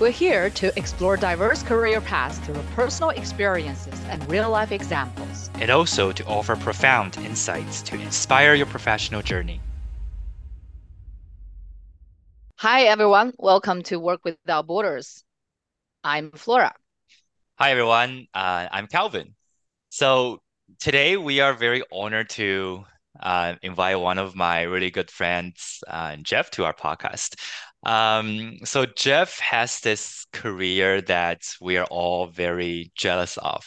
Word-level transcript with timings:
We're 0.00 0.10
here 0.10 0.48
to 0.48 0.72
explore 0.78 1.18
diverse 1.18 1.62
career 1.62 2.00
paths 2.00 2.38
through 2.38 2.62
personal 2.74 3.10
experiences 3.10 3.92
and 4.08 4.26
real 4.30 4.48
life 4.48 4.72
examples. 4.72 5.50
and 5.56 5.70
also 5.70 6.10
to 6.10 6.24
offer 6.24 6.56
profound 6.56 7.18
insights 7.18 7.82
to 7.82 7.96
inspire 7.96 8.54
your 8.54 8.64
professional 8.64 9.20
journey. 9.20 9.60
Hi, 12.60 12.84
everyone. 12.84 13.34
Welcome 13.36 13.82
to 13.84 14.00
Work 14.00 14.24
Without 14.24 14.66
Borders. 14.66 15.22
I'm 16.02 16.30
Flora. 16.30 16.72
Hi, 17.58 17.70
everyone. 17.72 18.26
Uh, 18.32 18.68
I'm 18.72 18.86
Calvin. 18.86 19.34
So 19.90 20.40
today 20.78 21.18
we 21.18 21.40
are 21.40 21.52
very 21.52 21.82
honored 21.92 22.30
to 22.30 22.86
uh, 23.22 23.56
invite 23.60 24.00
one 24.00 24.16
of 24.16 24.34
my 24.34 24.62
really 24.62 24.90
good 24.90 25.10
friends, 25.10 25.84
uh, 25.88 26.16
Jeff, 26.16 26.50
to 26.52 26.64
our 26.64 26.72
podcast. 26.72 27.34
Um, 27.82 28.58
so 28.64 28.84
Jeff 28.86 29.38
has 29.38 29.80
this 29.80 30.26
career 30.32 31.00
that 31.02 31.42
we 31.60 31.76
are 31.76 31.86
all 31.86 32.26
very 32.26 32.92
jealous 32.94 33.36
of. 33.38 33.64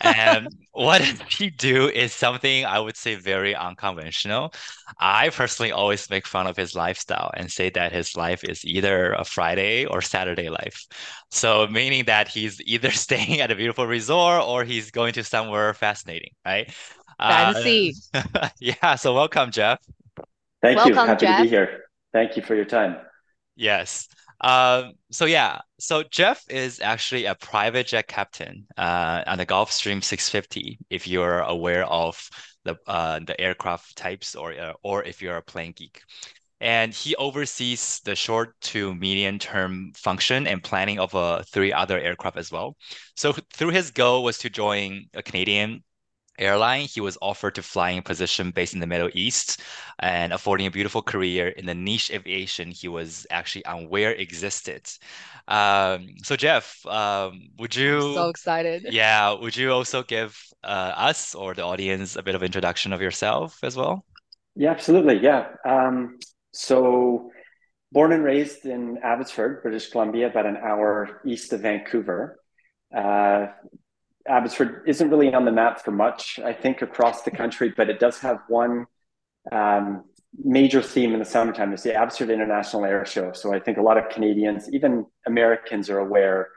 And 0.00 0.48
what 0.72 1.00
he 1.00 1.50
do 1.50 1.88
is 1.88 2.12
something 2.12 2.64
I 2.64 2.78
would 2.80 2.96
say 2.96 3.14
very 3.14 3.54
unconventional. 3.54 4.52
I 4.98 5.30
personally 5.30 5.72
always 5.72 6.10
make 6.10 6.26
fun 6.26 6.46
of 6.46 6.56
his 6.56 6.74
lifestyle 6.74 7.30
and 7.34 7.50
say 7.50 7.70
that 7.70 7.92
his 7.92 8.16
life 8.16 8.44
is 8.44 8.64
either 8.64 9.12
a 9.12 9.24
Friday 9.24 9.86
or 9.86 10.02
Saturday 10.02 10.48
life. 10.50 10.86
So 11.30 11.66
meaning 11.68 12.04
that 12.06 12.28
he's 12.28 12.60
either 12.62 12.90
staying 13.06 13.40
at 13.40 13.50
a 13.50 13.56
beautiful 13.56 13.86
resort 13.86 14.42
or 14.44 14.64
he's 14.64 14.90
going 14.90 15.12
to 15.14 15.24
somewhere 15.24 15.72
fascinating, 15.74 16.30
right? 16.44 16.72
Uh, 17.18 17.54
Fancy. 17.54 17.94
yeah, 18.60 18.96
so 18.96 19.14
welcome, 19.14 19.50
Jeff. 19.50 19.78
Thank 20.62 20.84
you. 20.84 20.94
Welcome, 20.94 21.06
Happy 21.08 21.26
to 21.26 21.32
Jeff. 21.32 21.42
be 21.42 21.48
here. 21.48 21.84
Thank 22.12 22.36
you 22.36 22.42
for 22.42 22.54
your 22.54 22.64
time. 22.64 22.96
Yes. 23.56 24.08
Um, 24.42 24.92
so 25.10 25.24
yeah, 25.24 25.60
so 25.78 26.02
Jeff 26.02 26.44
is 26.50 26.80
actually 26.80 27.24
a 27.24 27.34
private 27.34 27.86
jet 27.86 28.06
captain 28.06 28.66
uh, 28.76 29.22
on 29.26 29.38
the 29.38 29.46
Gulfstream 29.46 30.04
650, 30.04 30.78
if 30.90 31.08
you're 31.08 31.40
aware 31.40 31.84
of 31.86 32.28
the 32.64 32.76
uh, 32.86 33.20
the 33.20 33.40
aircraft 33.40 33.96
types 33.96 34.34
or 34.34 34.52
uh, 34.52 34.74
or 34.82 35.02
if 35.04 35.22
you're 35.22 35.36
a 35.38 35.42
plane 35.42 35.72
geek. 35.74 36.02
And 36.60 36.94
he 36.94 37.16
oversees 37.16 38.00
the 38.04 38.16
short 38.16 38.60
to 38.62 38.94
medium 38.94 39.38
term 39.38 39.92
function 39.96 40.46
and 40.46 40.62
planning 40.62 40.98
of 41.00 41.14
uh, 41.14 41.42
three 41.44 41.72
other 41.72 41.98
aircraft 42.00 42.38
as 42.38 42.52
well. 42.52 42.76
So 43.16 43.34
through 43.54 43.70
his 43.70 43.90
goal 43.92 44.24
was 44.24 44.38
to 44.38 44.50
join 44.50 45.06
a 45.14 45.22
Canadian 45.22 45.84
airline, 46.38 46.86
he 46.86 47.00
was 47.00 47.18
offered 47.22 47.54
to 47.56 47.62
flying 47.62 48.02
position 48.02 48.50
based 48.50 48.74
in 48.74 48.80
the 48.80 48.86
Middle 48.86 49.10
East 49.14 49.60
and 49.98 50.32
affording 50.32 50.66
a 50.66 50.70
beautiful 50.70 51.02
career 51.02 51.48
in 51.48 51.66
the 51.66 51.74
niche 51.74 52.10
aviation 52.10 52.70
he 52.70 52.88
was 52.88 53.26
actually 53.30 53.64
unaware 53.64 54.12
existed. 54.12 54.88
Um, 55.48 56.08
so 56.22 56.36
Jeff, 56.36 56.84
um, 56.86 57.48
would 57.58 57.74
you, 57.74 58.14
So 58.14 58.28
excited. 58.28 58.86
yeah, 58.90 59.32
would 59.32 59.56
you 59.56 59.72
also 59.72 60.02
give 60.02 60.38
uh, 60.64 60.92
us 60.96 61.34
or 61.34 61.54
the 61.54 61.62
audience 61.62 62.16
a 62.16 62.22
bit 62.22 62.34
of 62.34 62.42
introduction 62.42 62.92
of 62.92 63.00
yourself 63.00 63.58
as 63.62 63.76
well? 63.76 64.04
Yeah, 64.54 64.70
absolutely. 64.70 65.18
Yeah. 65.18 65.48
Um, 65.64 66.18
so, 66.52 67.30
born 67.92 68.12
and 68.12 68.24
raised 68.24 68.64
in 68.64 68.98
Abbotsford, 69.02 69.62
British 69.62 69.90
Columbia, 69.90 70.28
about 70.28 70.46
an 70.46 70.56
hour 70.56 71.20
east 71.26 71.52
of 71.52 71.60
Vancouver. 71.60 72.40
Uh, 72.94 73.48
Abbotsford 74.28 74.82
isn't 74.86 75.10
really 75.10 75.32
on 75.32 75.44
the 75.44 75.52
map 75.52 75.84
for 75.84 75.90
much, 75.90 76.38
I 76.44 76.52
think, 76.52 76.82
across 76.82 77.22
the 77.22 77.30
country, 77.30 77.72
but 77.76 77.88
it 77.88 78.00
does 78.00 78.18
have 78.20 78.40
one 78.48 78.86
um, 79.52 80.04
major 80.42 80.82
theme 80.82 81.12
in 81.12 81.18
the 81.18 81.24
summertime. 81.24 81.72
It's 81.72 81.82
the 81.82 81.94
Abbotsford 81.94 82.30
International 82.30 82.84
Air 82.84 83.04
Show. 83.06 83.32
So 83.32 83.54
I 83.54 83.60
think 83.60 83.78
a 83.78 83.82
lot 83.82 83.98
of 83.98 84.08
Canadians, 84.08 84.68
even 84.72 85.06
Americans, 85.26 85.88
are 85.90 85.98
aware 85.98 86.48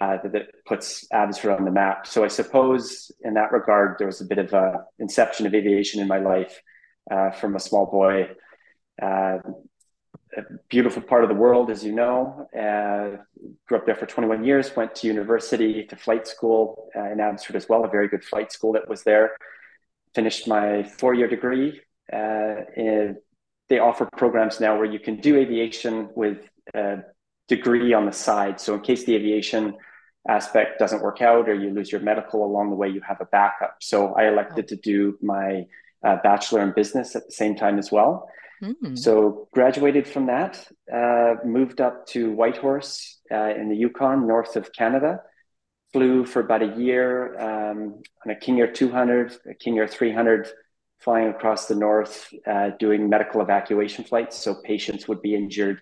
uh, 0.00 0.18
that 0.22 0.34
it 0.34 0.48
puts 0.66 1.06
Abbotsford 1.12 1.52
on 1.52 1.64
the 1.64 1.70
map. 1.70 2.06
So 2.06 2.24
I 2.24 2.28
suppose 2.28 3.10
in 3.22 3.34
that 3.34 3.52
regard, 3.52 3.96
there 3.98 4.06
was 4.06 4.20
a 4.20 4.26
bit 4.26 4.38
of 4.38 4.52
a 4.52 4.84
inception 4.98 5.46
of 5.46 5.54
aviation 5.54 6.00
in 6.00 6.08
my 6.08 6.18
life 6.18 6.60
uh, 7.10 7.30
from 7.30 7.56
a 7.56 7.60
small 7.60 7.86
boy. 7.86 8.28
Uh, 9.00 9.38
a 10.38 10.42
beautiful 10.68 11.02
part 11.02 11.24
of 11.24 11.28
the 11.28 11.34
world, 11.34 11.70
as 11.70 11.84
you 11.84 11.92
know. 11.92 12.48
Uh, 12.56 13.22
grew 13.66 13.78
up 13.78 13.86
there 13.86 13.96
for 13.96 14.06
21 14.06 14.44
years, 14.44 14.74
went 14.76 14.94
to 14.94 15.06
university, 15.06 15.84
to 15.84 15.96
flight 15.96 16.26
school 16.26 16.90
uh, 16.96 17.10
in 17.10 17.20
Abbotsford 17.20 17.56
as 17.56 17.68
well, 17.68 17.84
a 17.84 17.88
very 17.88 18.08
good 18.08 18.24
flight 18.24 18.52
school 18.52 18.72
that 18.72 18.88
was 18.88 19.02
there. 19.02 19.32
Finished 20.14 20.46
my 20.46 20.84
four 20.84 21.14
year 21.14 21.28
degree. 21.28 21.80
Uh, 22.12 22.62
in, 22.76 23.16
they 23.68 23.78
offer 23.78 24.08
programs 24.16 24.60
now 24.60 24.76
where 24.76 24.86
you 24.86 24.98
can 24.98 25.16
do 25.16 25.36
aviation 25.36 26.08
with 26.14 26.38
a 26.74 26.98
degree 27.48 27.92
on 27.92 28.06
the 28.06 28.12
side. 28.12 28.60
So, 28.60 28.74
in 28.74 28.80
case 28.80 29.04
the 29.04 29.14
aviation 29.14 29.74
aspect 30.28 30.78
doesn't 30.78 31.02
work 31.02 31.20
out 31.20 31.48
or 31.48 31.54
you 31.54 31.70
lose 31.70 31.90
your 31.90 32.00
medical 32.00 32.44
along 32.44 32.70
the 32.70 32.76
way, 32.76 32.88
you 32.88 33.00
have 33.02 33.20
a 33.20 33.26
backup. 33.26 33.76
So, 33.80 34.14
I 34.14 34.28
elected 34.28 34.68
to 34.68 34.76
do 34.76 35.18
my 35.20 35.66
uh, 36.02 36.16
bachelor 36.22 36.62
in 36.62 36.72
business 36.72 37.16
at 37.16 37.26
the 37.26 37.32
same 37.32 37.56
time 37.56 37.78
as 37.78 37.90
well. 37.90 38.28
Mm. 38.62 38.98
So 38.98 39.48
graduated 39.52 40.06
from 40.06 40.26
that, 40.26 40.66
uh, 40.92 41.34
moved 41.44 41.80
up 41.80 42.06
to 42.08 42.32
Whitehorse 42.32 43.20
uh, 43.30 43.54
in 43.54 43.68
the 43.68 43.76
Yukon, 43.76 44.26
north 44.26 44.56
of 44.56 44.72
Canada. 44.72 45.22
Flew 45.92 46.26
for 46.26 46.40
about 46.40 46.62
a 46.62 46.76
year 46.76 47.38
um, 47.40 48.02
on 48.24 48.30
a 48.30 48.36
King 48.36 48.60
Air 48.60 48.70
200, 48.70 49.32
a 49.48 49.54
King 49.54 49.78
Air 49.78 49.88
300, 49.88 50.48
flying 51.00 51.28
across 51.28 51.66
the 51.66 51.74
north, 51.74 52.28
uh, 52.46 52.70
doing 52.78 53.08
medical 53.08 53.40
evacuation 53.40 54.04
flights. 54.04 54.36
So 54.36 54.56
patients 54.64 55.08
would 55.08 55.22
be 55.22 55.34
injured 55.34 55.80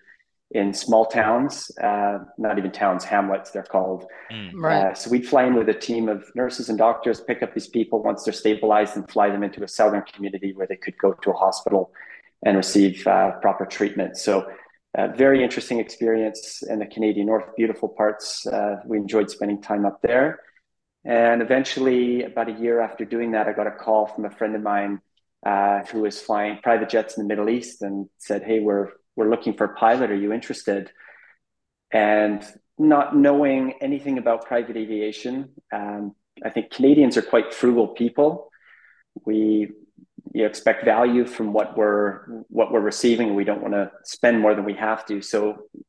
in 0.51 0.73
small 0.73 1.05
towns, 1.05 1.69
uh, 1.83 2.19
not 2.37 2.57
even 2.57 2.71
towns, 2.71 3.03
hamlets, 3.03 3.51
they're 3.51 3.63
called. 3.63 4.05
Mm. 4.31 4.51
Right. 4.55 4.91
Uh, 4.91 4.93
so 4.93 5.09
we'd 5.09 5.27
fly 5.27 5.43
in 5.43 5.55
with 5.55 5.67
a 5.67 5.73
team 5.73 6.07
of 6.07 6.23
nurses 6.35 6.69
and 6.69 6.77
doctors, 6.77 7.19
pick 7.19 7.43
up 7.43 7.53
these 7.53 7.67
people 7.67 8.01
once 8.01 8.23
they're 8.23 8.33
stabilized, 8.33 8.95
and 8.95 9.09
fly 9.11 9.29
them 9.29 9.43
into 9.43 9.63
a 9.63 9.67
southern 9.67 10.03
community 10.03 10.53
where 10.53 10.67
they 10.67 10.77
could 10.77 10.97
go 10.97 11.11
to 11.13 11.31
a 11.31 11.33
hospital 11.33 11.91
and 12.45 12.57
receive 12.57 13.05
uh, 13.07 13.31
proper 13.41 13.65
treatment. 13.65 14.17
So, 14.17 14.49
uh, 14.97 15.09
very 15.09 15.43
interesting 15.43 15.79
experience 15.79 16.63
in 16.63 16.79
the 16.79 16.85
Canadian 16.85 17.27
North, 17.27 17.55
beautiful 17.55 17.89
parts. 17.89 18.47
Uh, 18.47 18.77
we 18.85 18.97
enjoyed 18.97 19.29
spending 19.29 19.61
time 19.61 19.85
up 19.85 20.01
there. 20.01 20.39
And 21.05 21.41
eventually, 21.41 22.23
about 22.23 22.49
a 22.49 22.53
year 22.53 22.81
after 22.81 23.05
doing 23.05 23.31
that, 23.31 23.47
I 23.47 23.53
got 23.53 23.67
a 23.67 23.71
call 23.71 24.07
from 24.07 24.25
a 24.25 24.31
friend 24.31 24.55
of 24.55 24.61
mine 24.61 24.99
uh, 25.45 25.83
who 25.85 26.01
was 26.01 26.19
flying 26.19 26.59
private 26.63 26.89
jets 26.89 27.17
in 27.17 27.23
the 27.23 27.27
Middle 27.27 27.49
East 27.49 27.81
and 27.81 28.07
said, 28.17 28.43
"Hey, 28.43 28.59
we're 28.59 28.89
we're 29.15 29.29
looking 29.29 29.53
for 29.53 29.65
a 29.65 29.75
pilot. 29.75 30.11
Are 30.11 30.15
you 30.15 30.33
interested?" 30.33 30.91
And 31.91 32.43
not 32.77 33.15
knowing 33.15 33.73
anything 33.81 34.17
about 34.17 34.45
private 34.45 34.75
aviation, 34.77 35.53
um, 35.71 36.15
I 36.43 36.49
think 36.49 36.71
Canadians 36.71 37.17
are 37.17 37.21
quite 37.21 37.53
frugal 37.53 37.87
people. 37.89 38.49
We 39.25 39.71
you 40.33 40.45
expect 40.45 40.85
value 40.85 41.25
from 41.25 41.53
what 41.53 41.77
we're 41.77 42.25
what 42.49 42.71
we're 42.71 42.81
receiving. 42.81 43.35
We 43.35 43.43
don't 43.43 43.61
want 43.61 43.73
to 43.73 43.91
spend 44.03 44.39
more 44.39 44.53
than 44.55 44.65
we 44.65 44.73
have 44.75 45.05
to. 45.07 45.21
So 45.21 45.39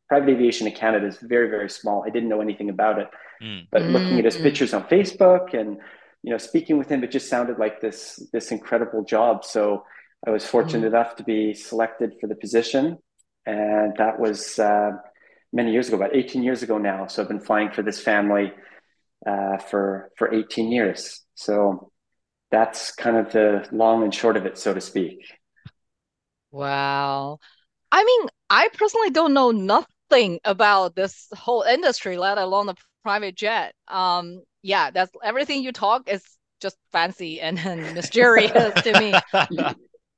private 0.08 0.28
aviation 0.30 0.66
in 0.66 0.74
Canada 0.74 1.06
is 1.06 1.18
very 1.18 1.48
very 1.48 1.70
small. 1.70 2.04
I 2.06 2.10
didn't 2.10 2.28
know 2.28 2.40
anything 2.40 2.70
about 2.70 2.98
it, 2.98 3.08
Mm. 3.42 3.66
but 3.70 3.82
looking 3.82 4.18
at 4.18 4.24
his 4.24 4.36
Mm. 4.36 4.42
pictures 4.42 4.74
on 4.74 4.82
Facebook 4.84 5.54
and 5.54 5.78
you 6.24 6.30
know 6.32 6.38
speaking 6.38 6.76
with 6.78 6.88
him, 6.90 7.04
it 7.04 7.10
just 7.10 7.28
sounded 7.28 7.58
like 7.58 7.80
this 7.80 8.16
this 8.32 8.50
incredible 8.50 9.02
job. 9.04 9.44
So 9.44 9.84
I 10.26 10.30
was 10.30 10.44
fortunate 10.44 10.84
Mm. 10.84 10.92
enough 10.94 11.16
to 11.16 11.24
be 11.24 11.54
selected 11.54 12.10
for 12.20 12.26
the 12.26 12.34
position, 12.34 12.98
and 13.46 13.94
that 14.02 14.18
was 14.18 14.58
uh, 14.58 14.92
many 15.52 15.70
years 15.72 15.88
ago, 15.88 15.96
about 15.96 16.14
18 16.14 16.42
years 16.42 16.62
ago 16.62 16.76
now. 16.78 17.06
So 17.06 17.22
I've 17.22 17.28
been 17.28 17.40
flying 17.50 17.70
for 17.70 17.82
this 17.82 18.00
family 18.00 18.52
uh, 19.26 19.58
for 19.58 20.10
for 20.18 20.32
18 20.34 20.70
years. 20.72 21.24
So 21.34 21.90
that's 22.50 22.92
kind 22.94 23.16
of 23.16 23.32
the 23.32 23.68
long 23.72 24.04
and 24.04 24.14
short 24.14 24.36
of 24.36 24.46
it, 24.46 24.58
so 24.58 24.74
to 24.74 24.80
speak. 24.80 25.20
Wow. 26.50 27.38
I 27.92 28.04
mean, 28.04 28.28
I 28.50 28.68
personally 28.74 29.10
don't 29.10 29.34
know 29.34 29.50
nothing 29.50 30.40
about 30.44 30.94
this 30.94 31.28
whole 31.36 31.62
industry, 31.62 32.16
let 32.16 32.38
alone 32.38 32.66
the 32.66 32.74
private 33.02 33.34
jet. 33.34 33.74
Um, 33.88 34.42
yeah, 34.62 34.90
that's 34.90 35.12
everything 35.22 35.62
you 35.62 35.72
talk 35.72 36.08
is 36.08 36.22
just 36.60 36.76
fancy 36.92 37.40
and, 37.40 37.58
and 37.58 37.94
mysterious 37.94 38.82
to 38.82 38.98
me. 38.98 39.14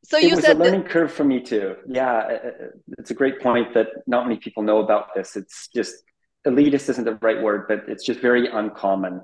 So 0.04 0.16
it 0.16 0.24
you 0.24 0.30
was 0.30 0.40
a 0.40 0.42
said 0.42 0.58
that, 0.58 0.64
learning 0.64 0.84
curve 0.84 1.12
for 1.12 1.24
me 1.24 1.40
too. 1.40 1.76
Yeah, 1.86 2.16
uh, 2.16 2.50
it's 2.98 3.10
a 3.10 3.14
great 3.14 3.40
point 3.40 3.74
that 3.74 3.88
not 4.06 4.26
many 4.26 4.38
people 4.38 4.62
know 4.62 4.78
about 4.78 5.14
this. 5.14 5.36
It's 5.36 5.68
just 5.68 5.94
elitist 6.46 6.88
isn't 6.88 7.04
the 7.04 7.16
right 7.16 7.40
word, 7.40 7.66
but 7.68 7.84
it's 7.86 8.04
just 8.04 8.20
very 8.20 8.48
uncommon. 8.48 9.20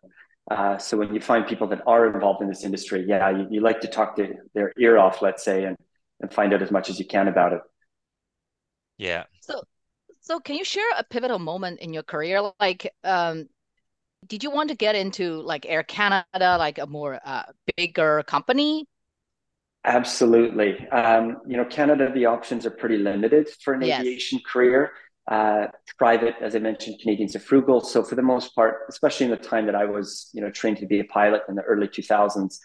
Uh, 0.51 0.79
so 0.79 0.97
when 0.97 1.13
you 1.13 1.21
find 1.21 1.47
people 1.47 1.67
that 1.69 1.83
are 1.87 2.07
involved 2.07 2.41
in 2.41 2.49
this 2.49 2.65
industry, 2.65 3.05
yeah, 3.07 3.31
you, 3.31 3.47
you 3.51 3.61
like 3.61 3.81
to 3.81 3.89
talk 3.89 4.17
to 4.17 4.35
their 4.55 4.73
ear 4.79 4.97
off, 4.97 5.21
let's 5.21 5.45
say, 5.45 5.65
and, 5.65 5.77
and 6.21 6.33
find 6.33 6.55
out 6.55 6.63
as 6.63 6.71
much 6.71 6.89
as 6.89 6.99
you 6.99 7.07
can 7.07 7.27
about 7.29 7.53
it. 7.53 7.61
Yeah. 8.99 9.25
so 9.41 9.63
so 10.21 10.41
can 10.41 10.57
you 10.57 10.65
share 10.65 10.89
a 10.99 11.05
pivotal 11.05 11.39
moment 11.39 11.81
in 11.81 11.93
your 11.95 12.03
career? 12.03 12.53
Like, 12.61 12.93
um, 13.05 13.49
did 14.27 14.45
you 14.45 14.51
want 14.51 14.71
to 14.71 14.77
get 14.77 14.97
into 14.97 15.43
like 15.43 15.67
Air 15.67 15.85
Canada, 15.85 16.57
like 16.59 16.79
a 16.79 16.87
more 16.87 17.21
uh, 17.25 17.45
bigger 17.77 18.25
company? 18.25 18.87
Absolutely. 19.85 20.87
Um, 20.89 21.39
you 21.47 21.57
know, 21.57 21.65
Canada, 21.65 22.11
the 22.13 22.27
options 22.27 22.67
are 22.67 22.71
pretty 22.71 22.99
limited 22.99 23.49
for 23.63 23.73
an 23.73 23.83
Yes. 23.83 24.01
aviation 24.01 24.41
career. 24.45 24.91
Uh, 25.29 25.67
private, 25.99 26.37
as 26.41 26.55
I 26.55 26.61
mentioned, 26.61 27.01
Canadians 27.03 27.35
are 27.35 27.41
frugal. 27.41 27.81
So 27.81 28.03
for 28.03 28.15
the 28.15 28.23
most 28.23 28.55
part, 28.55 28.83
especially 28.89 29.25
in 29.25 29.31
the 29.31 29.37
time 29.37 29.67
that 29.67 29.75
I 29.75 29.85
was, 29.85 30.31
you 30.33 30.41
know, 30.41 30.51
trained 30.51 30.79
to 30.79 30.87
be 30.87 31.01
a 31.01 31.05
pilot 31.05 31.43
in 31.49 31.57
the 31.57 31.63
early 31.63 31.89
2000s, 31.89 32.59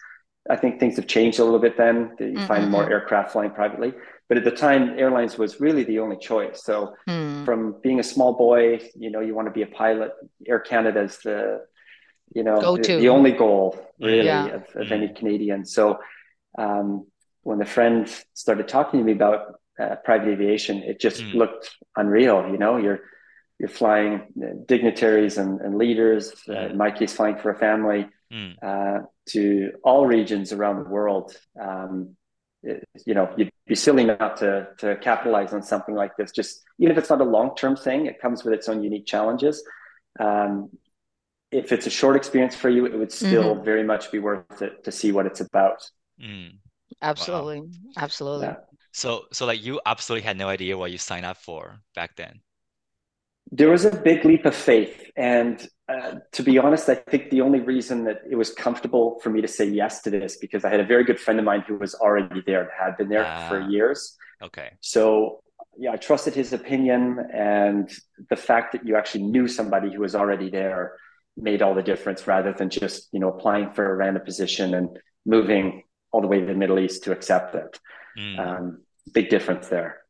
I 0.50 0.56
think 0.56 0.80
things 0.80 0.96
have 0.96 1.06
changed 1.06 1.38
a 1.38 1.44
little 1.44 1.60
bit 1.60 1.76
then. 1.76 2.16
You 2.18 2.26
mm-hmm. 2.26 2.46
find 2.46 2.70
more 2.70 2.88
aircraft 2.88 3.32
flying 3.32 3.50
privately. 3.50 3.94
But 4.28 4.38
at 4.38 4.44
the 4.44 4.50
time, 4.50 4.98
airlines 4.98 5.38
was 5.38 5.60
really 5.60 5.84
the 5.84 5.98
only 5.98 6.16
choice. 6.16 6.64
So 6.64 6.94
mm. 7.08 7.44
from 7.44 7.76
being 7.82 8.00
a 8.00 8.02
small 8.02 8.32
boy, 8.32 8.80
you 8.94 9.10
know, 9.10 9.20
you 9.20 9.34
want 9.34 9.46
to 9.46 9.52
be 9.52 9.62
a 9.62 9.66
pilot. 9.66 10.12
Air 10.46 10.58
Canada 10.58 11.02
is 11.02 11.18
the, 11.18 11.64
you 12.34 12.42
know, 12.42 12.76
the, 12.76 12.96
the, 12.96 13.08
only 13.08 13.32
goal 13.32 13.78
really 14.00 14.24
yeah. 14.24 14.46
of, 14.46 14.64
of 14.74 14.90
any 14.90 15.08
Canadian. 15.08 15.64
So 15.64 15.98
um, 16.58 17.06
when 17.42 17.58
the 17.58 17.66
friend 17.66 18.08
started 18.34 18.68
talking 18.68 19.00
to 19.00 19.04
me 19.04 19.12
about 19.12 19.60
uh, 19.80 19.96
private 20.04 20.28
aviation, 20.28 20.78
it 20.78 21.00
just 21.00 21.22
mm. 21.22 21.34
looked 21.34 21.70
unreal. 21.96 22.48
You 22.50 22.58
know, 22.58 22.76
you're 22.76 23.00
you're 23.58 23.68
flying 23.68 24.26
dignitaries 24.66 25.38
and, 25.38 25.60
and 25.60 25.78
leaders. 25.78 26.32
Uh, 26.48 26.66
in 26.70 26.76
my 26.76 26.90
case, 26.90 27.12
flying 27.12 27.36
for 27.36 27.50
a 27.50 27.58
family 27.58 28.08
mm. 28.32 28.54
uh, 28.62 29.04
to 29.28 29.72
all 29.84 30.06
regions 30.06 30.52
around 30.52 30.82
the 30.82 30.90
world. 30.90 31.36
Um, 31.60 32.16
it, 32.62 32.84
you 33.06 33.14
know, 33.14 33.32
you'd 33.36 33.50
be 33.66 33.74
silly 33.74 34.04
not 34.04 34.38
to 34.38 34.68
to 34.78 34.96
capitalize 34.96 35.52
on 35.52 35.62
something 35.62 35.94
like 35.94 36.16
this. 36.16 36.32
Just 36.32 36.62
even 36.78 36.92
if 36.92 36.98
it's 36.98 37.10
not 37.10 37.20
a 37.20 37.24
long 37.24 37.54
term 37.56 37.76
thing, 37.76 38.06
it 38.06 38.20
comes 38.20 38.44
with 38.44 38.54
its 38.54 38.68
own 38.68 38.82
unique 38.82 39.06
challenges. 39.06 39.62
Um, 40.18 40.70
if 41.50 41.70
it's 41.70 41.86
a 41.86 41.90
short 41.90 42.16
experience 42.16 42.56
for 42.56 42.70
you, 42.70 42.86
it 42.86 42.96
would 42.98 43.12
still 43.12 43.54
mm-hmm. 43.54 43.64
very 43.64 43.84
much 43.84 44.10
be 44.10 44.18
worth 44.18 44.62
it 44.62 44.84
to 44.84 44.92
see 44.92 45.12
what 45.12 45.26
it's 45.26 45.40
about. 45.40 45.88
Mm. 46.20 46.58
Absolutely, 47.00 47.60
wow. 47.60 47.66
absolutely. 47.96 48.46
Yeah. 48.46 48.56
So, 48.92 49.24
so 49.32 49.46
like 49.46 49.64
you 49.64 49.80
absolutely 49.84 50.24
had 50.24 50.36
no 50.36 50.48
idea 50.48 50.76
what 50.76 50.90
you 50.90 50.98
signed 50.98 51.26
up 51.26 51.38
for 51.38 51.80
back 51.94 52.16
then. 52.16 52.40
There 53.50 53.70
was 53.70 53.84
a 53.84 53.90
big 53.90 54.24
leap 54.24 54.46
of 54.46 54.54
faith, 54.54 55.10
and 55.16 55.66
uh, 55.88 56.16
to 56.32 56.42
be 56.42 56.58
honest, 56.58 56.88
I 56.88 56.94
think 56.94 57.30
the 57.30 57.40
only 57.40 57.60
reason 57.60 58.04
that 58.04 58.20
it 58.30 58.36
was 58.36 58.50
comfortable 58.50 59.18
for 59.22 59.30
me 59.30 59.40
to 59.42 59.48
say 59.48 59.66
yes 59.66 60.00
to 60.02 60.10
this 60.10 60.36
because 60.36 60.64
I 60.64 60.70
had 60.70 60.80
a 60.80 60.86
very 60.86 61.04
good 61.04 61.20
friend 61.20 61.38
of 61.38 61.44
mine 61.44 61.64
who 61.66 61.76
was 61.76 61.94
already 61.94 62.42
there 62.46 62.62
and 62.62 62.70
had 62.78 62.96
been 62.96 63.08
there 63.08 63.24
for 63.48 63.60
ah, 63.60 63.68
years. 63.68 64.16
Okay. 64.42 64.70
So 64.80 65.42
yeah, 65.76 65.92
I 65.92 65.96
trusted 65.96 66.34
his 66.34 66.52
opinion, 66.52 67.18
and 67.32 67.90
the 68.30 68.36
fact 68.36 68.72
that 68.72 68.86
you 68.86 68.96
actually 68.96 69.24
knew 69.24 69.48
somebody 69.48 69.92
who 69.92 70.00
was 70.00 70.14
already 70.14 70.48
there 70.48 70.96
made 71.36 71.62
all 71.62 71.74
the 71.74 71.82
difference, 71.82 72.26
rather 72.26 72.52
than 72.52 72.70
just 72.70 73.08
you 73.12 73.20
know 73.20 73.28
applying 73.28 73.72
for 73.72 73.90
a 73.90 73.96
random 73.96 74.24
position 74.24 74.74
and 74.74 74.98
moving 75.26 75.82
all 76.10 76.20
the 76.20 76.26
way 76.26 76.40
to 76.40 76.46
the 76.46 76.54
Middle 76.54 76.78
East 76.78 77.04
to 77.04 77.12
accept 77.12 77.54
it. 77.54 77.78
Mm. 78.18 78.38
Um, 78.38 78.82
big 79.12 79.28
difference 79.28 79.68
there. 79.68 80.02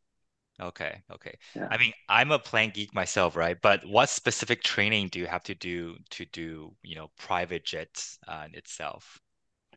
Okay, 0.61 1.03
okay. 1.11 1.35
Yeah. 1.57 1.69
I 1.71 1.79
mean, 1.79 1.93
I'm 2.09 2.31
a 2.31 2.39
plane 2.39 2.71
geek 2.73 2.95
myself, 2.95 3.37
right? 3.37 3.57
But 3.61 3.85
what 3.87 4.09
specific 4.09 4.63
training 4.63 5.09
do 5.09 5.19
you 5.19 5.27
have 5.27 5.43
to 5.45 5.55
do 5.55 5.97
to 6.11 6.25
do, 6.27 6.75
you 6.83 6.95
know, 6.95 7.11
private 7.19 7.65
jets 7.65 8.19
uh, 8.29 8.47
itself? 8.53 9.21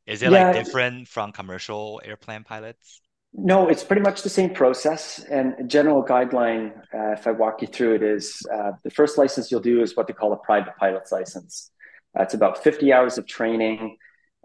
Is 0.06 0.22
it 0.22 0.31
yeah, 0.31 0.51
like 0.51 0.66
different 0.66 1.07
from 1.07 1.31
commercial 1.31 2.01
airplane 2.06 2.44
pilots? 2.44 3.01
No, 3.33 3.68
it's 3.68 3.83
pretty 3.83 4.01
much 4.01 4.22
the 4.22 4.30
same 4.30 4.54
process. 4.54 5.24
And 5.30 5.69
general 5.69 6.04
guideline, 6.04 6.77
uh, 6.94 7.13
if 7.13 7.27
I 7.27 7.31
walk 7.31 7.62
you 7.62 7.68
through 7.68 7.95
it, 7.95 8.04
is 8.04 8.42
uh, 8.54 8.72
the 8.83 8.92
first 8.92 9.18
license 9.18 9.51
you'll 9.51 9.62
do 9.62 9.81
is 9.81 9.95
what 9.98 10.07
they 10.07 10.13
call 10.13 10.31
a 10.33 10.38
private 10.38 10.75
pilot's 10.77 11.12
license. 11.12 11.72
Uh, 12.18 12.24
it's 12.24 12.33
about 12.33 12.63
50 12.63 12.94
hours 12.94 13.18
of 13.18 13.27
training. 13.27 13.98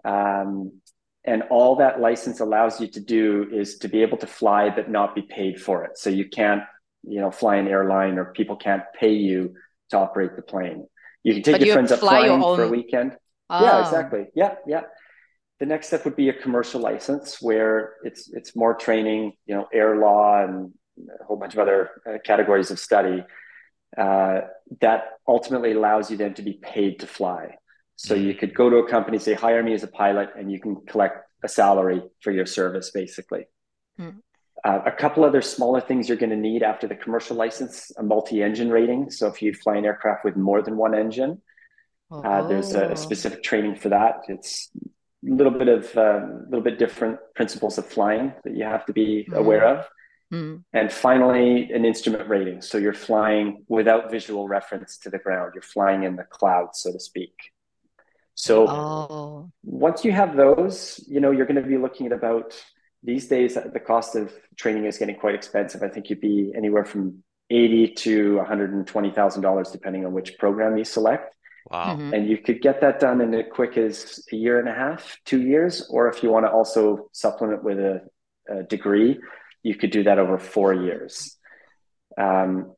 Um, 0.03 0.80
and 1.23 1.43
all 1.49 1.75
that 1.75 1.99
license 1.99 2.39
allows 2.39 2.81
you 2.81 2.87
to 2.87 2.99
do 2.99 3.47
is 3.51 3.77
to 3.79 3.87
be 3.87 4.01
able 4.01 4.17
to 4.17 4.27
fly 4.27 4.69
but 4.69 4.89
not 4.89 5.15
be 5.15 5.21
paid 5.21 5.61
for 5.61 5.83
it. 5.83 5.97
So 5.97 6.09
you 6.09 6.27
can't 6.29 6.63
you 7.03 7.19
know 7.19 7.31
fly 7.31 7.55
an 7.57 7.67
airline 7.67 8.17
or 8.17 8.25
people 8.25 8.55
can't 8.55 8.83
pay 8.99 9.13
you 9.13 9.53
to 9.89 9.97
operate 9.97 10.35
the 10.35 10.41
plane. 10.41 10.87
You 11.23 11.33
can 11.33 11.43
take 11.43 11.53
but 11.53 11.61
your 11.61 11.67
you 11.67 11.73
friends 11.73 11.91
up 11.91 11.99
flying 11.99 12.31
own... 12.31 12.55
for 12.55 12.63
a 12.63 12.69
weekend. 12.69 13.15
Oh. 13.49 13.63
yeah 13.63 13.85
exactly. 13.85 14.25
Yeah 14.35 14.55
yeah. 14.67 14.81
The 15.59 15.67
next 15.67 15.87
step 15.87 16.05
would 16.05 16.15
be 16.15 16.29
a 16.29 16.33
commercial 16.33 16.81
license 16.81 17.39
where 17.39 17.93
it's 18.03 18.29
it's 18.33 18.55
more 18.55 18.73
training 18.73 19.33
you 19.45 19.55
know 19.55 19.67
air 19.71 19.97
law 19.97 20.43
and 20.43 20.73
a 21.19 21.23
whole 21.23 21.37
bunch 21.37 21.53
of 21.53 21.59
other 21.59 21.89
uh, 22.07 22.17
categories 22.23 22.71
of 22.71 22.79
study. 22.79 23.23
Uh, 23.97 24.41
that 24.79 25.03
ultimately 25.27 25.73
allows 25.73 26.09
you 26.09 26.15
then 26.15 26.33
to 26.33 26.41
be 26.41 26.53
paid 26.53 26.97
to 27.01 27.05
fly 27.05 27.57
so 28.03 28.15
you 28.15 28.33
could 28.33 28.55
go 28.55 28.67
to 28.67 28.77
a 28.77 28.89
company, 28.89 29.19
say, 29.19 29.35
hire 29.35 29.61
me 29.61 29.75
as 29.75 29.83
a 29.83 29.87
pilot, 29.87 30.29
and 30.35 30.51
you 30.51 30.59
can 30.59 30.75
collect 30.87 31.17
a 31.43 31.47
salary 31.47 32.01
for 32.21 32.31
your 32.31 32.47
service, 32.47 32.89
basically. 32.89 33.45
Mm. 33.99 34.15
Uh, 34.63 34.79
a 34.87 34.91
couple 34.91 35.23
other 35.23 35.41
smaller 35.43 35.79
things 35.79 36.09
you're 36.09 36.17
going 36.17 36.31
to 36.31 36.35
need 36.35 36.63
after 36.63 36.87
the 36.87 36.95
commercial 36.95 37.35
license 37.35 37.91
a 37.99 38.03
multi 38.03 38.41
engine 38.41 38.71
rating. 38.71 39.11
So 39.11 39.27
if 39.27 39.39
you 39.43 39.53
fly 39.53 39.75
an 39.75 39.85
aircraft 39.85 40.25
with 40.25 40.35
more 40.35 40.63
than 40.63 40.77
one 40.77 40.95
engine, 40.95 41.43
oh. 42.09 42.23
uh, 42.23 42.47
there's 42.47 42.73
a, 42.73 42.85
a, 42.85 42.91
oh. 42.91 42.95
specific 42.95 43.43
training 43.43 43.75
for 43.75 43.89
that. 43.89 44.21
It's 44.27 44.71
a 44.75 45.35
little 45.35 45.53
bit 45.53 45.67
of 45.67 45.95
a 45.95 46.01
uh, 46.01 46.27
little 46.45 46.63
bit 46.63 46.79
different 46.79 47.19
principles 47.35 47.77
of 47.77 47.85
flying 47.85 48.33
that 48.43 48.55
you 48.55 48.63
have 48.63 48.87
to 48.87 48.93
be 48.93 49.27
mm. 49.29 49.35
aware 49.37 49.63
of. 49.63 49.85
Mm. 50.33 50.63
And 50.73 50.91
finally, 50.91 51.71
an 51.71 51.85
instrument 51.85 52.27
rating. 52.27 52.61
So 52.63 52.79
you're 52.79 52.93
flying 52.93 53.63
without 53.67 54.09
visual 54.09 54.47
reference 54.47 54.97
to 54.99 55.11
the 55.11 55.19
ground. 55.19 55.51
You're 55.53 55.61
flying 55.61 56.01
in 56.01 56.15
the 56.15 56.23
clouds, 56.23 56.79
so 56.81 56.91
to 56.91 56.99
speak. 56.99 57.33
So 58.41 58.67
oh. 58.67 59.51
once 59.61 60.03
you 60.03 60.11
have 60.13 60.35
those, 60.35 60.99
you 61.07 61.19
know, 61.19 61.29
you're 61.29 61.45
going 61.45 61.61
to 61.61 61.69
be 61.69 61.77
looking 61.77 62.07
at 62.07 62.11
about 62.11 62.55
these 63.03 63.27
days, 63.27 63.53
the 63.53 63.79
cost 63.79 64.15
of 64.15 64.33
training 64.57 64.85
is 64.85 64.97
getting 64.97 65.15
quite 65.15 65.35
expensive. 65.35 65.83
I 65.83 65.89
think 65.89 66.09
you'd 66.09 66.21
be 66.21 66.51
anywhere 66.57 66.83
from 66.83 67.23
80 67.51 67.89
to 67.89 68.43
$120,000, 68.43 69.71
depending 69.71 70.07
on 70.07 70.13
which 70.13 70.39
program 70.39 70.75
you 70.75 70.83
select. 70.83 71.35
Wow. 71.69 71.95
Mm-hmm. 71.95 72.15
And 72.15 72.27
you 72.27 72.39
could 72.39 72.63
get 72.63 72.81
that 72.81 72.99
done 72.99 73.21
in 73.21 73.31
as 73.35 73.45
quick 73.51 73.77
as 73.77 74.25
a 74.33 74.35
year 74.35 74.59
and 74.59 74.67
a 74.67 74.73
half, 74.73 75.19
two 75.23 75.43
years, 75.43 75.87
or 75.91 76.09
if 76.09 76.23
you 76.23 76.31
want 76.31 76.47
to 76.47 76.51
also 76.51 77.09
supplement 77.11 77.63
with 77.63 77.77
a, 77.77 78.01
a 78.49 78.63
degree, 78.63 79.19
you 79.61 79.75
could 79.75 79.91
do 79.91 80.01
that 80.05 80.17
over 80.17 80.39
four 80.39 80.73
years. 80.73 81.37
Um, 82.17 82.73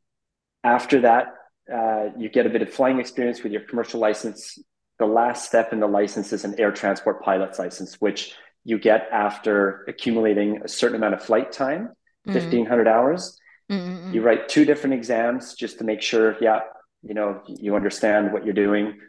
after 0.61 0.99
that, 1.01 1.27
uh, 1.73 2.09
you 2.17 2.27
get 2.27 2.45
a 2.45 2.49
bit 2.49 2.61
of 2.61 2.69
flying 2.69 2.99
experience 2.99 3.43
with 3.43 3.53
your 3.53 3.61
commercial 3.61 4.01
license 4.01 4.59
the 5.05 5.13
last 5.13 5.45
step 5.45 5.73
in 5.73 5.79
the 5.81 5.87
license 5.87 6.31
is 6.31 6.45
an 6.45 6.57
air 6.57 6.71
transport 6.71 7.21
pilot's 7.21 7.59
license, 7.59 7.99
which 7.99 8.35
you 8.63 8.79
get 8.79 9.09
after 9.11 9.83
accumulating 9.89 10.61
a 10.63 10.67
certain 10.67 10.95
amount 10.95 11.13
of 11.13 11.21
flight 11.21 11.51
time, 11.51 11.89
mm-hmm. 12.25 12.33
1500 12.33 12.87
hours. 12.87 13.37
Mm-hmm. 13.69 14.13
You 14.13 14.21
write 14.21 14.47
two 14.47 14.63
different 14.63 14.93
exams 14.93 15.55
just 15.55 15.79
to 15.79 15.83
make 15.83 16.01
sure, 16.01 16.37
yeah, 16.39 16.61
you 17.01 17.13
know, 17.13 17.41
you 17.47 17.75
understand 17.75 18.31
what 18.31 18.45
you're 18.45 18.53
doing. 18.53 18.99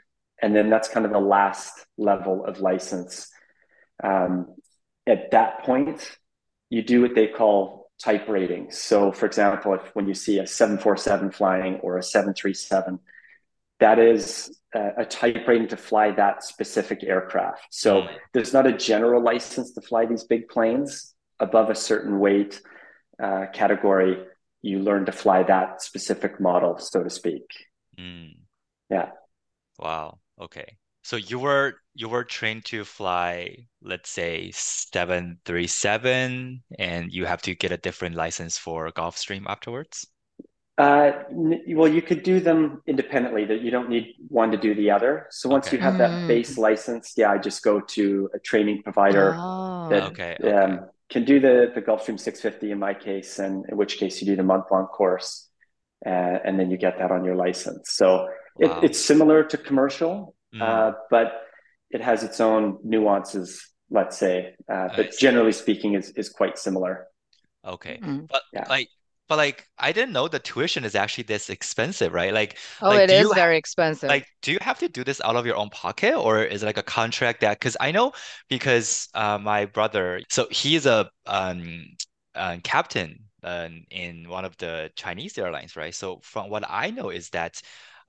And 0.42 0.54
then 0.54 0.68
that's 0.68 0.88
kind 0.88 1.06
of 1.06 1.12
the 1.12 1.20
last 1.20 1.86
level 1.96 2.44
of 2.44 2.60
license. 2.60 3.30
Um, 4.02 4.56
at 5.06 5.30
that 5.30 5.62
point, 5.62 6.18
you 6.70 6.82
do 6.82 7.02
what 7.02 7.14
they 7.14 7.28
call 7.28 7.88
type 8.02 8.28
ratings. 8.28 8.78
So, 8.78 9.12
for 9.12 9.26
example, 9.26 9.74
if 9.74 9.94
when 9.94 10.08
you 10.08 10.14
see 10.14 10.40
a 10.40 10.46
747 10.46 11.30
flying 11.30 11.74
or 11.76 11.98
a 11.98 12.02
737, 12.02 12.98
that 13.80 13.98
is 13.98 14.58
a 14.74 15.04
type 15.04 15.46
rating 15.46 15.68
to 15.68 15.76
fly 15.76 16.10
that 16.10 16.42
specific 16.42 17.04
aircraft. 17.04 17.66
So 17.70 18.02
mm. 18.02 18.08
there's 18.32 18.52
not 18.52 18.66
a 18.66 18.72
general 18.72 19.22
license 19.22 19.72
to 19.74 19.80
fly 19.80 20.06
these 20.06 20.24
big 20.24 20.48
planes 20.48 21.14
above 21.38 21.70
a 21.70 21.74
certain 21.74 22.18
weight 22.18 22.60
uh, 23.22 23.46
category. 23.52 24.24
You 24.62 24.80
learn 24.80 25.06
to 25.06 25.12
fly 25.12 25.42
that 25.44 25.82
specific 25.82 26.40
model, 26.40 26.78
so 26.78 27.04
to 27.04 27.10
speak. 27.10 27.44
Mm. 27.98 28.36
Yeah. 28.90 29.10
Wow. 29.78 30.18
Okay. 30.40 30.76
So 31.02 31.16
you 31.16 31.38
were 31.38 31.74
you 31.94 32.08
were 32.08 32.24
trained 32.24 32.64
to 32.66 32.84
fly, 32.84 33.66
let's 33.82 34.10
say 34.10 34.50
seven 34.54 35.38
three 35.44 35.66
seven, 35.66 36.62
and 36.78 37.12
you 37.12 37.26
have 37.26 37.42
to 37.42 37.54
get 37.54 37.72
a 37.72 37.76
different 37.76 38.16
license 38.16 38.56
for 38.56 38.90
Gulfstream 38.90 39.44
afterwards. 39.46 40.06
Uh, 40.76 41.12
well, 41.30 41.86
you 41.86 42.02
could 42.02 42.24
do 42.24 42.40
them 42.40 42.82
independently. 42.86 43.44
That 43.44 43.60
you 43.60 43.70
don't 43.70 43.88
need 43.88 44.14
one 44.28 44.50
to 44.50 44.56
do 44.56 44.74
the 44.74 44.90
other. 44.90 45.26
So 45.30 45.48
once 45.48 45.68
okay. 45.68 45.76
you 45.76 45.82
have 45.82 45.98
that 45.98 46.10
mm. 46.10 46.28
base 46.28 46.58
license, 46.58 47.12
yeah, 47.16 47.30
I 47.30 47.38
just 47.38 47.62
go 47.62 47.80
to 47.80 48.30
a 48.34 48.40
training 48.40 48.82
provider 48.82 49.34
oh. 49.36 49.88
that 49.90 50.02
okay, 50.10 50.36
okay. 50.40 50.52
Um, 50.52 50.86
can 51.10 51.24
do 51.24 51.38
the 51.38 51.70
the 51.72 51.80
Gulfstream 51.80 52.18
650 52.18 52.72
in 52.72 52.78
my 52.80 52.92
case, 52.92 53.38
and 53.38 53.64
in 53.68 53.76
which 53.76 53.98
case 53.98 54.20
you 54.20 54.26
do 54.26 54.34
the 54.34 54.42
month 54.42 54.64
long 54.72 54.86
course, 54.86 55.48
uh, 56.04 56.08
and 56.44 56.58
then 56.58 56.72
you 56.72 56.76
get 56.76 56.98
that 56.98 57.12
on 57.12 57.24
your 57.24 57.36
license. 57.36 57.90
So 57.90 58.28
wow. 58.56 58.78
it, 58.80 58.84
it's 58.86 58.98
similar 58.98 59.44
to 59.44 59.56
commercial, 59.56 60.34
mm. 60.52 60.60
uh, 60.60 60.96
but 61.08 61.42
it 61.90 62.00
has 62.00 62.24
its 62.24 62.40
own 62.40 62.78
nuances. 62.82 63.64
Let's 63.90 64.18
say, 64.18 64.54
uh, 64.68 64.88
but 64.96 65.16
generally 65.16 65.52
speaking, 65.52 65.94
is 65.94 66.10
is 66.16 66.30
quite 66.30 66.58
similar. 66.58 67.06
Okay, 67.64 68.00
mm. 68.02 68.26
but 68.28 68.42
yeah. 68.52 68.64
like 68.68 68.88
but 69.28 69.36
like 69.36 69.66
I 69.78 69.92
didn't 69.92 70.12
know 70.12 70.28
the 70.28 70.38
tuition 70.38 70.84
is 70.84 70.94
actually 70.94 71.24
this 71.24 71.50
expensive, 71.50 72.12
right? 72.12 72.32
Like 72.32 72.58
oh, 72.82 72.90
like, 72.90 73.04
it 73.04 73.10
is 73.10 73.30
very 73.32 73.56
expensive. 73.56 74.08
Like, 74.08 74.26
do 74.42 74.52
you 74.52 74.58
have 74.60 74.78
to 74.80 74.88
do 74.88 75.04
this 75.04 75.20
out 75.22 75.36
of 75.36 75.46
your 75.46 75.56
own 75.56 75.70
pocket, 75.70 76.14
or 76.16 76.42
is 76.42 76.62
it 76.62 76.66
like 76.66 76.78
a 76.78 76.82
contract 76.82 77.40
that? 77.40 77.58
Because 77.58 77.76
I 77.80 77.90
know 77.90 78.12
because 78.48 79.08
uh, 79.14 79.38
my 79.38 79.64
brother, 79.66 80.20
so 80.28 80.46
he's 80.50 80.86
a 80.86 81.10
um, 81.26 81.86
uh, 82.34 82.58
captain 82.62 83.18
uh, 83.42 83.68
in 83.90 84.28
one 84.28 84.44
of 84.44 84.56
the 84.58 84.90
Chinese 84.96 85.38
airlines, 85.38 85.76
right? 85.76 85.94
So 85.94 86.20
from 86.22 86.50
what 86.50 86.64
I 86.68 86.90
know 86.90 87.10
is 87.10 87.30
that 87.30 87.60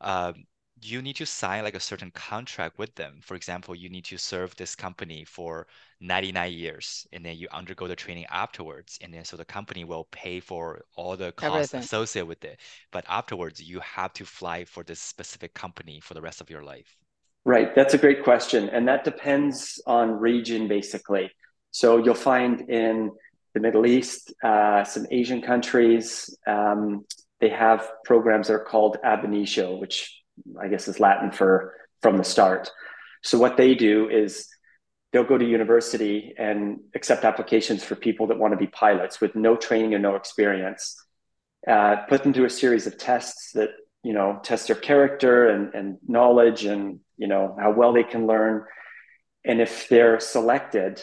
um, 0.01 0.45
you 0.81 1.01
need 1.01 1.15
to 1.15 1.25
sign 1.25 1.63
like 1.63 1.75
a 1.75 1.79
certain 1.79 2.11
contract 2.11 2.77
with 2.77 2.93
them. 2.95 3.19
For 3.21 3.35
example, 3.35 3.75
you 3.75 3.89
need 3.89 4.05
to 4.05 4.17
serve 4.17 4.55
this 4.55 4.75
company 4.75 5.23
for 5.23 5.67
99 6.01 6.51
years 6.51 7.07
and 7.13 7.25
then 7.25 7.37
you 7.37 7.47
undergo 7.51 7.87
the 7.87 7.95
training 7.95 8.25
afterwards. 8.29 8.99
And 9.01 9.13
then 9.13 9.23
so 9.23 9.37
the 9.37 9.45
company 9.45 9.85
will 9.85 10.07
pay 10.11 10.39
for 10.39 10.83
all 10.95 11.15
the 11.15 11.31
costs 11.31 11.73
Everything. 11.73 11.79
associated 11.79 12.27
with 12.27 12.43
it. 12.43 12.59
But 12.91 13.05
afterwards, 13.07 13.61
you 13.61 13.79
have 13.79 14.13
to 14.13 14.25
fly 14.25 14.65
for 14.65 14.83
this 14.83 14.99
specific 14.99 15.53
company 15.53 15.99
for 16.01 16.13
the 16.13 16.21
rest 16.21 16.41
of 16.41 16.49
your 16.49 16.63
life. 16.63 16.95
Right. 17.45 17.73
That's 17.73 17.93
a 17.93 17.97
great 17.97 18.23
question. 18.23 18.69
And 18.69 18.87
that 18.87 19.03
depends 19.03 19.81
on 19.85 20.11
region, 20.11 20.67
basically. 20.67 21.31
So 21.71 21.97
you'll 21.97 22.15
find 22.15 22.69
in 22.69 23.11
the 23.53 23.59
Middle 23.61 23.85
East, 23.85 24.33
uh, 24.43 24.83
some 24.83 25.05
Asian 25.11 25.41
countries, 25.41 26.35
um, 26.45 27.05
they 27.39 27.49
have 27.49 27.89
programs 28.03 28.47
that 28.47 28.53
are 28.53 28.63
called 28.63 28.97
ab 29.03 29.23
initio, 29.23 29.75
which 29.77 30.21
I 30.59 30.67
guess 30.67 30.87
is 30.87 30.99
Latin 30.99 31.31
for 31.31 31.73
from 32.01 32.17
the 32.17 32.23
start. 32.23 32.71
So 33.23 33.37
what 33.37 33.57
they 33.57 33.75
do 33.75 34.09
is 34.09 34.47
they'll 35.11 35.23
go 35.23 35.37
to 35.37 35.45
university 35.45 36.33
and 36.37 36.79
accept 36.93 37.23
applications 37.23 37.83
for 37.83 37.95
people 37.95 38.27
that 38.27 38.37
want 38.37 38.51
to 38.53 38.57
be 38.57 38.67
pilots 38.67 39.21
with 39.21 39.35
no 39.35 39.55
training 39.55 39.93
and 39.93 40.03
no 40.03 40.15
experience. 40.15 40.95
Uh, 41.67 41.97
put 42.07 42.21
them 42.21 42.33
through 42.33 42.45
a 42.45 42.49
series 42.49 42.85
of 42.85 42.97
tests 42.97 43.51
that 43.53 43.69
you 44.03 44.13
know 44.13 44.39
test 44.43 44.67
their 44.67 44.75
character 44.75 45.47
and, 45.47 45.73
and 45.73 45.97
knowledge 46.07 46.65
and 46.65 46.99
you 47.17 47.27
know 47.27 47.55
how 47.59 47.71
well 47.71 47.93
they 47.93 48.03
can 48.03 48.27
learn. 48.27 48.65
And 49.43 49.61
if 49.61 49.89
they're 49.89 50.19
selected, 50.19 51.01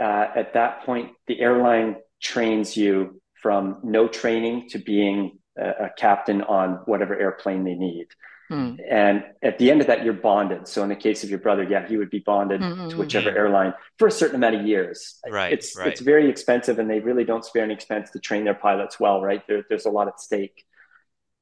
uh, 0.00 0.26
at 0.34 0.54
that 0.54 0.84
point, 0.84 1.10
the 1.26 1.40
airline 1.40 1.96
trains 2.20 2.76
you 2.76 3.20
from 3.42 3.80
no 3.84 4.08
training 4.08 4.68
to 4.70 4.78
being 4.78 5.38
a, 5.58 5.68
a 5.68 5.90
captain 5.96 6.42
on 6.42 6.80
whatever 6.86 7.18
airplane 7.18 7.64
they 7.64 7.74
need. 7.74 8.06
Mm. 8.50 8.78
And 8.88 9.24
at 9.42 9.58
the 9.58 9.70
end 9.70 9.80
of 9.80 9.86
that, 9.86 10.04
you're 10.04 10.12
bonded. 10.12 10.68
So 10.68 10.82
in 10.82 10.88
the 10.88 10.96
case 10.96 11.24
of 11.24 11.30
your 11.30 11.38
brother, 11.38 11.62
yeah, 11.62 11.86
he 11.86 11.96
would 11.96 12.10
be 12.10 12.18
bonded 12.18 12.60
mm-hmm. 12.60 12.88
to 12.88 12.96
whichever 12.96 13.30
airline 13.30 13.72
for 13.98 14.06
a 14.06 14.10
certain 14.10 14.36
amount 14.36 14.56
of 14.56 14.66
years. 14.66 15.18
Right. 15.28 15.52
It's 15.52 15.76
right. 15.76 15.88
it's 15.88 16.00
very 16.00 16.28
expensive, 16.28 16.78
and 16.78 16.88
they 16.88 17.00
really 17.00 17.24
don't 17.24 17.44
spare 17.44 17.64
any 17.64 17.74
expense 17.74 18.10
to 18.10 18.18
train 18.18 18.44
their 18.44 18.54
pilots 18.54 19.00
well. 19.00 19.22
Right. 19.22 19.42
There, 19.48 19.64
there's 19.68 19.86
a 19.86 19.90
lot 19.90 20.08
at 20.08 20.20
stake. 20.20 20.64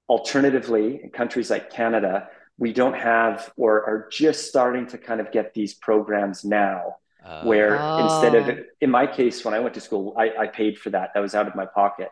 Alternatively, 0.09 1.01
in 1.03 1.11
countries 1.11 1.51
like 1.51 1.71
Canada, 1.71 2.29
we 2.59 2.73
don't 2.73 2.95
have 2.95 3.53
or 3.57 3.85
are 3.85 4.09
just 4.11 4.49
starting 4.49 4.87
to 4.89 4.99
kind 4.99 5.21
of 5.21 5.33
get 5.33 5.55
these 5.55 5.75
programs 5.75 6.45
now. 6.45 6.97
Uh, 7.25 7.45
where 7.45 7.79
oh. 7.81 8.05
instead 8.05 8.35
of 8.35 8.65
in 8.81 8.91
my 8.91 9.07
case 9.07 9.45
when 9.45 9.55
i 9.55 9.61
went 9.61 9.73
to 9.73 9.81
school 9.81 10.13
I, 10.19 10.33
I 10.37 10.47
paid 10.49 10.77
for 10.77 10.91
that 10.91 11.11
that 11.15 11.21
was 11.21 11.37
out 11.37 11.47
of 11.47 11.55
my 11.55 11.67
pocket 11.67 12.09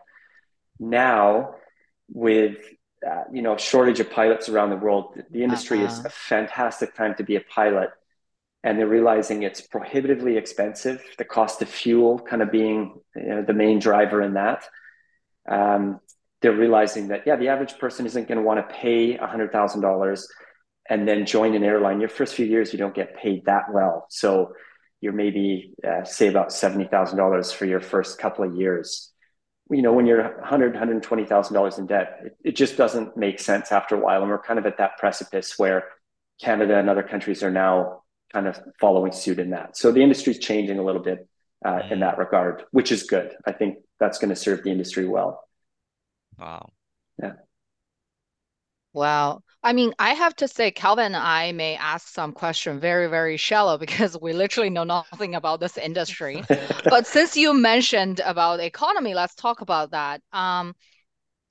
now 0.79 1.57
with 2.13 2.59
uh, 3.09 3.25
you 3.33 3.43
know 3.43 3.57
shortage 3.57 4.01
of 4.01 4.11
pilots 4.11 4.49
around 4.49 4.71
the 4.71 4.77
world. 4.77 5.19
The 5.31 5.43
industry 5.43 5.85
uh-huh. 5.85 5.93
is 6.01 6.05
a 6.05 6.11
fantastic 6.11 6.95
time 6.95 7.15
to 7.17 7.25
be 7.25 7.37
a 7.37 7.41
pilot 7.41 7.91
and 8.63 8.79
they're 8.79 8.87
realizing 8.87 9.43
it's 9.43 9.61
prohibitively 9.61 10.37
expensive 10.37 11.03
the 11.19 11.25
cost 11.25 11.63
of 11.63 11.69
fuel 11.69 12.19
kind 12.19 12.43
of 12.43 12.51
being 12.51 13.01
you 13.17 13.23
know, 13.23 13.43
the 13.43 13.55
main 13.55 13.79
driver 13.79 14.23
in 14.23 14.35
that. 14.35 14.65
Um, 15.49 16.01
they're 16.43 16.53
realizing 16.53 17.09
that 17.09 17.27
yeah 17.27 17.37
the 17.37 17.49
average 17.49 17.79
person 17.79 18.07
isn't 18.07 18.29
going 18.29 18.39
to 18.39 18.45
want 18.45 18.67
to 18.67 18.75
pay 18.75 19.17
$100000 19.17 20.23
and 20.89 21.07
then 21.07 21.25
join 21.27 21.55
an 21.55 21.65
airline. 21.65 22.01
Your 22.01 22.09
first 22.09 22.35
few 22.35 22.47
years 22.47 22.73
you 22.73 22.79
don't 22.79 22.95
get 22.95 23.17
paid 23.17 23.45
that 23.47 23.73
well. 23.73 24.07
So 24.11 24.55
you're 25.01 25.13
maybe 25.15 25.73
uh, 25.87 26.05
say 26.05 26.29
about 26.29 26.49
$70000 26.49 27.55
for 27.55 27.65
your 27.65 27.81
first 27.81 28.19
couple 28.19 28.45
of 28.45 28.55
years 28.55 29.11
you 29.71 29.83
know, 29.83 29.93
when 29.93 30.07
you're 30.07 30.23
100, 30.23 30.73
120,000 30.73 31.55
dollars 31.55 31.79
in 31.79 31.87
debt, 31.87 32.21
it, 32.25 32.37
it, 32.45 32.57
just 32.57 32.77
doesn't 32.77 33.17
make 33.17 33.39
sense 33.39 33.71
after 33.71 33.95
a 33.95 34.01
while. 34.01 34.21
And 34.21 34.31
we're 34.31 34.43
kind 34.43 34.59
of 34.59 34.67
at 34.67 34.79
that 34.79 34.99
precipice 34.99 35.59
where 35.59 35.85
Canada 36.41 36.79
and 36.79 36.91
other 36.91 37.03
countries 37.03 37.43
are 37.43 37.51
now 37.51 38.03
kind 38.33 38.47
of 38.47 38.59
following 38.81 39.13
suit 39.13 39.39
in 39.39 39.51
that. 39.51 39.77
So 39.77 39.93
the 39.93 40.03
industry 40.03 40.33
is 40.33 40.39
changing 40.39 40.79
a 40.79 40.83
little 40.83 41.03
bit 41.03 41.29
uh, 41.65 41.81
in 41.91 42.01
that 42.01 42.19
regard, 42.19 42.65
which 42.71 42.91
is 42.91 43.05
good. 43.05 43.35
I 43.47 43.53
think 43.53 43.79
that's 43.99 44.19
going 44.19 44.31
to 44.31 44.37
serve 44.37 44.63
the 44.65 44.71
industry 44.71 45.07
well. 45.07 45.45
Wow. 46.39 46.71
Yeah. 47.23 47.33
Wow. 48.93 49.43
I 49.63 49.75
mean, 49.75 49.93
I 49.99 50.15
have 50.15 50.35
to 50.37 50.49
say, 50.49 50.71
Calvin 50.71 51.07
and 51.07 51.17
I 51.17 51.53
may 51.53 51.77
ask 51.77 52.09
some 52.09 52.33
question 52.33 52.81
very, 52.81 53.09
very 53.09 53.37
shallow 53.37 53.77
because 53.85 54.19
we 54.21 54.33
literally 54.33 54.71
know 54.71 54.85
nothing 54.85 55.35
about 55.35 55.61
this 55.61 55.77
industry. 55.77 56.43
but 56.85 57.07
since 57.07 57.37
you 57.37 57.53
mentioned 57.53 58.21
about 58.25 58.61
economy, 58.61 59.15
let's 59.15 59.35
talk 59.35 59.61
about 59.61 59.91
that. 59.91 60.23
Um, 60.33 60.75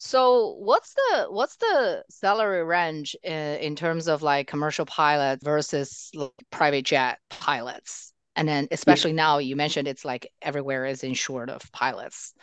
so 0.02 0.56
what's 0.60 0.94
the 0.94 1.26
what's 1.30 1.58
the 1.58 2.04
salary 2.10 2.64
range 2.64 3.18
in, 3.22 3.58
in 3.60 3.76
terms 3.76 4.08
of 4.08 4.22
like 4.22 4.48
commercial 4.48 4.86
pilot 4.86 5.42
versus 5.44 6.10
private 6.52 6.86
jet 6.86 7.20
pilots? 7.30 8.14
And 8.38 8.48
then 8.48 8.70
especially 8.72 9.12
yeah. 9.12 9.18
now 9.18 9.38
you 9.40 9.58
mentioned 9.58 9.90
it's 9.90 10.06
like 10.06 10.32
everywhere 10.42 10.86
is 10.86 11.04
insured 11.04 11.50
of 11.50 11.70
pilots. 11.74 12.34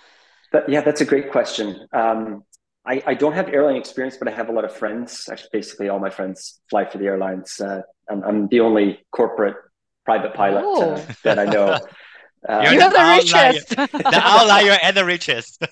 But 0.52 0.68
yeah, 0.68 0.82
that's 0.82 1.00
a 1.00 1.06
great 1.06 1.32
question. 1.32 1.86
Um, 1.94 2.44
I, 2.86 3.02
I 3.06 3.14
don't 3.14 3.32
have 3.32 3.48
airline 3.48 3.76
experience, 3.76 4.16
but 4.16 4.28
I 4.28 4.30
have 4.30 4.48
a 4.48 4.52
lot 4.52 4.64
of 4.64 4.74
friends. 4.74 5.28
Actually, 5.30 5.50
basically, 5.52 5.88
all 5.88 5.98
my 5.98 6.10
friends 6.10 6.60
fly 6.70 6.84
for 6.88 6.98
the 6.98 7.06
airlines. 7.06 7.60
Uh, 7.60 7.82
I'm, 8.08 8.22
I'm, 8.22 8.48
the 8.48 8.60
only 8.60 9.04
corporate 9.10 9.56
private 10.04 10.34
pilot 10.34 10.60
uh, 10.60 10.96
oh. 10.96 11.06
that 11.24 11.38
I 11.38 11.44
know. 11.44 11.78
Uh, 12.48 12.60
You're 12.70 12.78
the, 12.78 12.90
the 12.90 13.14
richest. 13.16 13.68
the 13.92 14.20
outlier 14.22 14.78
and 14.80 14.96
the 14.96 15.04
richest. 15.04 15.66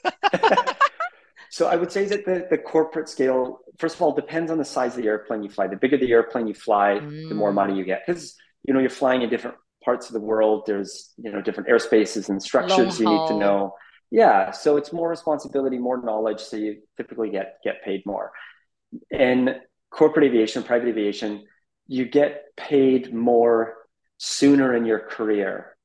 so 1.51 1.69
I 1.69 1.77
would 1.77 1.93
say 1.93 2.05
that 2.07 2.25
the, 2.25 2.49
the 2.51 2.59
corporate 2.59 3.09
scale, 3.09 3.61
first 3.79 3.95
of 3.95 4.03
all, 4.03 4.13
depends 4.13 4.51
on 4.51 4.59
the 4.59 4.65
size 4.65 4.97
of 4.97 5.03
the 5.03 5.09
airplane 5.09 5.45
you 5.45 5.51
fly. 5.51 5.69
The 5.69 5.77
bigger 5.77 5.99
the 5.99 6.11
airplane 6.11 6.49
you 6.49 6.55
fly, 6.55 6.99
mm. 7.01 7.29
the 7.29 7.35
more 7.37 7.53
money 7.53 7.77
you 7.77 7.85
get. 7.85 8.03
Because 8.05 8.35
you 8.65 8.75
know 8.75 8.81
you're 8.81 8.91
flying 8.91 9.23
in 9.23 9.31
different 9.31 9.57
parts 9.85 10.09
of 10.09 10.15
the 10.15 10.21
world. 10.21 10.65
There's 10.67 11.13
you 11.17 11.31
know 11.31 11.41
different 11.41 11.69
airspaces 11.69 12.29
and 12.29 12.43
structures 12.43 12.99
you 12.99 13.07
need 13.07 13.29
to 13.29 13.37
know 13.37 13.75
yeah 14.15 14.53
so 14.53 14.77
it's 14.77 14.93
more 14.93 15.09
responsibility 15.09 15.77
more 15.77 16.01
knowledge 16.01 16.41
so 16.41 16.57
you 16.57 16.71
typically 16.97 17.31
get 17.31 17.59
get 17.65 17.83
paid 17.85 18.01
more. 18.07 18.31
In 19.11 19.57
corporate 19.91 20.25
aviation 20.25 20.63
private 20.63 20.89
aviation 20.89 21.45
you 21.87 22.05
get 22.07 22.45
paid 22.57 23.13
more 23.13 23.75
sooner 24.19 24.75
in 24.75 24.87
your 24.87 25.01
career 25.01 25.77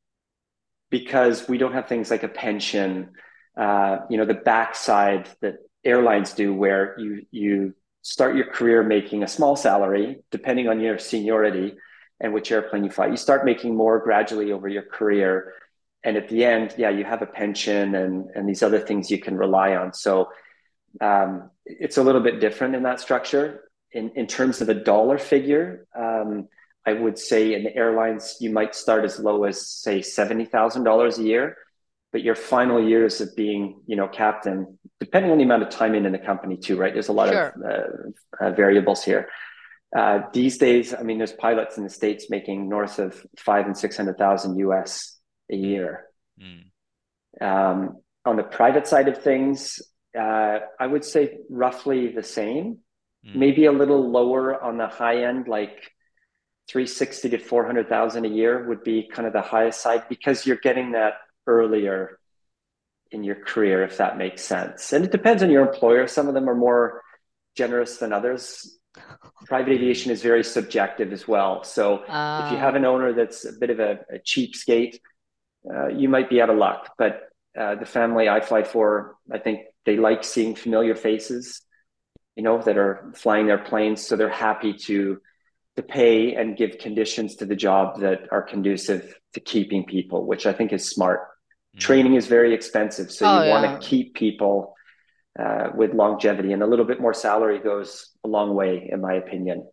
because 0.92 1.48
we 1.50 1.58
don't 1.58 1.74
have 1.74 1.88
things 1.88 2.12
like 2.12 2.24
a 2.24 2.34
pension 2.46 3.10
uh, 3.58 3.98
you 4.10 4.18
know 4.18 4.26
the 4.26 4.42
backside 4.54 5.28
that 5.42 5.56
airlines 5.84 6.34
do 6.34 6.54
where 6.54 7.00
you 7.00 7.26
you 7.32 7.74
start 8.04 8.36
your 8.36 8.50
career 8.58 8.84
making 8.84 9.24
a 9.24 9.28
small 9.28 9.56
salary 9.56 10.08
depending 10.30 10.68
on 10.68 10.80
your 10.80 11.00
seniority 11.00 11.76
and 12.20 12.34
which 12.34 12.52
airplane 12.52 12.84
you 12.84 12.90
fly. 12.90 13.08
You 13.08 13.18
start 13.18 13.46
making 13.46 13.76
more 13.76 14.00
gradually 14.00 14.52
over 14.52 14.68
your 14.68 14.84
career 14.84 15.54
and 16.04 16.16
at 16.16 16.30
the 16.30 16.46
end, 16.46 16.76
yeah, 16.78 16.90
you 16.90 17.04
have 17.04 17.22
a 17.22 17.26
pension 17.26 17.96
and 17.96 18.30
and 18.34 18.48
these 18.48 18.64
other 18.64 18.80
things 18.80 19.12
you 19.12 19.20
can 19.20 19.36
rely 19.36 19.76
on. 19.76 19.94
So 19.94 20.30
um, 21.02 21.52
it's 21.66 21.98
a 21.98 22.04
little 22.04 22.22
bit 22.22 22.40
different 22.40 22.76
in 22.76 22.84
that 22.84 23.00
structure. 23.00 23.66
In 23.92 24.12
in 24.16 24.28
terms 24.28 24.62
of 24.62 24.70
a 24.70 24.74
dollar 24.74 25.18
figure, 25.18 25.88
um, 25.98 26.48
I 26.86 26.94
would 26.94 27.20
say 27.20 27.54
in 27.54 27.64
the 27.64 27.76
airlines 27.76 28.38
you 28.40 28.50
might 28.50 28.76
start 28.76 29.04
as 29.04 29.20
low 29.20 29.44
as 29.44 29.68
say 29.68 30.02
seventy 30.02 30.46
thousand 30.46 30.84
dollars 30.84 31.18
a 31.20 31.24
year, 31.24 31.58
but 32.12 32.24
your 32.24 32.36
final 32.36 32.82
years 32.82 33.20
of 33.20 33.36
being 33.36 33.82
you 33.86 33.98
know 33.98 34.08
captain, 34.08 34.80
depending 35.00 35.32
on 35.32 35.38
the 35.38 35.44
amount 35.44 35.64
of 35.64 35.70
time 35.70 35.96
in 35.96 36.06
in 36.06 36.14
the 36.14 36.20
company 36.20 36.56
too, 36.56 36.78
right? 36.78 36.94
There's 36.94 37.10
a 37.10 37.14
lot 37.14 37.30
sure. 37.30 37.48
of 37.48 37.62
uh, 37.62 38.46
uh, 38.46 38.52
variables 38.52 39.04
here. 39.04 39.28
Uh, 39.98 40.20
these 40.34 40.60
days, 40.60 40.94
I 40.94 41.02
mean, 41.02 41.18
there's 41.18 41.34
pilots 41.34 41.78
in 41.78 41.84
the 41.84 41.90
states 41.90 42.30
making 42.30 42.70
north 42.70 43.00
of 43.00 43.26
five 43.38 43.66
and 43.66 43.76
six 43.76 43.98
hundred 43.98 44.18
thousand 44.18 44.58
US 44.60 45.19
a 45.52 45.56
year. 45.56 46.06
Mm. 46.42 46.66
Um, 47.42 47.98
on 48.26 48.36
the 48.36 48.44
private 48.44 48.88
side 48.88 49.08
of 49.08 49.22
things, 49.22 49.82
uh, 50.18 50.60
I 50.80 50.88
would 50.88 51.06
say 51.06 51.40
roughly 51.50 52.12
the 52.12 52.24
same, 52.24 52.80
mm. 53.26 53.36
maybe 53.36 53.66
a 53.66 53.72
little 53.72 54.10
lower 54.10 54.62
on 54.62 54.78
the 54.78 54.88
high 54.88 55.24
end, 55.24 55.48
like 55.48 55.92
360 56.70 57.30
to 57.30 57.38
400,000 57.40 58.26
a 58.26 58.30
year 58.30 58.68
would 58.68 58.84
be 58.84 59.10
kind 59.12 59.28
of 59.28 59.34
the 59.34 59.42
highest 59.42 59.82
side 59.82 60.04
because 60.10 60.46
you're 60.46 60.58
getting 60.58 60.92
that 60.92 61.14
earlier 61.48 62.20
in 63.12 63.24
your 63.24 63.36
career, 63.36 63.84
if 63.84 63.98
that 63.98 64.18
makes 64.18 64.44
sense. 64.44 64.94
And 64.94 65.04
it 65.04 65.12
depends 65.12 65.42
on 65.42 65.50
your 65.50 65.68
employer. 65.68 66.06
Some 66.08 66.28
of 66.28 66.36
them 66.36 66.48
are 66.48 66.56
more 66.56 67.02
generous 67.56 67.98
than 67.98 68.14
others. 68.14 68.78
Private 69.46 69.74
aviation 69.74 70.12
is 70.12 70.22
very 70.22 70.44
subjective 70.44 71.12
as 71.12 71.28
well. 71.28 71.64
So 71.64 71.98
uh, 71.98 72.44
if 72.46 72.52
you 72.52 72.58
have 72.58 72.76
an 72.76 72.86
ah. 72.86 72.90
owner 72.90 73.14
that's 73.14 73.46
a 73.46 73.54
bit 73.54 73.70
of 73.70 73.80
a, 73.80 74.00
a 74.14 74.20
cheapskate, 74.20 75.00
uh, 75.74 75.88
you 75.88 76.10
might 76.10 76.30
be 76.30 76.42
out 76.42 76.50
of 76.50 76.58
luck. 76.58 76.94
But 76.98 77.22
uh, 77.60 77.76
the 77.76 77.86
family 77.86 78.30
I 78.30 78.42
fly 78.42 78.64
for, 78.64 79.16
I 79.32 79.40
think 79.40 79.62
they 79.86 79.98
like 79.98 80.24
seeing 80.24 80.56
familiar 80.56 80.96
faces, 80.96 81.62
you 82.36 82.44
know, 82.44 82.62
that 82.62 82.78
are 82.78 83.12
flying 83.16 83.48
their 83.48 83.58
planes. 83.58 84.06
So 84.06 84.16
they're 84.16 84.30
happy 84.30 84.74
to 84.74 85.20
to 85.76 85.84
pay 85.84 86.36
and 86.36 86.58
give 86.58 86.78
conditions 86.78 87.36
to 87.38 87.46
the 87.46 87.56
job 87.56 88.02
that 88.02 88.28
are 88.32 88.42
conducive 88.42 89.16
to 89.34 89.40
keeping 89.40 89.86
people, 89.86 90.26
which 90.26 90.46
I 90.46 90.52
think 90.52 90.74
is 90.74 90.90
smart. 90.90 91.22
mm. 91.76 91.80
training 91.80 92.16
is 92.16 92.28
very 92.28 92.54
expensive. 92.54 93.12
So 93.12 93.26
oh, 93.26 93.40
you 93.40 93.48
yeah. 93.48 93.62
want 93.62 93.82
to 93.82 93.88
keep 93.88 94.14
people 94.14 94.76
uh, 95.40 95.70
with 95.74 95.94
longevity, 95.94 96.52
and 96.52 96.62
a 96.62 96.68
little 96.68 96.86
bit 96.86 97.00
more 97.00 97.14
salary 97.14 97.60
goes 97.60 98.10
a 98.26 98.28
long 98.28 98.56
way, 98.56 98.90
in 98.92 99.00
my 99.00 99.14
opinion. 99.14 99.70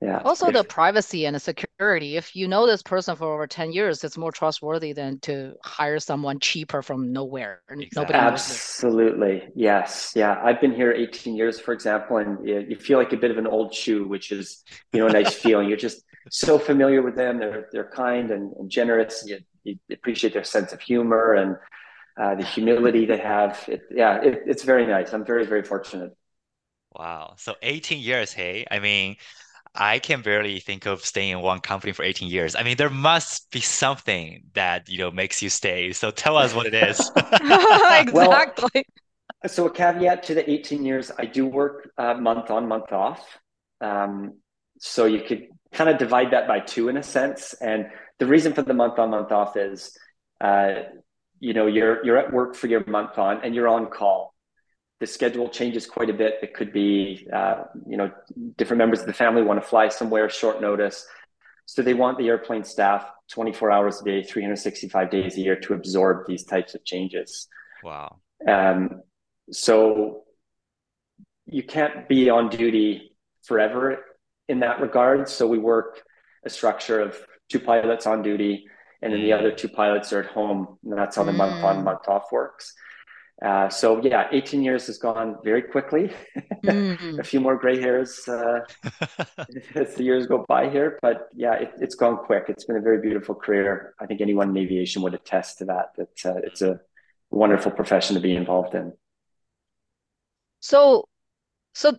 Yeah. 0.00 0.20
Also, 0.24 0.46
if, 0.48 0.54
the 0.54 0.64
privacy 0.64 1.26
and 1.26 1.34
the 1.34 1.40
security. 1.40 1.65
If 1.78 2.34
you 2.34 2.48
know 2.48 2.66
this 2.66 2.82
person 2.82 3.16
for 3.16 3.34
over 3.34 3.46
10 3.46 3.72
years, 3.72 4.02
it's 4.02 4.16
more 4.16 4.32
trustworthy 4.32 4.92
than 4.92 5.18
to 5.20 5.54
hire 5.62 5.98
someone 5.98 6.40
cheaper 6.40 6.82
from 6.82 7.12
nowhere. 7.12 7.60
Exactly. 7.68 7.88
Nobody 7.96 8.18
Absolutely. 8.18 9.48
Yes. 9.54 10.12
Yeah. 10.16 10.40
I've 10.42 10.60
been 10.60 10.74
here 10.74 10.92
18 10.92 11.36
years, 11.36 11.60
for 11.60 11.74
example, 11.74 12.16
and 12.16 12.46
you 12.46 12.76
feel 12.76 12.98
like 12.98 13.12
a 13.12 13.16
bit 13.16 13.30
of 13.30 13.36
an 13.36 13.46
old 13.46 13.74
shoe, 13.74 14.08
which 14.08 14.32
is, 14.32 14.64
you 14.92 15.00
know, 15.00 15.06
a 15.06 15.12
nice 15.12 15.34
feeling. 15.42 15.68
You're 15.68 15.76
just 15.76 16.02
so 16.30 16.58
familiar 16.58 17.02
with 17.02 17.14
them. 17.14 17.38
They're, 17.38 17.68
they're 17.72 17.90
kind 17.90 18.30
and, 18.30 18.52
and 18.56 18.70
generous. 18.70 19.24
You, 19.26 19.40
you 19.64 19.76
appreciate 19.92 20.32
their 20.32 20.44
sense 20.44 20.72
of 20.72 20.80
humor 20.80 21.34
and 21.34 21.56
uh, 22.18 22.36
the 22.36 22.44
humility 22.44 23.04
they 23.04 23.18
have. 23.18 23.62
It, 23.68 23.82
yeah, 23.90 24.22
it, 24.22 24.42
it's 24.46 24.62
very 24.62 24.86
nice. 24.86 25.12
I'm 25.12 25.26
very, 25.26 25.44
very 25.44 25.62
fortunate. 25.62 26.16
Wow. 26.98 27.34
So 27.36 27.54
18 27.60 27.98
years, 27.98 28.32
hey? 28.32 28.64
I 28.70 28.78
mean, 28.78 29.16
I 29.76 29.98
can 29.98 30.22
barely 30.22 30.60
think 30.60 30.86
of 30.86 31.04
staying 31.04 31.30
in 31.30 31.40
one 31.40 31.60
company 31.60 31.92
for 31.92 32.02
18 32.02 32.28
years. 32.28 32.56
I 32.56 32.62
mean, 32.62 32.76
there 32.76 32.90
must 32.90 33.50
be 33.50 33.60
something 33.60 34.44
that, 34.54 34.88
you 34.88 34.98
know, 34.98 35.10
makes 35.10 35.42
you 35.42 35.48
stay. 35.48 35.92
So 35.92 36.10
tell 36.10 36.36
us 36.36 36.54
what 36.54 36.66
it 36.66 36.74
is. 36.74 36.98
exactly. 37.16 38.10
Well, 38.12 39.48
so 39.48 39.66
a 39.66 39.70
caveat 39.70 40.22
to 40.24 40.34
the 40.34 40.48
18 40.48 40.84
years, 40.84 41.10
I 41.18 41.26
do 41.26 41.46
work 41.46 41.90
uh, 41.98 42.14
month 42.14 42.50
on, 42.50 42.68
month 42.68 42.92
off. 42.92 43.38
Um, 43.80 44.38
so 44.78 45.04
you 45.04 45.22
could 45.22 45.48
kind 45.72 45.90
of 45.90 45.98
divide 45.98 46.32
that 46.32 46.48
by 46.48 46.60
two 46.60 46.88
in 46.88 46.96
a 46.96 47.02
sense. 47.02 47.54
And 47.54 47.86
the 48.18 48.26
reason 48.26 48.52
for 48.52 48.62
the 48.62 48.74
month 48.74 48.98
on, 48.98 49.10
month 49.10 49.32
off 49.32 49.56
is, 49.56 49.96
uh, 50.40 50.74
you 51.38 51.52
know, 51.52 51.66
you're 51.66 52.04
you're 52.04 52.16
at 52.16 52.32
work 52.32 52.54
for 52.54 52.66
your 52.66 52.84
month 52.86 53.18
on, 53.18 53.44
and 53.44 53.54
you're 53.54 53.68
on 53.68 53.86
call 53.86 54.34
the 55.00 55.06
schedule 55.06 55.48
changes 55.48 55.86
quite 55.86 56.08
a 56.08 56.14
bit. 56.14 56.38
It 56.42 56.54
could 56.54 56.72
be, 56.72 57.26
uh, 57.32 57.64
you 57.86 57.96
know, 57.96 58.10
different 58.56 58.78
members 58.78 59.00
of 59.00 59.06
the 59.06 59.12
family 59.12 59.42
want 59.42 59.60
to 59.62 59.66
fly 59.66 59.88
somewhere 59.88 60.28
short 60.30 60.60
notice. 60.60 61.06
So 61.66 61.82
they 61.82 61.94
want 61.94 62.16
the 62.18 62.28
airplane 62.28 62.64
staff 62.64 63.06
24 63.30 63.70
hours 63.70 64.00
a 64.00 64.04
day, 64.04 64.22
365 64.22 65.10
days 65.10 65.36
a 65.36 65.40
year 65.40 65.56
to 65.56 65.74
absorb 65.74 66.26
these 66.26 66.44
types 66.44 66.74
of 66.74 66.84
changes. 66.84 67.48
Wow. 67.82 68.16
Um, 68.46 69.02
so 69.50 70.22
you 71.46 71.62
can't 71.62 72.08
be 72.08 72.30
on 72.30 72.48
duty 72.48 73.12
forever 73.44 73.98
in 74.48 74.60
that 74.60 74.80
regard. 74.80 75.28
So 75.28 75.46
we 75.46 75.58
work 75.58 76.02
a 76.44 76.50
structure 76.50 77.00
of 77.00 77.18
two 77.48 77.60
pilots 77.60 78.06
on 78.06 78.22
duty, 78.22 78.66
and 79.02 79.12
then 79.12 79.20
the 79.20 79.30
mm. 79.30 79.38
other 79.38 79.52
two 79.52 79.68
pilots 79.68 80.12
are 80.12 80.20
at 80.20 80.26
home. 80.26 80.78
And 80.84 80.98
that's 80.98 81.16
how 81.16 81.24
the 81.24 81.32
mm. 81.32 81.36
month 81.36 81.64
on, 81.64 81.84
month 81.84 82.08
off 82.08 82.32
works. 82.32 82.72
Uh, 83.44 83.68
so 83.68 84.02
yeah, 84.02 84.28
18 84.32 84.62
years 84.62 84.86
has 84.86 84.98
gone 84.98 85.36
very 85.44 85.62
quickly. 85.62 86.10
Mm. 86.64 87.20
a 87.20 87.22
few 87.22 87.38
more 87.38 87.54
gray 87.56 87.80
hairs 87.80 88.26
uh, 88.26 88.58
as 89.76 89.94
the 89.94 90.02
years 90.02 90.26
go 90.26 90.44
by 90.48 90.68
here, 90.68 90.98
but 91.00 91.28
yeah, 91.32 91.52
it, 91.52 91.70
has 91.80 91.94
gone 91.94 92.16
quick. 92.16 92.46
It's 92.48 92.64
been 92.64 92.74
a 92.74 92.80
very 92.80 93.00
beautiful 93.00 93.36
career. 93.36 93.94
I 94.00 94.06
think 94.06 94.20
anyone 94.20 94.48
in 94.48 94.56
aviation 94.56 95.02
would 95.02 95.14
attest 95.14 95.58
to 95.58 95.66
that. 95.66 95.90
That 95.96 96.26
uh, 96.26 96.40
it's 96.42 96.62
a 96.62 96.80
wonderful 97.30 97.70
profession 97.70 98.14
to 98.14 98.20
be 98.20 98.34
involved 98.34 98.74
in. 98.74 98.94
So, 100.58 101.08
so 101.72 101.96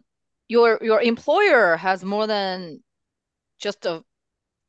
your 0.50 0.80
your 0.82 1.02
employer 1.02 1.78
has 1.78 2.04
more 2.04 2.28
than 2.28 2.84
just 3.58 3.86
a 3.86 4.04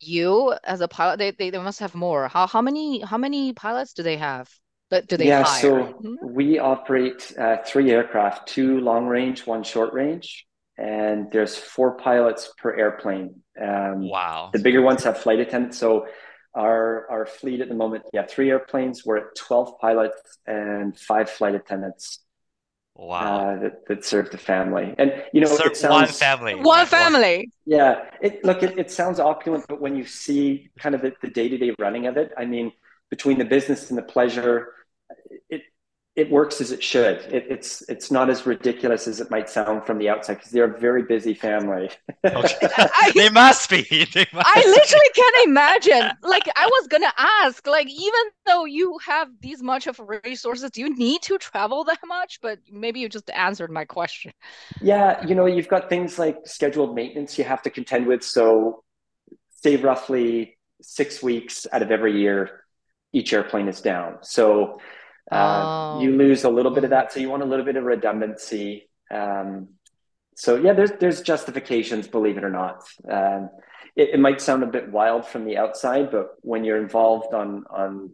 you 0.01 0.55
as 0.63 0.81
a 0.81 0.87
pilot. 0.87 1.19
They, 1.19 1.31
they 1.33 1.51
they 1.51 1.59
must 1.59 1.81
have 1.81 1.95
more. 1.97 2.29
How 2.29 2.47
how 2.47 2.63
many 2.63 3.01
how 3.01 3.19
many 3.19 3.53
pilots 3.53 3.95
do 3.95 4.05
they 4.05 4.17
have? 4.17 4.49
But 4.91 5.07
do 5.07 5.17
they 5.17 5.29
yeah, 5.29 5.43
hire? 5.43 5.61
so 5.61 5.77
mm-hmm. 5.85 6.15
we 6.35 6.59
operate 6.59 7.33
uh, 7.39 7.59
three 7.67 7.91
aircraft, 7.91 8.49
two 8.49 8.81
long 8.81 9.07
range, 9.07 9.47
one 9.47 9.63
short 9.63 9.93
range, 9.93 10.47
and 10.79 11.31
there's 11.31 11.57
four 11.57 11.97
pilots 11.97 12.53
per 12.57 12.75
airplane. 12.75 13.43
Um, 13.61 14.09
wow. 14.09 14.51
The 14.53 14.61
bigger 14.61 14.81
ones 14.81 15.05
have 15.05 15.19
flight 15.19 15.41
attendants. 15.41 15.79
So 15.79 16.07
our 16.55 17.07
our 17.11 17.27
fleet 17.27 17.61
at 17.61 17.69
the 17.69 17.75
moment, 17.75 18.05
yeah, 18.13 18.25
three 18.27 18.51
airplanes. 18.51 19.05
We're 19.05 19.19
at 19.19 19.37
12 19.37 19.79
pilots 19.79 20.39
and 20.47 20.99
five 20.99 21.29
flight 21.29 21.55
attendants. 21.55 22.21
Wow. 22.99 23.21
Uh, 23.21 23.61
that, 23.61 23.87
that 23.87 24.05
serve 24.05 24.31
the 24.33 24.39
family. 24.39 24.93
And, 24.99 25.13
you 25.33 25.41
know, 25.41 25.47
Serve 25.47 25.69
it 25.69 25.77
sounds, 25.77 25.93
one 25.93 26.07
family. 26.09 26.57
One 26.57 26.85
family. 26.85 27.53
Yeah. 27.65 28.11
It, 28.21 28.45
look, 28.45 28.65
it, 28.65 28.77
it 28.77 28.91
sounds 28.91 29.21
opulent, 29.21 29.67
but 29.69 29.81
when 29.81 29.95
you 29.95 30.05
see 30.05 30.71
kind 30.81 30.97
of 30.97 31.03
the, 31.03 31.13
the 31.23 31.29
day-to-day 31.31 31.77
running 31.79 32.09
of 32.09 32.17
it, 32.17 32.33
I 32.37 32.45
mean, 32.45 32.73
between 33.09 33.39
the 33.39 33.45
business 33.45 33.91
and 33.91 33.97
the 33.97 34.03
pleasure, 34.03 34.59
it 34.59 34.67
it 36.19 36.29
works 36.33 36.61
as 36.61 36.73
it 36.73 36.83
should. 36.83 37.19
It, 37.33 37.47
it's 37.49 37.81
it's 37.89 38.11
not 38.11 38.29
as 38.29 38.45
ridiculous 38.45 39.07
as 39.07 39.21
it 39.21 39.31
might 39.31 39.49
sound 39.49 39.87
from 39.87 39.99
the 39.99 40.09
outside 40.09 40.35
because 40.35 40.51
they're 40.51 40.75
a 40.75 40.79
very 40.79 41.05
busy 41.05 41.33
family. 41.33 41.91
okay. 42.25 42.69
I, 42.77 43.13
they 43.15 43.31
must 43.31 43.71
be. 43.71 43.87
They 44.19 44.27
must 44.33 44.49
I 44.49 44.61
literally 44.65 45.11
can't 45.15 45.49
imagine. 45.49 46.11
Like 46.23 46.49
I 46.57 46.67
was 46.67 46.89
gonna 46.89 47.13
ask, 47.17 47.65
like 47.69 47.89
even 47.89 48.25
though 48.47 48.65
you 48.65 48.99
have 49.07 49.29
these 49.41 49.63
much 49.63 49.87
of 49.87 50.01
resources, 50.25 50.73
do 50.73 50.81
you 50.81 50.97
need 50.97 51.23
to 51.23 51.39
travel 51.39 51.85
that 51.85 52.01
much? 52.05 52.41
But 52.43 52.59
maybe 52.69 52.99
you 52.99 53.09
just 53.09 53.31
answered 53.31 53.71
my 53.71 53.85
question. 53.85 54.33
Yeah, 54.83 55.25
you 55.25 55.37
know, 55.37 55.47
you've 55.47 55.69
got 55.69 55.89
things 55.89 56.19
like 56.19 56.39
scheduled 56.47 56.97
maintenance 56.97 57.39
you 57.39 57.45
have 57.45 57.63
to 57.63 57.71
contend 57.71 58.09
with. 58.09 58.25
So, 58.25 58.83
say 59.51 59.77
roughly 59.77 60.59
six 60.83 61.23
weeks 61.23 61.65
out 61.73 61.83
of 61.83 61.93
every 61.93 62.21
year, 62.21 62.65
each 63.13 63.33
airplane 63.33 63.69
is 63.69 63.81
down. 63.81 64.19
So 64.23 64.81
uh, 65.31 65.95
oh. 65.97 66.01
You 66.01 66.17
lose 66.17 66.45
a 66.45 66.51
little 66.51 66.73
bit 66.73 66.85
of 66.85 66.91
that, 66.91 67.13
so 67.13 67.21
you 67.21 67.29
want 67.29 67.43
a 67.43 67.47
little 67.47 67.65
bit 67.65 67.77
of 67.77 67.85
redundancy. 67.85 68.89
Um, 69.11 69.69
so 70.37 70.57
yeah, 70.57 70.73
there's 70.73 70.93
there's 71.01 71.21
justifications, 71.21 72.09
believe 72.09 72.39
it 72.39 72.45
or 72.45 72.51
not. 72.51 72.85
Um, 73.11 73.51
it, 73.97 74.11
it, 74.15 74.21
might 74.21 74.41
sound 74.41 74.63
a 74.63 74.67
bit 74.67 74.91
wild 74.91 75.27
from 75.27 75.45
the 75.45 75.59
outside, 75.59 76.11
but 76.11 76.29
when 76.41 76.65
you're 76.65 76.81
involved 76.81 77.35
on 77.35 77.65
on 77.69 78.13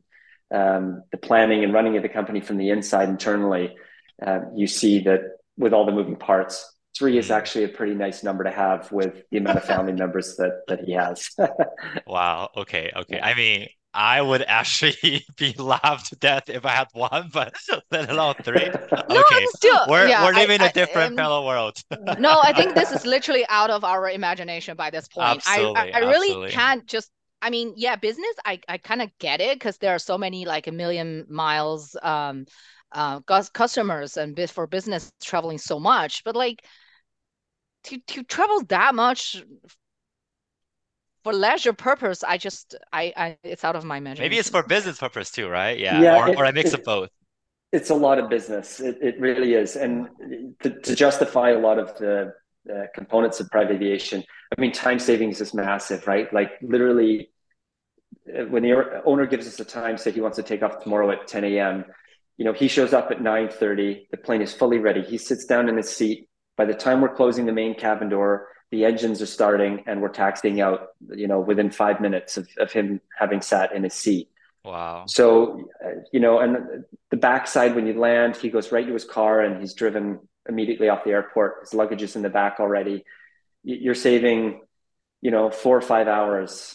um, 0.53 1.03
the 1.13 1.19
planning 1.19 1.63
and 1.63 1.73
running 1.73 1.97
of 1.97 2.03
the 2.03 2.09
company 2.09 2.41
from 2.41 2.57
the 2.57 2.71
inside 2.71 3.09
internally, 3.09 3.77
uh, 4.25 4.41
you 4.57 4.67
see 4.67 5.01
that 5.01 5.21
with 5.57 5.73
all 5.73 5.87
the 5.87 5.93
moving 5.93 6.17
parts, 6.17 6.75
three 6.97 7.19
is 7.19 7.29
mm. 7.29 7.37
actually 7.37 7.65
a 7.65 7.69
pretty 7.69 7.95
nice 7.95 8.23
number 8.25 8.45
to 8.45 8.51
have 8.51 8.91
with 8.91 9.23
the 9.31 9.39
amount 9.39 9.59
of 9.59 9.65
family 9.73 9.93
members 9.93 10.37
that 10.37 10.63
that 10.67 10.81
he 10.81 10.93
has. 10.93 11.31
wow. 12.07 12.51
Okay. 12.57 12.91
Okay. 12.97 13.21
I 13.21 13.35
mean, 13.35 13.69
I 13.95 14.21
would 14.21 14.43
actually 14.43 15.25
be 15.37 15.55
laughed 15.55 16.07
to 16.09 16.17
death 16.17 16.49
if 16.49 16.67
I 16.67 16.71
had 16.71 16.89
one, 16.93 17.31
but 17.33 17.55
let 17.91 18.11
alone 18.11 18.35
three. 18.43 18.69
No, 19.09 19.21
okay, 19.21 19.47
still, 19.55 19.87
we're 19.89 20.09
yeah, 20.09 20.25
we're 20.25 20.35
living 20.35 20.61
I, 20.61 20.67
a 20.67 20.73
different 20.73 21.11
um, 21.11 21.17
parallel 21.17 21.47
world. 21.47 21.83
no, 22.19 22.41
I 22.43 22.53
think 22.53 22.75
this 22.75 22.91
is 22.91 23.07
literally 23.07 23.47
out 23.49 23.71
of 23.71 23.85
our 23.85 24.11
imagination 24.11 24.77
by 24.77 24.91
this 24.91 25.07
point. 25.09 25.29
Absolutely, 25.47 25.81
I 25.81 25.99
I, 25.99 26.03
I 26.03 26.11
really 26.11 26.29
absolutely. 26.29 26.51
can't 26.51 26.87
just. 26.87 27.11
I 27.41 27.51
mean, 27.51 27.75
yeah, 27.77 27.97
business. 27.97 28.35
I 28.45 28.59
I 28.69 28.79
kind 28.79 29.03
of 29.03 29.11
get 29.19 29.41
it 29.41 29.57
because 29.57 29.79
there 29.79 29.95
are 29.95 29.99
so 29.99 30.19
many 30.19 30.45
like 30.45 30.67
a 30.67 30.73
million 30.73 31.27
miles 31.29 31.97
um 32.03 32.47
uh 32.93 33.21
customers 33.21 34.17
and 34.17 34.39
for 34.51 34.67
business 34.67 35.13
traveling 35.23 35.59
so 35.59 35.79
much, 35.79 36.25
but 36.25 36.35
like 36.35 36.65
to 37.85 37.99
to 38.09 38.23
travel 38.25 38.63
that 38.65 38.95
much 38.95 39.45
for 41.25 41.33
leisure 41.33 41.73
purpose, 41.73 42.23
I 42.23 42.37
just 42.37 42.77
I, 42.93 43.13
I 43.17 43.39
it's 43.43 43.65
out 43.65 43.75
of 43.75 43.85
my 43.85 43.99
measure. 43.99 44.23
Maybe 44.23 44.39
it's 44.39 44.51
for 44.51 44.63
business 44.63 44.99
purpose 44.99 45.31
too, 45.31 45.49
right? 45.49 45.79
Yeah, 45.79 46.01
yeah 46.01 46.19
or, 46.19 46.29
it, 46.29 46.37
or 46.37 46.45
a 46.45 46.53
mix 46.53 46.73
it, 46.73 46.81
of 46.81 46.85
both. 46.85 47.09
It's 47.73 47.91
a 47.91 47.95
lot 47.95 48.19
of 48.19 48.29
business. 48.29 48.79
It, 48.79 48.99
it 49.03 49.19
really 49.19 49.55
is, 49.55 49.75
and 49.75 50.09
to, 50.63 50.79
to 50.81 50.95
justify 50.95 51.51
a 51.51 51.59
lot 51.59 51.79
of 51.79 51.97
the 51.97 52.35
uh, 52.73 52.85
components 52.95 53.41
of 53.41 53.51
private 53.51 53.77
aviation, 53.77 54.23
I 54.57 54.61
mean, 54.61 54.71
time 54.71 54.99
savings 54.99 55.41
is 55.41 55.55
massive, 55.55 56.07
right? 56.07 56.33
Like 56.33 56.53
literally, 56.63 57.31
uh, 58.29 58.45
when 58.45 58.63
the 58.63 59.03
owner 59.05 59.27
gives 59.27 59.49
us 59.49 59.59
a 59.59 59.65
time, 59.65 59.97
say 59.99 60.13
he 60.13 60.21
wants 60.21 60.37
to 60.37 60.43
take 60.43 60.63
off 60.63 60.83
tomorrow 60.83 61.11
at 61.11 61.27
10 61.27 61.45
a.m. 61.45 61.85
You 62.37 62.45
know, 62.45 62.53
he 62.53 62.69
shows 62.69 62.93
up 62.93 63.11
at 63.11 63.19
9:30. 63.19 64.11
The 64.11 64.17
plane 64.19 64.43
is 64.43 64.53
fully 64.53 64.79
ready. 64.79 65.03
He 65.03 65.19
sits 65.19 65.47
down 65.47 65.69
in 65.69 65.77
his 65.77 65.89
seat. 65.91 66.29
By 66.57 66.67
the 66.67 66.75
time 66.75 67.01
we're 67.01 67.15
closing 67.15 67.47
the 67.47 67.53
main 67.53 67.75
cabin 67.75 68.09
door, 68.11 68.49
the 68.75 68.85
engines 68.85 69.23
are 69.23 69.27
starting 69.27 69.85
and 69.87 70.03
we're 70.03 70.09
taxiing 70.09 70.61
out, 70.61 70.89
you 71.15 71.29
know, 71.29 71.39
within 71.39 71.71
five 71.71 72.01
minutes 72.01 72.37
of, 72.37 72.49
of 72.59 72.73
him 72.73 73.01
having 73.17 73.41
sat 73.41 73.73
in 73.73 73.85
his 73.85 73.95
seat. 73.95 74.29
Wow. 74.65 75.05
So, 75.07 75.69
you 76.13 76.19
know, 76.19 76.41
and 76.41 76.85
the 77.13 77.17
backside, 77.17 77.77
when 77.77 77.87
you 77.87 77.97
land, 77.97 78.37
he 78.37 78.51
goes 78.51 78.73
right 78.73 78.85
to 78.85 78.93
his 78.93 79.05
car 79.05 79.43
and 79.43 79.61
he's 79.61 79.75
driven 79.75 80.19
immediately 80.49 80.89
off 80.89 81.05
the 81.05 81.13
airport. 81.13 81.61
His 81.61 81.73
luggage 81.73 82.03
is 82.03 82.17
in 82.17 82.23
the 82.23 82.31
back 82.31 82.57
already. 82.59 83.05
You're 83.63 83.95
saving, 83.95 84.63
you 85.23 85.31
know, 85.31 85.53
four 85.53 85.77
or 85.77 85.81
five 85.81 86.09
hours 86.09 86.75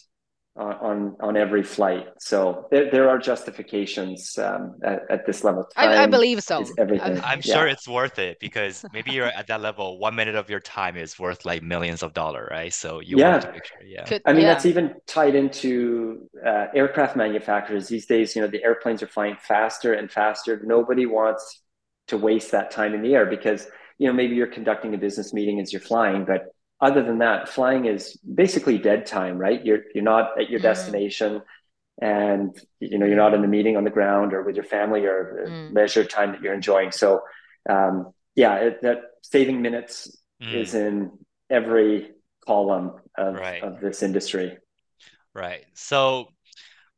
on 0.60 1.16
on 1.22 1.38
every 1.38 1.64
flight. 1.64 2.08
So 2.20 2.68
there, 2.72 2.92
there 2.92 3.10
are 3.10 3.18
justifications 3.18 4.38
um, 4.38 4.76
at, 4.84 5.02
at, 5.10 5.26
this 5.26 5.44
level. 5.44 5.64
Time 5.76 5.90
I, 5.90 6.04
I 6.04 6.06
believe 6.08 6.44
so. 6.44 6.66
Everything. 6.78 7.20
I'm 7.24 7.42
yeah. 7.44 7.56
sure 7.56 7.68
it's 7.68 7.88
worth 7.88 8.20
it 8.20 8.40
because 8.40 8.84
maybe 8.94 9.12
you're 9.12 9.28
at 9.28 9.48
that 9.48 9.62
level. 9.62 10.00
One 10.00 10.16
minute 10.16 10.36
of 10.36 10.50
your 10.50 10.60
time 10.60 10.98
is 10.98 11.18
worth 11.18 11.46
like 11.46 11.64
millions 11.64 12.04
of 12.04 12.14
dollars, 12.14 12.50
right? 12.52 12.74
So 12.74 13.00
you 13.00 13.18
yeah. 13.18 13.32
want 13.32 13.42
to 13.44 13.52
make 13.52 13.66
sure. 13.66 13.82
Yeah. 13.86 14.04
Could, 14.06 14.22
I 14.26 14.34
mean, 14.34 14.42
yeah. 14.42 14.54
that's 14.54 14.66
even 14.66 14.96
tied 15.08 15.36
into 15.36 16.30
uh, 16.46 16.68
aircraft 16.76 17.16
manufacturers 17.16 17.88
these 17.88 18.06
days. 18.06 18.36
You 18.36 18.42
know, 18.42 18.48
the 18.48 18.64
airplanes 18.64 19.02
are 19.02 19.08
flying 19.08 19.38
faster 19.42 19.94
and 19.94 20.12
faster. 20.12 20.62
Nobody 20.64 21.06
wants 21.06 21.62
to 22.08 22.18
waste 22.18 22.52
that 22.52 22.72
time 22.72 22.94
in 22.94 23.02
the 23.02 23.14
air 23.16 23.26
because 23.26 23.68
you 23.98 24.08
know 24.08 24.14
maybe 24.14 24.36
you're 24.36 24.48
conducting 24.48 24.94
a 24.94 24.98
business 24.98 25.34
meeting 25.34 25.60
as 25.60 25.72
you're 25.72 25.82
flying, 25.82 26.26
but 26.26 26.54
other 26.82 27.04
than 27.04 27.20
that, 27.20 27.50
flying 27.50 27.86
is 27.86 28.18
basically 28.18 28.78
dead 28.78 29.06
time, 29.06 29.38
right? 29.38 29.64
You're 29.64 29.84
you're 29.94 30.04
not 30.04 30.40
at 30.40 30.50
your 30.50 30.60
mm. 30.60 30.64
destination, 30.64 31.42
and 32.02 32.58
you 32.80 32.98
know 32.98 33.06
you're 33.06 33.18
not 33.18 33.34
in 33.34 33.44
a 33.44 33.48
meeting 33.48 33.78
on 33.78 33.84
the 33.84 33.90
ground 33.90 34.34
or 34.34 34.44
with 34.44 34.56
your 34.56 34.66
family 34.66 35.06
or 35.06 35.46
mm. 35.48 35.74
leisure 35.74 36.06
time 36.06 36.32
that 36.32 36.42
you're 36.42 36.54
enjoying. 36.54 36.92
So, 36.92 37.22
um, 37.70 38.14
yeah, 38.36 38.56
it, 38.56 38.82
that 38.82 39.00
saving 39.22 39.62
minutes 39.62 40.18
mm. 40.42 40.54
is 40.54 40.74
in 40.74 41.12
every 41.50 42.12
column 42.46 42.94
of, 43.18 43.36
right. 43.36 43.62
of 43.62 43.80
this 43.82 44.02
industry. 44.02 44.58
Right. 45.34 45.66
So 45.74 46.30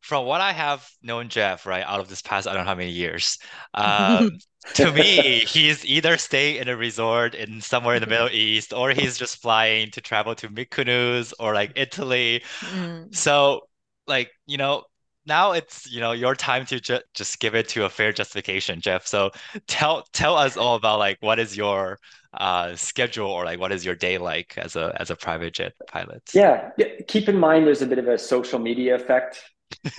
from 0.01 0.25
what 0.25 0.41
I 0.41 0.51
have 0.51 0.87
known 1.01 1.29
Jeff, 1.29 1.65
right, 1.65 1.83
out 1.85 1.99
of 1.99 2.09
this 2.09 2.21
past, 2.21 2.47
I 2.47 2.53
don't 2.53 2.63
know 2.63 2.69
how 2.69 2.75
many 2.75 2.91
years, 2.91 3.37
um, 3.73 4.31
to 4.73 4.91
me, 4.91 5.39
he's 5.39 5.85
either 5.85 6.17
staying 6.17 6.57
in 6.57 6.69
a 6.69 6.77
resort 6.77 7.33
in 7.33 7.61
somewhere 7.61 7.95
in 7.95 8.01
the 8.01 8.07
Middle 8.07 8.29
East, 8.29 8.73
or 8.73 8.91
he's 8.91 9.17
just 9.17 9.41
flying 9.41 9.89
to 9.91 10.01
travel 10.01 10.35
to 10.35 10.49
Mykonos 10.49 11.33
or 11.39 11.53
like 11.53 11.71
Italy. 11.75 12.43
Mm. 12.59 13.13
So, 13.15 13.61
like, 14.07 14.29
you 14.45 14.57
know, 14.57 14.83
now 15.25 15.51
it's 15.51 15.89
you 15.91 15.99
know 15.99 16.11
your 16.13 16.35
time 16.35 16.65
to 16.65 16.79
ju- 16.79 16.99
just 17.13 17.39
give 17.39 17.55
it 17.55 17.69
to 17.69 17.85
a 17.85 17.89
fair 17.89 18.11
justification, 18.11 18.81
Jeff. 18.81 19.05
So 19.05 19.31
tell 19.67 20.05
tell 20.13 20.35
us 20.35 20.57
all 20.57 20.75
about 20.75 20.99
like 20.99 21.17
what 21.21 21.39
is 21.39 21.55
your 21.55 21.99
uh, 22.33 22.75
schedule 22.75 23.29
or 23.29 23.45
like 23.45 23.59
what 23.59 23.71
is 23.71 23.85
your 23.85 23.95
day 23.95 24.17
like 24.17 24.57
as 24.57 24.75
a 24.75 24.95
as 24.99 25.09
a 25.09 25.15
private 25.15 25.53
jet 25.53 25.73
pilot? 25.87 26.23
Yeah, 26.33 26.71
keep 27.07 27.29
in 27.29 27.37
mind 27.37 27.67
there's 27.67 27.81
a 27.81 27.87
bit 27.87 27.99
of 27.99 28.07
a 28.07 28.17
social 28.17 28.59
media 28.59 28.95
effect 28.95 29.43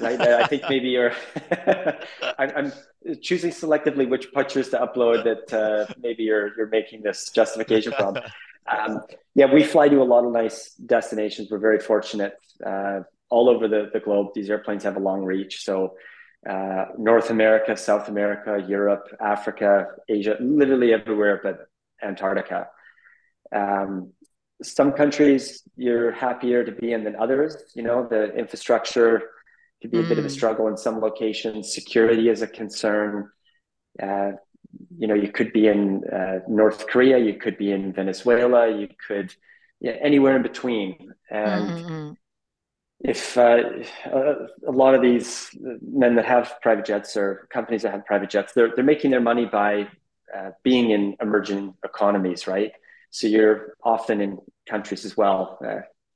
right? 0.00 0.20
I 0.20 0.46
think 0.46 0.64
maybe 0.68 0.88
you're. 0.88 1.12
I'm, 2.38 2.72
choosing 3.20 3.50
selectively 3.50 4.08
which 4.08 4.32
pictures 4.32 4.68
to 4.68 4.78
upload 4.78 5.24
that 5.24 5.52
uh, 5.52 5.92
maybe 6.00 6.22
you're 6.22 6.56
you're 6.56 6.68
making 6.68 7.02
this 7.02 7.30
justification 7.30 7.92
from. 7.92 8.16
Um, 8.70 9.00
yeah, 9.34 9.52
we 9.52 9.64
fly 9.64 9.88
to 9.88 10.00
a 10.00 10.04
lot 10.04 10.24
of 10.24 10.32
nice 10.32 10.74
destinations. 10.74 11.50
We're 11.50 11.58
very 11.58 11.80
fortunate 11.80 12.34
uh, 12.64 13.00
all 13.28 13.48
over 13.48 13.66
the, 13.66 13.90
the 13.92 13.98
globe. 13.98 14.28
These 14.36 14.50
airplanes 14.50 14.84
have 14.84 14.94
a 14.94 15.00
long 15.00 15.24
reach. 15.24 15.64
So, 15.64 15.96
uh, 16.48 16.84
North 16.96 17.30
America, 17.30 17.76
South 17.76 18.08
America, 18.08 18.64
Europe, 18.68 19.08
Africa, 19.20 19.88
Asia, 20.08 20.36
literally 20.40 20.92
everywhere 20.92 21.40
but 21.42 21.66
Antarctica. 22.00 22.68
Um, 23.50 24.12
some 24.62 24.92
countries 24.92 25.62
you're 25.76 26.12
happier 26.12 26.64
to 26.64 26.72
be 26.72 26.92
in 26.92 27.04
than 27.04 27.16
others. 27.16 27.56
You 27.74 27.82
know, 27.82 28.06
the 28.08 28.32
infrastructure 28.34 29.22
could 29.82 29.90
be 29.90 29.98
a 29.98 30.02
mm. 30.02 30.08
bit 30.08 30.18
of 30.18 30.24
a 30.24 30.28
mm. 30.28 30.32
struggle 30.32 30.68
in 30.68 30.76
some 30.76 31.00
locations. 31.00 31.74
Security 31.74 32.28
is 32.28 32.40
a 32.40 32.46
concern. 32.46 33.28
Uh, 34.02 34.32
you 34.96 35.06
know, 35.06 35.14
you 35.14 35.30
could 35.30 35.52
be 35.52 35.66
in 35.66 36.02
uh, 36.10 36.38
North 36.48 36.86
Korea, 36.86 37.18
you 37.18 37.34
could 37.34 37.58
be 37.58 37.72
in 37.72 37.92
Venezuela, 37.92 38.70
you 38.70 38.88
could 39.06 39.34
yeah, 39.80 39.92
anywhere 40.00 40.36
in 40.36 40.42
between. 40.42 41.12
And 41.28 41.70
mm-hmm. 41.70 42.12
if 43.00 43.36
uh, 43.36 43.62
a, 44.06 44.70
lot 44.70 44.94
of 44.94 45.02
these 45.02 45.50
men 45.82 46.14
that 46.14 46.24
have 46.24 46.54
private 46.62 46.86
jets 46.86 47.16
or 47.16 47.48
companies 47.52 47.82
that 47.82 47.92
have 47.92 48.06
private 48.06 48.30
jets, 48.30 48.52
they're 48.54 48.72
they're 48.74 48.84
making 48.84 49.10
their 49.10 49.20
money 49.20 49.44
by 49.44 49.88
uh, 50.34 50.50
being 50.62 50.90
in 50.90 51.16
emerging 51.20 51.74
economies, 51.84 52.46
right? 52.46 52.72
So 53.10 53.26
you're 53.26 53.74
often 53.82 54.20
in 54.20 54.38
countries 54.68 55.04
as 55.04 55.16
well. 55.16 55.58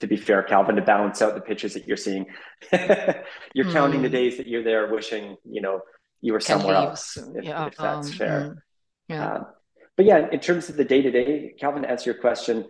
To 0.00 0.06
be 0.06 0.16
fair, 0.16 0.42
Calvin, 0.42 0.76
to 0.76 0.82
balance 0.82 1.22
out 1.22 1.34
the 1.34 1.40
pitches 1.40 1.74
that 1.74 1.86
you're 1.86 1.96
seeing. 1.96 2.26
you're 2.72 3.64
mm. 3.64 3.72
counting 3.72 4.02
the 4.02 4.08
hmm. 4.08 4.14
days 4.14 4.36
that 4.36 4.46
you're 4.46 4.62
there, 4.62 4.92
wishing 4.92 5.36
you 5.44 5.62
know 5.62 5.80
you 6.20 6.32
were 6.32 6.40
somewhere 6.40 6.74
else, 6.74 7.16
if, 7.16 7.44
yeah, 7.44 7.66
if 7.66 7.76
that's 7.76 8.08
um, 8.08 8.12
fair. 8.12 8.40
Mm, 8.40 8.56
yeah. 9.08 9.32
Um, 9.32 9.46
but 9.96 10.04
yeah, 10.04 10.26
in 10.30 10.40
terms 10.40 10.68
of 10.68 10.76
the 10.76 10.84
day 10.84 11.00
to 11.02 11.10
day, 11.10 11.54
Calvin, 11.58 11.82
to 11.82 11.90
answer 11.90 12.10
your 12.10 12.20
question, 12.20 12.66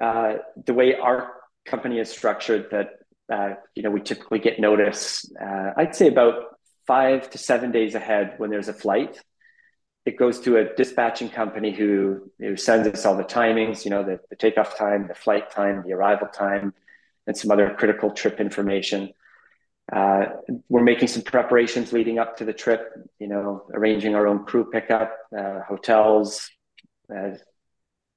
uh, 0.00 0.34
the 0.64 0.72
way 0.72 0.94
our 0.94 1.32
company 1.66 1.98
is 1.98 2.10
structured, 2.10 2.68
that 2.70 2.88
uh, 3.30 3.54
you 3.74 3.82
know 3.82 3.90
we 3.90 4.00
typically 4.00 4.38
get 4.38 4.58
notice. 4.58 5.30
Uh, 5.40 5.72
I'd 5.76 5.94
say 5.94 6.08
about 6.08 6.44
five 6.86 7.28
to 7.30 7.38
seven 7.38 7.70
days 7.70 7.94
ahead 7.94 8.34
when 8.38 8.50
there's 8.50 8.68
a 8.68 8.72
flight 8.72 9.20
it 10.04 10.18
goes 10.18 10.40
to 10.40 10.56
a 10.56 10.74
dispatching 10.74 11.28
company 11.28 11.72
who, 11.72 12.30
who 12.38 12.56
sends 12.56 12.88
us 12.88 13.06
all 13.06 13.16
the 13.16 13.24
timings, 13.24 13.84
you 13.84 13.90
know, 13.90 14.02
the, 14.02 14.18
the 14.30 14.36
takeoff 14.36 14.76
time, 14.76 15.06
the 15.06 15.14
flight 15.14 15.50
time, 15.50 15.84
the 15.86 15.92
arrival 15.92 16.26
time, 16.26 16.74
and 17.26 17.36
some 17.36 17.50
other 17.50 17.74
critical 17.78 18.10
trip 18.10 18.40
information. 18.40 19.12
Uh, 19.92 20.26
we're 20.68 20.82
making 20.82 21.06
some 21.06 21.22
preparations 21.22 21.92
leading 21.92 22.18
up 22.18 22.36
to 22.36 22.44
the 22.44 22.52
trip, 22.52 22.92
you 23.20 23.28
know, 23.28 23.64
arranging 23.72 24.14
our 24.14 24.26
own 24.26 24.44
crew 24.44 24.68
pickup, 24.70 25.16
uh, 25.36 25.60
hotels, 25.60 26.50
uh, 27.14 27.30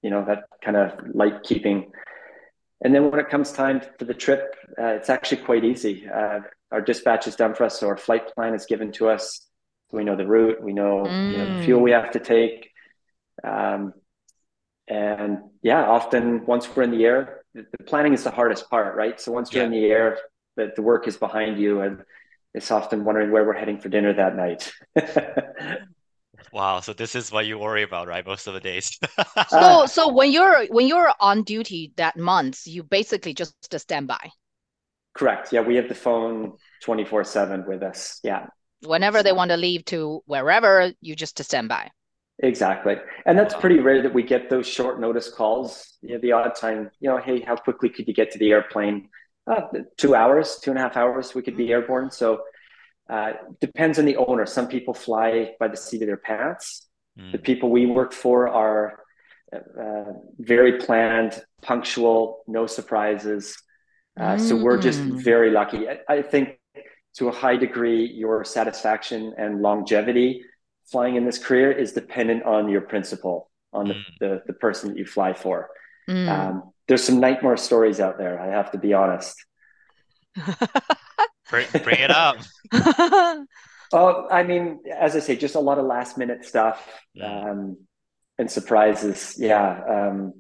you 0.02 0.10
know, 0.10 0.26
that 0.26 0.45
kind 0.63 0.78
of 0.78 0.93
light 1.13 1.43
keeping. 1.43 1.91
And 2.82 2.93
then 2.93 3.12
when 3.12 3.19
it 3.19 3.30
comes 3.30 3.52
time 3.52 3.82
for 3.98 4.06
the 4.06 4.13
trip, 4.13 4.56
uh, 4.80 4.88
it's 4.88 5.10
actually 5.10 5.43
quite 5.43 5.63
easy. 5.63 6.08
Uh, 6.08 6.39
our 6.71 6.82
dispatch 6.82 7.28
is 7.28 7.36
done 7.36 7.54
for 7.54 7.65
us, 7.65 7.80
so 7.80 7.88
our 7.88 7.98
flight 7.98 8.34
plan 8.34 8.54
is 8.54 8.65
given 8.65 8.91
to 8.93 9.10
us 9.10 9.44
we 9.91 10.04
know 10.04 10.15
the 10.15 10.28
route, 10.28 10.62
we 10.62 10.74
know, 10.74 11.04
mm. 11.04 11.32
you 11.32 11.38
know 11.38 11.58
the 11.58 11.63
fuel 11.63 11.82
we 11.82 11.91
have 11.91 12.12
to 12.12 12.19
take. 12.19 12.71
Um, 13.43 13.93
and 14.88 15.39
yeah, 15.62 15.86
often 15.86 16.45
once 16.45 16.74
we're 16.76 16.84
in 16.84 16.91
the 16.91 17.06
air, 17.06 17.41
the, 17.54 17.65
the 17.78 17.84
planning 17.84 18.13
is 18.13 18.24
the 18.24 18.32
hardest 18.32 18.69
part, 18.69 18.95
right? 18.95 19.19
So 19.19 19.32
once 19.32 19.52
you're 19.52 19.63
in 19.63 19.71
the 19.71 19.86
air, 19.86 20.19
the, 20.56 20.71
the 20.76 20.82
work 20.82 21.08
is 21.08 21.17
behind 21.17 21.60
you 21.60 21.82
and 21.82 22.04
it's 22.54 22.71
often 22.71 23.04
wondering 23.04 23.32
where 23.32 23.43
we're 23.43 23.54
heading 23.54 23.80
for 23.80 23.89
dinner 23.89 24.13
that 24.13 24.36
night. 24.36 24.71
wow, 26.54 26.80
so 26.80 26.93
this 26.93 27.15
is 27.15 27.32
what 27.32 27.45
you 27.45 27.58
worry 27.58 27.84
about, 27.84 28.08
right? 28.08 28.26
Most 28.26 28.48
of 28.48 28.54
the 28.54 28.60
days. 28.60 28.98
so 29.50 29.86
so 29.86 30.13
when 30.13 30.32
you're 30.32 30.65
when 30.67 30.88
you're 30.88 31.13
on 31.19 31.43
duty 31.43 31.91
that 31.98 32.15
month, 32.15 32.65
you 32.65 32.84
basically 32.84 33.34
just 33.34 33.54
stand 33.78 34.08
by. 34.08 34.30
Correct. 35.13 35.52
Yeah, 35.52 35.62
we 35.62 35.76
have 35.76 35.89
the 35.89 35.95
phone 35.95 36.54
24/7 36.86 37.67
with 37.67 37.84
us. 37.84 38.19
Yeah 38.24 38.48
whenever 38.86 39.24
they 39.24 39.32
want 39.32 39.52
to 39.52 39.58
leave 39.58 39.86
to 39.86 40.21
wherever, 40.26 40.91
you 41.02 41.15
just 41.15 41.38
to 41.38 41.43
stand 41.43 41.69
by. 41.69 41.89
Exactly. 42.39 42.98
And 43.26 43.38
that's 43.38 43.54
pretty 43.54 43.80
rare 43.80 44.02
that 44.02 44.13
we 44.13 44.21
get 44.21 44.50
those 44.50 44.67
short 44.67 45.00
notice 45.00 45.30
calls. 45.30 45.98
You 46.02 46.15
know, 46.15 46.19
the 46.19 46.34
odd 46.34 46.56
time, 46.56 46.91
you 47.00 47.10
know, 47.10 47.17
hey, 47.17 47.39
how 47.39 47.56
quickly 47.56 47.89
could 47.89 48.08
you 48.08 48.13
get 48.13 48.32
to 48.32 48.39
the 48.39 48.52
airplane? 48.52 49.10
Uh, 49.48 49.62
two 49.98 50.15
hours, 50.15 50.60
two 50.62 50.71
and 50.71 50.80
a 50.80 50.82
half 50.82 50.98
hours, 50.98 51.34
we 51.34 51.41
could 51.41 51.56
be 51.56 51.71
airborne. 51.71 52.12
So 52.12 52.41
uh, 53.10 53.34
depends 53.62 54.00
on 54.00 54.06
the 54.06 54.17
owner. 54.17 54.45
Some 54.45 54.67
people 54.67 54.93
fly 54.93 55.54
by 55.60 55.67
the 55.69 55.78
seat 55.78 56.02
of 56.02 56.08
their 56.08 56.17
pants. 56.17 56.88
Mm. 57.17 57.32
The 57.32 57.38
people 57.38 57.69
we 57.69 57.86
work 57.86 58.12
for 58.12 58.50
are 58.50 59.00
uh, 59.54 60.13
very 60.38 60.80
planned, 60.80 61.41
punctual, 61.62 62.43
no 62.48 62.67
surprises. 62.67 63.56
Mm. 64.19 64.41
So 64.41 64.58
we're 64.58 64.78
just 64.78 65.00
mm. 65.00 65.24
very 65.24 65.52
lucky. 65.52 65.88
I, 65.88 66.00
I 66.10 66.21
think 66.21 66.60
to 67.17 67.30
a 67.30 67.32
high 67.32 67.56
degree, 67.56 68.06
your 68.06 68.43
satisfaction 68.43 69.34
and 69.38 69.62
longevity 69.62 70.43
flying 70.91 71.15
in 71.15 71.25
this 71.25 71.39
career 71.39 71.71
is 71.71 71.93
dependent 71.93 72.43
on 72.43 72.69
your 72.69 72.82
principal, 72.82 73.49
on 73.73 73.88
the, 73.88 73.93
mm. 73.93 74.04
the, 74.19 74.43
the, 74.47 74.54
person 74.54 74.89
that 74.89 74.97
you 74.97 75.06
fly 75.06 75.34
for. 75.34 75.69
Mm. 76.10 76.28
Um, 76.28 76.73
there's 76.88 77.04
some 77.04 77.19
nightmare 77.19 77.58
stories 77.58 77.99
out 77.99 78.17
there, 78.17 78.39
I 78.39 78.47
have 78.47 78.71
to 78.71 78.78
be 78.78 78.93
honest. 78.93 79.36
bring, 81.49 81.67
bring 81.84 81.99
it 81.99 82.12
up. 82.12 82.38
oh, 83.93 84.28
I 84.30 84.43
mean, 84.43 84.82
as 84.95 85.15
I 85.15 85.19
say, 85.19 85.36
just 85.36 85.56
a 85.56 85.60
lot 85.60 85.80
of 85.80 85.86
last 85.86 86.17
minute 86.17 86.45
stuff 86.45 86.88
um, 87.21 87.78
and 88.38 88.51
surprises. 88.51 89.36
Yeah. 89.39 89.82
Um, 89.89 90.34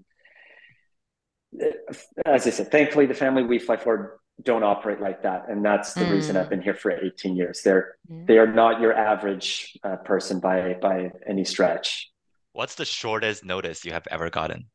as 2.25 2.45
I 2.45 2.49
said, 2.49 2.69
thankfully, 2.69 3.05
the 3.05 3.13
family 3.13 3.43
we 3.43 3.59
fly 3.59 3.77
for 3.77 4.19
don't 4.43 4.63
operate 4.63 4.99
like 4.99 5.23
that. 5.23 5.45
And 5.49 5.63
that's 5.63 5.93
the 5.93 6.01
mm. 6.01 6.11
reason 6.11 6.35
i've 6.35 6.49
been 6.49 6.61
here 6.61 6.75
for 6.75 6.91
18 6.91 7.35
years. 7.35 7.61
They're 7.63 7.95
mm. 8.11 8.27
they 8.27 8.37
are 8.37 8.51
not 8.51 8.81
your 8.81 8.93
average 8.93 9.77
uh, 9.83 9.97
person 9.97 10.39
by 10.39 10.75
by 10.81 11.11
any 11.27 11.45
stretch. 11.45 12.11
What's 12.53 12.75
the 12.75 12.85
shortest 12.85 13.45
notice 13.45 13.85
you 13.85 13.91
have 13.91 14.07
ever 14.11 14.29
gotten? 14.29 14.65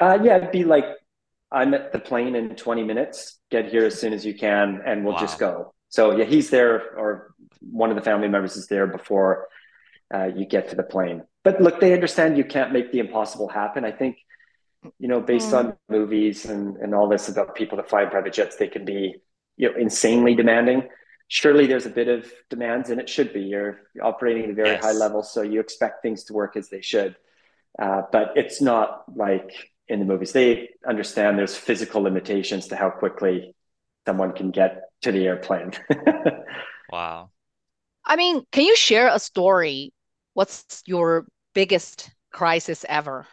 Uh, 0.00 0.18
yeah 0.22 0.36
it'd 0.36 0.52
be 0.52 0.64
like 0.64 0.86
i'm 1.52 1.72
at 1.74 1.92
the 1.92 1.98
plane 1.98 2.34
in 2.34 2.56
20 2.56 2.82
minutes. 2.84 3.38
Get 3.50 3.68
here 3.68 3.84
as 3.84 3.98
soon 3.98 4.12
as 4.12 4.24
you 4.24 4.34
can 4.34 4.80
and 4.84 5.04
we'll 5.04 5.14
wow. 5.14 5.20
just 5.20 5.38
go. 5.38 5.74
So 5.88 6.16
yeah 6.16 6.24
he's 6.24 6.50
there 6.50 6.96
or 6.96 7.34
one 7.60 7.90
of 7.90 7.96
the 7.96 8.02
family 8.02 8.28
members 8.28 8.56
is 8.56 8.66
there 8.66 8.86
before 8.86 9.48
uh, 10.12 10.30
you 10.34 10.46
get 10.46 10.70
to 10.70 10.76
the 10.76 10.82
plane. 10.82 11.22
But 11.42 11.60
look 11.60 11.80
they 11.80 11.92
understand 11.92 12.38
you 12.38 12.44
can't 12.44 12.72
make 12.72 12.92
the 12.92 13.00
impossible 13.00 13.48
happen. 13.48 13.84
I 13.84 13.92
think 13.92 14.16
you 14.98 15.08
know, 15.08 15.20
based 15.20 15.50
mm. 15.50 15.58
on 15.58 15.76
movies 15.88 16.44
and, 16.44 16.76
and 16.76 16.94
all 16.94 17.08
this 17.08 17.28
about 17.28 17.54
people 17.54 17.76
that 17.76 17.88
fly 17.88 18.02
in 18.02 18.10
private 18.10 18.32
jets, 18.32 18.56
they 18.56 18.68
can 18.68 18.84
be, 18.84 19.16
you 19.56 19.70
know, 19.70 19.76
insanely 19.76 20.34
demanding. 20.34 20.88
Surely 21.28 21.66
there's 21.66 21.86
a 21.86 21.90
bit 21.90 22.08
of 22.08 22.30
demands, 22.50 22.90
and 22.90 23.00
it 23.00 23.08
should 23.08 23.32
be. 23.32 23.40
You're 23.40 23.80
operating 24.02 24.44
at 24.44 24.50
a 24.50 24.54
very 24.54 24.68
yes. 24.70 24.84
high 24.84 24.92
level, 24.92 25.22
so 25.22 25.42
you 25.42 25.60
expect 25.60 26.02
things 26.02 26.24
to 26.24 26.34
work 26.34 26.56
as 26.56 26.68
they 26.68 26.82
should. 26.82 27.16
Uh, 27.80 28.02
but 28.12 28.32
it's 28.36 28.60
not 28.60 29.04
like 29.16 29.50
in 29.88 29.98
the 29.98 30.04
movies. 30.04 30.32
They 30.32 30.70
understand 30.86 31.38
there's 31.38 31.56
physical 31.56 32.02
limitations 32.02 32.68
to 32.68 32.76
how 32.76 32.90
quickly 32.90 33.54
someone 34.06 34.32
can 34.32 34.50
get 34.50 34.82
to 35.02 35.12
the 35.12 35.26
airplane. 35.26 35.72
wow. 36.90 37.30
I 38.04 38.16
mean, 38.16 38.42
can 38.52 38.64
you 38.64 38.76
share 38.76 39.08
a 39.08 39.18
story? 39.18 39.92
What's 40.34 40.82
your 40.86 41.26
biggest 41.54 42.10
crisis 42.32 42.84
ever? 42.88 43.26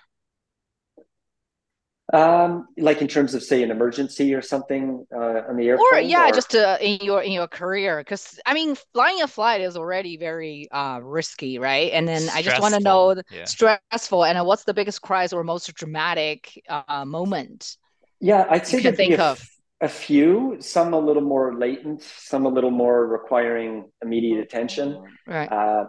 Um, 2.13 2.67
like 2.77 3.01
in 3.01 3.07
terms 3.07 3.33
of 3.33 3.41
say 3.41 3.63
an 3.63 3.71
emergency 3.71 4.33
or 4.33 4.41
something 4.41 5.05
uh, 5.15 5.43
on 5.47 5.55
the 5.55 5.69
airplane, 5.69 5.87
or 5.93 5.99
yeah, 5.99 6.29
or... 6.29 6.33
just 6.33 6.55
uh, 6.55 6.77
in 6.81 6.99
your 7.01 7.21
in 7.21 7.31
your 7.31 7.47
career, 7.47 7.99
because 7.99 8.39
I 8.45 8.53
mean, 8.53 8.75
flying 8.93 9.21
a 9.21 9.27
flight 9.27 9.61
is 9.61 9.77
already 9.77 10.17
very 10.17 10.69
uh, 10.71 10.99
risky, 11.01 11.57
right? 11.57 11.91
And 11.93 12.07
then 12.07 12.21
stressful. 12.21 12.39
I 12.39 12.41
just 12.41 12.61
want 12.61 12.73
to 12.73 12.79
know 12.81 13.21
yeah. 13.31 13.45
stressful, 13.45 14.25
and 14.25 14.45
what's 14.45 14.65
the 14.65 14.73
biggest 14.73 15.01
crisis 15.01 15.33
or 15.33 15.43
most 15.43 15.73
dramatic 15.73 16.61
uh, 16.67 17.05
moment? 17.05 17.77
Yeah, 18.19 18.45
I'd 18.49 18.67
say 18.67 18.77
you 18.77 18.83
can 18.83 18.95
think 18.95 19.17
of 19.17 19.41
a 19.81 19.87
few, 19.89 20.57
some 20.59 20.93
a 20.93 20.99
little 20.99 21.23
more 21.23 21.55
latent, 21.55 22.03
some 22.03 22.45
a 22.45 22.49
little 22.49 22.71
more 22.71 23.07
requiring 23.07 23.89
immediate 24.03 24.39
attention. 24.39 25.03
Right. 25.25 25.51
Uh, 25.51 25.85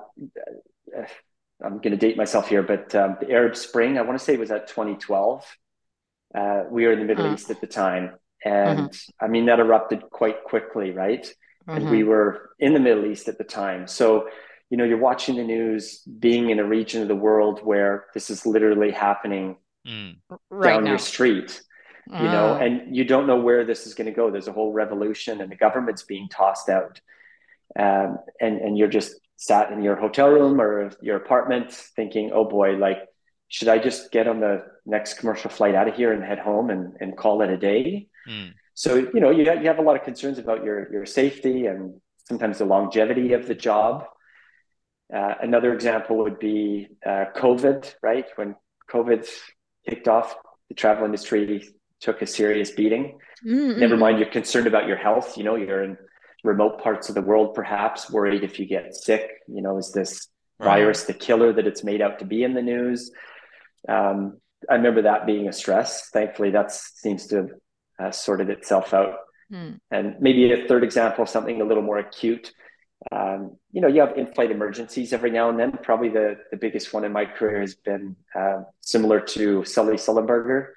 I'm 1.65 1.77
going 1.77 1.91
to 1.91 1.97
date 1.97 2.17
myself 2.17 2.49
here, 2.49 2.63
but 2.63 2.95
um, 2.95 3.19
the 3.21 3.31
Arab 3.31 3.55
Spring, 3.55 3.99
I 3.99 4.03
want 4.03 4.19
to 4.19 4.25
say 4.25 4.35
it 4.35 4.41
was 4.41 4.51
at 4.51 4.67
2012. 4.67 5.45
Uh, 6.35 6.65
we 6.71 6.87
were 6.87 6.93
in 6.93 7.01
the 7.01 7.05
Middle 7.05 7.27
uh-huh. 7.27 7.35
East 7.35 7.51
at 7.51 7.61
the 7.61 7.67
time. 7.67 8.13
And 8.45 8.81
uh-huh. 8.81 8.89
I 9.21 9.29
mean, 9.29 9.47
that 9.47 9.61
erupted 9.61 10.03
quite 10.11 10.45
quickly, 10.45 10.91
right? 10.91 11.27
Uh-huh. 11.69 11.77
And 11.77 11.91
we 11.91 12.01
mm-hmm. 12.01 12.09
were 12.09 12.51
in 12.59 12.75
the 12.75 12.81
Middle 12.81 13.07
East 13.07 13.29
at 13.29 13.39
the 13.39 13.45
time. 13.45 13.87
So, 13.87 14.29
you 14.71 14.77
know, 14.77 14.85
you're 14.85 14.99
watching 14.99 15.37
the 15.37 15.45
news, 15.45 16.01
being 16.19 16.51
in 16.51 16.59
a 16.59 16.65
region 16.65 17.03
of 17.03 17.09
the 17.09 17.15
world 17.15 17.61
where 17.63 18.07
this 18.15 18.31
is 18.31 18.47
literally 18.47 18.91
happening 18.91 19.57
mm. 19.87 20.17
right 20.51 20.75
down 20.75 20.85
now. 20.85 20.91
your 20.91 20.99
street 20.99 21.63
you 22.09 22.25
know, 22.25 22.59
mm. 22.59 22.67
and 22.67 22.97
you 22.97 23.05
don't 23.05 23.27
know 23.27 23.37
where 23.37 23.65
this 23.65 23.87
is 23.87 23.95
going 23.95 24.07
to 24.07 24.13
go. 24.13 24.31
There's 24.31 24.49
a 24.49 24.53
whole 24.53 24.73
revolution, 24.73 25.41
and 25.41 25.51
the 25.51 25.57
government's 25.57 26.03
being 26.03 26.29
tossed 26.29 26.69
out, 26.69 27.01
um, 27.79 28.19
and 28.41 28.61
and 28.61 28.77
you're 28.77 28.89
just 28.89 29.15
sat 29.37 29.73
in 29.73 29.83
your 29.83 29.97
hotel 29.97 30.29
room 30.29 30.61
or 30.61 30.91
your 31.01 31.17
apartment 31.17 31.73
thinking, 31.73 32.31
oh 32.33 32.45
boy, 32.45 32.73
like 32.73 32.99
should 33.53 33.69
I 33.69 33.79
just 33.79 34.11
get 34.11 34.27
on 34.27 34.41
the 34.41 34.65
next 34.87 35.19
commercial 35.19 35.51
flight 35.51 35.75
out 35.75 35.87
of 35.87 35.95
here 35.95 36.11
and 36.11 36.25
head 36.25 36.39
home 36.39 36.71
and, 36.71 36.95
and 37.01 37.15
call 37.15 37.43
it 37.43 37.51
a 37.51 37.59
day? 37.59 38.09
Mm. 38.27 38.55
So 38.73 38.95
you 38.95 39.21
know 39.21 39.31
you 39.31 39.45
have, 39.45 39.61
you 39.61 39.69
have 39.69 39.79
a 39.79 39.83
lot 39.83 39.95
of 39.95 40.05
concerns 40.05 40.39
about 40.39 40.65
your 40.65 40.91
your 40.91 41.05
safety 41.05 41.67
and 41.67 42.01
sometimes 42.27 42.59
the 42.59 42.65
longevity 42.65 43.35
of 43.35 43.47
the 43.47 43.55
job. 43.55 44.05
Uh, 45.15 45.35
another 45.43 45.75
example 45.75 46.17
would 46.17 46.39
be 46.39 46.89
uh, 47.05 47.27
COVID, 47.37 47.95
right? 48.03 48.25
When 48.37 48.57
COVID 48.91 49.29
kicked 49.87 50.09
off, 50.09 50.35
the 50.71 50.75
travel 50.75 51.05
industry 51.05 51.69
took 52.01 52.23
a 52.23 52.27
serious 52.27 52.71
beating. 52.71 53.19
Mm-hmm. 53.47 53.81
Never 53.81 53.99
mind, 53.99 54.19
you're 54.19 54.31
concerned 54.31 54.67
about 54.67 54.87
your 54.87 54.97
health. 54.97 55.37
You 55.37 55.45
know, 55.45 55.57
you're 55.57 55.85
in 55.85 55.99
remote 56.43 56.81
parts 56.83 57.11
of 57.11 57.15
the 57.15 57.21
world, 57.21 57.53
perhaps 57.53 58.11
worried 58.11 58.45
if 58.45 58.59
you 58.59 58.65
get 58.65 58.95
sick. 58.95 59.29
You 59.47 59.61
know, 59.61 59.77
is 59.77 59.93
this 59.93 60.29
right. 60.59 60.79
virus 60.79 61.05
the 61.05 61.13
killer 61.13 61.53
that 61.53 61.67
it's 61.67 61.85
made 61.85 62.01
out 62.01 62.19
to 62.21 62.25
be 62.25 62.45
in 62.45 62.55
the 62.55 62.63
news? 62.63 63.11
Um, 63.89 64.39
I 64.71 64.75
remember 64.75 65.03
that 65.03 65.27
being 65.27 65.49
a 65.49 65.53
stress. 65.53 66.09
Thankfully, 66.11 66.51
that 66.51 66.73
seems 66.73 67.27
to 67.29 67.37
have 67.37 67.51
uh, 67.99 68.11
sorted 68.11 68.51
itself 68.51 68.95
out. 68.95 69.17
Mm. 69.53 69.79
And 69.91 70.17
maybe 70.21 70.53
a 70.53 70.67
third 70.67 70.85
example, 70.85 71.27
something 71.27 71.61
a 71.61 71.65
little 71.65 71.83
more 71.83 71.99
acute. 71.99 72.53
Um, 73.11 73.57
you 73.73 73.81
know, 73.81 73.89
you 73.89 74.01
have 74.01 74.17
in-flight 74.17 74.53
emergencies 74.53 75.13
every 75.13 75.31
now 75.31 75.51
and 75.51 75.59
then. 75.59 75.73
Probably 75.83 76.09
the, 76.09 76.37
the 76.51 76.57
biggest 76.57 76.93
one 76.93 77.05
in 77.05 77.13
my 77.13 77.25
career 77.25 77.61
has 77.61 77.75
been 77.75 78.17
uh, 78.39 78.63
similar 78.81 79.21
to 79.21 79.65
Sully 79.65 79.97
Sullenberger 79.97 80.69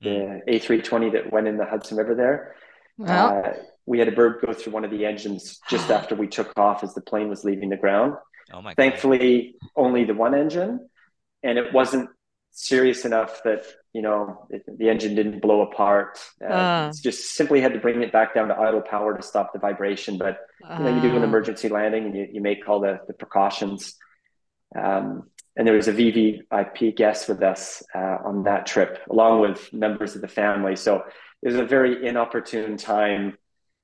the 0.00 0.40
A320 0.48 1.12
that 1.12 1.32
went 1.32 1.46
in 1.46 1.56
the 1.56 1.66
Hudson 1.66 1.96
River 1.96 2.14
there. 2.14 2.54
Well. 2.98 3.42
Uh, 3.44 3.52
we 3.86 3.98
had 3.98 4.08
a 4.08 4.12
bird 4.12 4.44
go 4.44 4.52
through 4.52 4.72
one 4.72 4.84
of 4.84 4.90
the 4.90 5.04
engines 5.04 5.58
just 5.68 5.90
after 5.98 6.14
we 6.14 6.28
took 6.28 6.56
off 6.56 6.84
as 6.84 6.94
the 6.94 7.00
plane 7.00 7.28
was 7.28 7.44
leaving 7.44 7.70
the 7.70 7.76
ground. 7.76 8.14
Oh 8.52 8.62
my 8.62 8.74
Thankfully, 8.74 9.56
only 9.76 10.04
the 10.04 10.14
one 10.14 10.34
engine, 10.34 10.88
and 11.42 11.58
it 11.58 11.72
wasn't 11.72 12.10
serious 12.52 13.04
enough 13.04 13.42
that 13.44 13.64
you 13.92 14.02
know 14.02 14.46
it, 14.50 14.62
the 14.78 14.88
engine 14.88 15.14
didn't 15.14 15.40
blow 15.40 15.62
apart. 15.62 16.18
Uh, 16.42 16.52
uh. 16.52 16.92
Just 16.92 17.34
simply 17.34 17.60
had 17.60 17.72
to 17.72 17.78
bring 17.78 18.02
it 18.02 18.12
back 18.12 18.34
down 18.34 18.48
to 18.48 18.56
idle 18.56 18.80
power 18.80 19.16
to 19.16 19.22
stop 19.22 19.52
the 19.52 19.58
vibration. 19.58 20.18
But 20.18 20.40
you 20.62 20.84
know, 20.84 20.94
you 20.94 21.00
do 21.00 21.16
an 21.16 21.22
uh. 21.22 21.26
emergency 21.26 21.68
landing 21.68 22.06
and 22.06 22.16
you, 22.16 22.28
you 22.32 22.40
make 22.40 22.68
all 22.68 22.80
the, 22.80 23.00
the 23.06 23.14
precautions. 23.14 23.96
Um, 24.76 25.30
and 25.56 25.66
there 25.66 25.74
was 25.74 25.88
a 25.88 25.92
VVIP 25.92 26.96
guest 26.96 27.28
with 27.28 27.42
us 27.42 27.82
uh, 27.94 28.18
on 28.24 28.44
that 28.44 28.66
trip, 28.66 29.00
along 29.10 29.40
with 29.40 29.72
members 29.72 30.14
of 30.14 30.20
the 30.20 30.28
family. 30.28 30.76
So 30.76 31.02
it 31.42 31.48
was 31.48 31.56
a 31.56 31.64
very 31.64 32.06
inopportune 32.06 32.76
time 32.76 33.36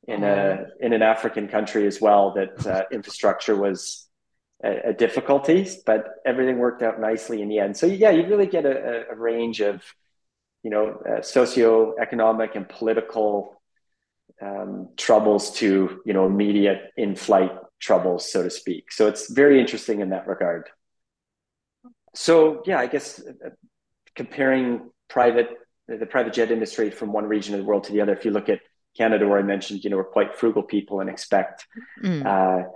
in 0.07 0.23
a 0.23 0.67
in 0.81 0.93
an 0.93 1.03
African 1.03 1.49
country 1.49 1.87
as 1.87 2.01
well 2.01 2.35
that 2.35 2.67
uh, 2.67 2.85
infrastructure 2.93 3.57
was 3.57 4.06
a, 4.63 4.93
difficulties, 4.93 5.77
but 5.85 6.07
everything 6.25 6.59
worked 6.59 6.83
out 6.83 7.01
nicely 7.01 7.43
in 7.43 7.49
the 7.49 7.59
end. 7.59 7.77
So 7.77 7.87
yeah, 7.87 8.11
you 8.11 8.27
really 8.27 8.47
get 8.47 8.65
a, 8.65 9.11
a 9.11 9.15
range 9.15 9.61
of 9.61 9.83
you 10.63 10.71
know 10.71 10.99
uh, 11.07 11.21
socioeconomic 11.21 12.57
and 12.57 12.69
political 12.69 13.61
um, 14.41 14.89
troubles 14.97 15.53
to 15.57 16.01
you 16.05 16.13
know 16.13 16.27
immediate 16.27 16.93
in-flight 16.97 17.53
troubles, 17.81 18.31
so 18.31 18.43
to 18.43 18.51
speak. 18.51 18.93
So 18.93 19.07
it's 19.07 19.31
very 19.31 19.61
interesting 19.61 20.01
in 20.01 20.11
that 20.11 20.27
regard 20.27 20.69
so 22.17 22.63
yeah, 22.67 22.79
I 22.79 22.87
guess 22.87 23.21
uh, 23.21 23.51
comparing 24.15 24.91
private 25.09 25.51
the 25.87 26.07
private 26.07 26.33
jet 26.33 26.51
industry 26.51 26.91
from 26.91 27.13
one 27.13 27.27
region 27.27 27.55
of 27.55 27.61
the 27.61 27.67
world 27.67 27.85
to 27.85 27.93
the 27.93 28.01
other. 28.01 28.13
If 28.13 28.25
you 28.25 28.33
look 28.33 28.49
at 28.49 28.59
Canada, 28.97 29.29
where 29.29 29.39
I 29.39 29.43
mentioned, 29.43 29.85
you 29.85 29.91
know, 29.91 29.99
we're 29.99 30.05
quite 30.05 30.35
frugal 30.35 30.65
people 30.65 31.01
and 31.01 31.09
expect 31.09 31.65
mm. 32.03 32.27
uh, 32.27 32.69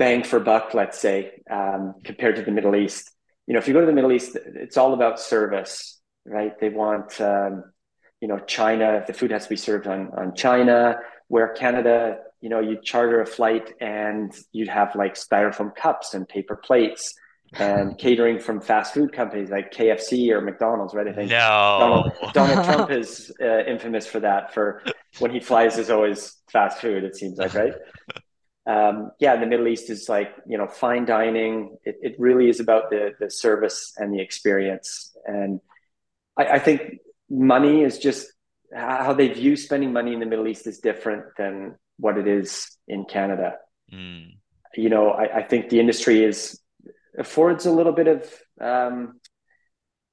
bang 0.00 0.22
for 0.24 0.40
buck, 0.40 0.72
let's 0.72 0.98
say, 0.98 1.30
um, 1.50 1.94
compared 2.02 2.34
to 2.36 2.42
the 2.42 2.50
Middle 2.50 2.74
East. 2.74 3.12
You 3.46 3.52
know, 3.52 3.58
if 3.58 3.68
you 3.68 3.74
go 3.74 3.80
to 3.80 3.86
the 3.86 3.92
Middle 3.92 4.12
East, 4.12 4.34
it's 4.34 4.78
all 4.78 4.94
about 4.94 5.20
service, 5.20 6.00
right? 6.24 6.58
They 6.58 6.70
want, 6.70 7.20
um, 7.20 7.64
you 8.20 8.26
know, 8.26 8.38
China. 8.38 9.04
The 9.06 9.12
food 9.12 9.30
has 9.30 9.44
to 9.44 9.50
be 9.50 9.56
served 9.56 9.86
on 9.86 10.10
on 10.16 10.34
China. 10.34 10.96
Where 11.28 11.48
Canada, 11.48 12.16
you 12.40 12.48
know, 12.48 12.60
you 12.60 12.78
charter 12.82 13.20
a 13.20 13.26
flight 13.26 13.74
and 13.80 14.32
you'd 14.52 14.68
have 14.68 14.96
like 14.96 15.14
styrofoam 15.14 15.76
cups 15.76 16.14
and 16.14 16.26
paper 16.26 16.56
plates 16.56 17.14
and 17.52 17.96
catering 18.04 18.40
from 18.40 18.60
fast 18.60 18.94
food 18.94 19.12
companies 19.12 19.50
like 19.50 19.72
KFC 19.72 20.30
or 20.30 20.40
McDonald's, 20.40 20.94
right? 20.94 21.06
I 21.06 21.12
think 21.12 21.30
no. 21.30 21.76
Donald, 21.78 22.12
Donald 22.32 22.64
Trump 22.68 22.90
is 22.90 23.30
uh, 23.40 23.64
infamous 23.64 24.06
for 24.06 24.20
that. 24.20 24.54
For 24.54 24.82
when 25.18 25.30
he 25.30 25.40
flies, 25.40 25.78
is 25.78 25.90
always 25.90 26.36
fast 26.50 26.78
food. 26.80 27.04
It 27.04 27.16
seems 27.16 27.36
like, 27.38 27.54
right? 27.54 27.74
Um, 28.70 29.10
yeah, 29.18 29.36
the 29.36 29.46
Middle 29.46 29.68
East 29.68 29.90
is 29.90 30.08
like 30.08 30.32
you 30.46 30.56
know 30.58 30.68
fine 30.68 31.04
dining. 31.04 31.76
It, 31.84 31.96
it 32.02 32.14
really 32.18 32.48
is 32.48 32.60
about 32.60 32.90
the 32.90 33.12
the 33.18 33.30
service 33.30 33.92
and 33.96 34.14
the 34.14 34.20
experience. 34.20 35.16
And 35.26 35.60
I, 36.36 36.44
I 36.56 36.58
think 36.58 37.00
money 37.28 37.82
is 37.82 37.98
just 37.98 38.32
how 38.74 39.12
they 39.12 39.28
view 39.28 39.56
spending 39.56 39.92
money 39.92 40.12
in 40.12 40.20
the 40.20 40.26
Middle 40.26 40.46
East 40.46 40.66
is 40.66 40.78
different 40.78 41.24
than 41.36 41.74
what 41.98 42.16
it 42.16 42.28
is 42.28 42.76
in 42.86 43.04
Canada. 43.04 43.56
Mm. 43.92 44.36
You 44.76 44.88
know, 44.88 45.10
I, 45.10 45.38
I 45.38 45.42
think 45.42 45.68
the 45.68 45.80
industry 45.80 46.22
is 46.22 46.60
affords 47.18 47.66
a 47.66 47.72
little 47.72 47.92
bit 47.92 48.06
of 48.06 48.32
um, 48.60 49.19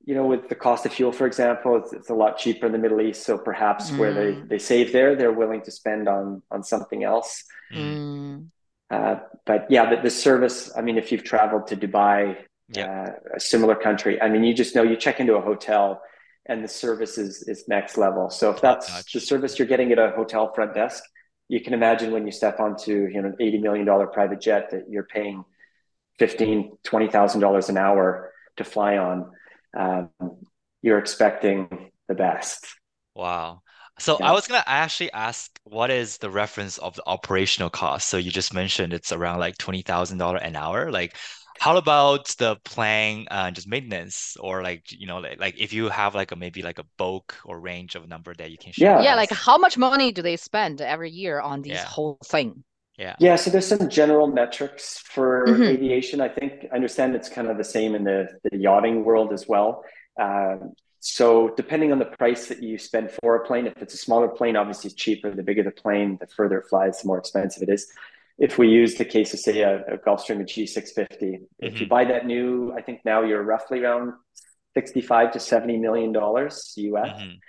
you 0.07 0.15
know 0.15 0.25
with 0.25 0.47
the 0.49 0.55
cost 0.55 0.85
of 0.85 0.93
fuel 0.93 1.11
for 1.11 1.27
example 1.27 1.75
it's, 1.75 1.91
it's 1.93 2.09
a 2.09 2.13
lot 2.13 2.37
cheaper 2.37 2.65
in 2.65 2.71
the 2.71 2.77
middle 2.77 3.01
east 3.01 3.23
so 3.23 3.37
perhaps 3.37 3.91
mm. 3.91 3.99
where 3.99 4.13
they, 4.13 4.31
mm. 4.33 4.49
they 4.49 4.57
save 4.57 4.91
there 4.91 5.15
they're 5.15 5.37
willing 5.43 5.61
to 5.61 5.69
spend 5.69 6.07
on 6.07 6.41
on 6.49 6.63
something 6.63 7.03
else 7.03 7.43
mm. 7.73 8.47
uh, 8.89 9.15
but 9.45 9.69
yeah 9.69 9.89
the, 9.89 10.01
the 10.01 10.09
service 10.09 10.71
i 10.77 10.81
mean 10.81 10.97
if 10.97 11.11
you've 11.11 11.23
traveled 11.23 11.67
to 11.67 11.75
dubai 11.75 12.37
yeah. 12.69 12.85
uh, 12.85 13.35
a 13.35 13.39
similar 13.39 13.75
country 13.75 14.19
i 14.21 14.27
mean 14.29 14.43
you 14.43 14.53
just 14.53 14.73
know 14.75 14.83
you 14.83 14.95
check 14.95 15.19
into 15.19 15.35
a 15.35 15.41
hotel 15.41 16.01
and 16.49 16.63
the 16.63 16.67
service 16.69 17.17
is, 17.17 17.43
is 17.43 17.67
next 17.67 17.97
level 17.97 18.29
so 18.29 18.49
if 18.49 18.61
that's 18.61 18.89
gotcha. 18.89 19.19
the 19.19 19.25
service 19.25 19.59
you're 19.59 19.67
getting 19.67 19.91
at 19.91 19.99
a 19.99 20.11
hotel 20.11 20.53
front 20.53 20.73
desk 20.73 21.03
you 21.49 21.61
can 21.61 21.73
imagine 21.73 22.11
when 22.11 22.25
you 22.25 22.31
step 22.31 22.59
onto 22.59 22.93
you 23.13 23.21
know 23.21 23.27
an 23.27 23.35
80 23.39 23.57
million 23.59 23.85
dollar 23.85 24.07
private 24.07 24.39
jet 24.39 24.71
that 24.71 24.85
you're 24.89 25.03
paying 25.03 25.43
fifteen, 26.19 26.77
twenty 26.83 27.07
thousand 27.07 27.41
dollars 27.41 27.69
an 27.69 27.77
hour 27.77 28.31
to 28.57 28.63
fly 28.63 28.97
on, 28.97 29.31
um, 29.77 30.09
you're 30.81 30.99
expecting 30.99 31.91
the 32.07 32.15
best. 32.15 32.65
Wow. 33.15 33.61
So 33.99 34.19
yeah. 34.19 34.29
I 34.29 34.31
was 34.31 34.47
gonna 34.47 34.63
actually 34.65 35.11
ask, 35.11 35.59
what 35.63 35.89
is 35.89 36.17
the 36.19 36.29
reference 36.29 36.77
of 36.77 36.95
the 36.95 37.03
operational 37.07 37.69
cost? 37.69 38.07
So 38.09 38.17
you 38.17 38.31
just 38.31 38.53
mentioned 38.53 38.93
it's 38.93 39.11
around 39.11 39.39
like 39.39 39.57
twenty 39.57 39.81
thousand 39.81 40.19
dollar 40.19 40.37
an 40.37 40.55
hour. 40.55 40.91
Like, 40.91 41.15
How 41.59 41.75
about 41.77 42.27
the 42.37 42.57
plan, 42.63 43.25
uh, 43.31 43.49
just 43.51 43.67
maintenance 43.67 44.37
or 44.39 44.61
like, 44.61 44.91
you 44.91 45.07
know, 45.07 45.17
like, 45.19 45.39
like 45.39 45.55
if 45.57 45.73
you 45.73 45.89
have 45.89 46.13
like 46.13 46.31
a 46.31 46.35
maybe 46.35 46.61
like 46.61 46.79
a 46.79 46.85
bulk 46.97 47.35
or 47.45 47.59
range 47.59 47.95
of 47.95 48.07
number 48.07 48.33
that 48.35 48.51
you 48.51 48.57
can 48.57 48.71
share? 48.73 48.95
Yeah. 48.95 48.99
Yeah, 48.99 49.15
like 49.15 49.31
how 49.31 49.57
much 49.57 49.77
money 49.77 50.11
do 50.11 50.21
they 50.21 50.37
spend 50.37 50.81
every 50.81 51.09
year 51.09 51.41
on 51.41 51.61
these 51.63 51.73
Yeah. 51.73 51.85
whole 51.85 52.19
thing? 52.23 52.63
Yeah. 52.97 53.15
Yeah, 53.19 53.35
so 53.35 53.51
there's 53.51 53.67
some 53.67 53.89
general 53.89 54.27
metrics 54.27 54.97
for 54.97 55.45
Mhm. 55.47 55.67
aviation. 55.69 56.19
I 56.19 56.29
think 56.29 56.65
I 56.71 56.75
understand 56.75 57.15
it's 57.15 57.29
kind 57.29 57.47
of 57.47 57.57
the 57.57 57.63
same 57.63 57.93
in 57.95 58.03
the, 58.03 58.27
the 58.43 58.57
yachting 58.57 59.03
world 59.05 59.31
as 59.33 59.47
well. 59.47 59.83
Um, 60.19 60.73
so 60.99 61.49
depending 61.55 61.91
on 61.91 61.99
the 61.99 62.05
price 62.05 62.47
that 62.47 62.61
you 62.63 62.77
spend 62.79 63.11
for 63.11 63.35
a 63.35 63.45
plane, 63.45 63.67
if 63.67 63.73
it's 63.83 63.93
a 63.93 63.97
smaller 63.97 64.27
plane, 64.27 64.55
obviously 64.55 64.87
it's 64.89 64.95
cheaper. 64.95 65.29
The 65.31 65.43
bigger 65.43 65.61
the 65.63 65.71
plane, 65.71 66.17
the 66.19 66.27
further 66.27 66.57
it 66.59 66.67
flies, 66.69 67.01
the 67.01 67.07
more 67.07 67.19
expensive 67.19 67.61
it 67.61 67.69
is. 67.69 67.87
If 68.39 68.57
we 68.57 68.67
use 68.67 68.95
the 68.95 69.05
case 69.05 69.33
of 69.33 69.39
say 69.39 69.61
a, 69.61 69.83
a 69.93 69.97
Gulfstream 69.99 70.41
G650, 70.41 71.41
if 71.59 71.79
you 71.79 71.85
Mhm. 71.85 71.89
buy 71.89 72.05
that 72.05 72.25
new, 72.25 72.73
I 72.75 72.81
think 72.81 73.01
now 73.05 73.21
you're 73.23 73.43
roughly 73.43 73.83
around 73.83 74.13
65 74.75 75.31
to 75.33 75.39
70 75.39 75.77
million 75.77 76.11
dollars 76.11 76.73
US 76.77 77.11
Mhm. 77.21 77.39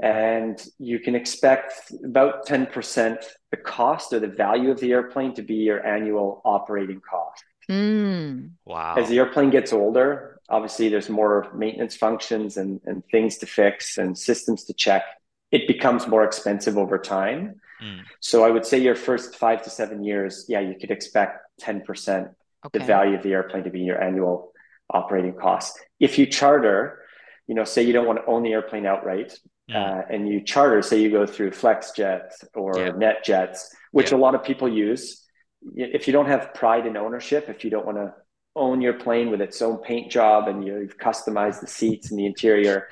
And 0.00 0.62
you 0.78 0.98
can 0.98 1.14
expect 1.14 1.92
about 2.04 2.46
10% 2.46 3.24
the 3.50 3.56
cost 3.56 4.12
or 4.12 4.20
the 4.20 4.28
value 4.28 4.70
of 4.70 4.80
the 4.80 4.92
airplane 4.92 5.34
to 5.34 5.42
be 5.42 5.54
your 5.54 5.84
annual 5.84 6.42
operating 6.44 7.00
cost. 7.00 7.44
Mm. 7.70 8.50
Wow. 8.64 8.94
As 8.96 9.08
the 9.08 9.18
airplane 9.18 9.50
gets 9.50 9.72
older, 9.72 10.38
obviously 10.48 10.88
there's 10.88 11.08
more 11.08 11.50
maintenance 11.54 11.96
functions 11.96 12.56
and, 12.56 12.80
and 12.84 13.02
things 13.10 13.38
to 13.38 13.46
fix 13.46 13.98
and 13.98 14.16
systems 14.16 14.64
to 14.64 14.74
check. 14.74 15.02
It 15.50 15.66
becomes 15.66 16.06
more 16.06 16.24
expensive 16.24 16.76
over 16.76 16.98
time. 16.98 17.60
Mm. 17.82 18.02
So 18.20 18.44
I 18.44 18.50
would 18.50 18.66
say 18.66 18.78
your 18.78 18.94
first 18.94 19.36
five 19.36 19.62
to 19.62 19.70
seven 19.70 20.04
years, 20.04 20.44
yeah, 20.48 20.60
you 20.60 20.76
could 20.78 20.90
expect 20.90 21.40
10% 21.62 22.34
the 22.72 22.80
value 22.80 23.16
of 23.16 23.22
the 23.22 23.32
airplane 23.32 23.64
to 23.64 23.70
be 23.70 23.80
your 23.80 24.02
annual 24.02 24.52
operating 24.90 25.34
cost. 25.34 25.78
If 26.00 26.18
you 26.18 26.26
charter, 26.26 27.02
you 27.46 27.54
know, 27.54 27.64
say 27.64 27.82
you 27.82 27.92
don't 27.92 28.06
want 28.06 28.18
to 28.18 28.26
own 28.26 28.42
the 28.42 28.52
airplane 28.52 28.86
outright, 28.86 29.38
Mm. 29.70 29.74
uh, 29.74 30.02
and 30.10 30.28
you 30.28 30.40
charter, 30.44 30.80
say 30.82 31.00
you 31.00 31.10
go 31.10 31.26
through 31.26 31.50
FlexJet 31.50 32.30
or 32.54 32.78
Yeah. 32.78 32.90
NetJets, 32.90 33.66
which 33.90 34.12
Yeah. 34.12 34.18
a 34.18 34.20
lot 34.20 34.34
of 34.34 34.44
people 34.44 34.68
use. 34.68 35.26
If 35.74 36.06
you 36.06 36.12
don't 36.12 36.26
have 36.26 36.54
pride 36.54 36.86
in 36.86 36.96
ownership, 36.96 37.48
if 37.48 37.64
you 37.64 37.70
don't 37.70 37.84
want 37.84 37.98
to 37.98 38.14
own 38.54 38.80
your 38.80 38.94
plane 38.94 39.30
with 39.30 39.40
its 39.40 39.60
own 39.60 39.78
paint 39.78 40.10
job 40.10 40.46
and 40.48 40.64
you've 40.64 40.96
customized 40.98 41.60
the 41.60 41.66
seats 41.66 42.10
and 42.10 42.18
the 42.18 42.26
interior, 42.26 42.86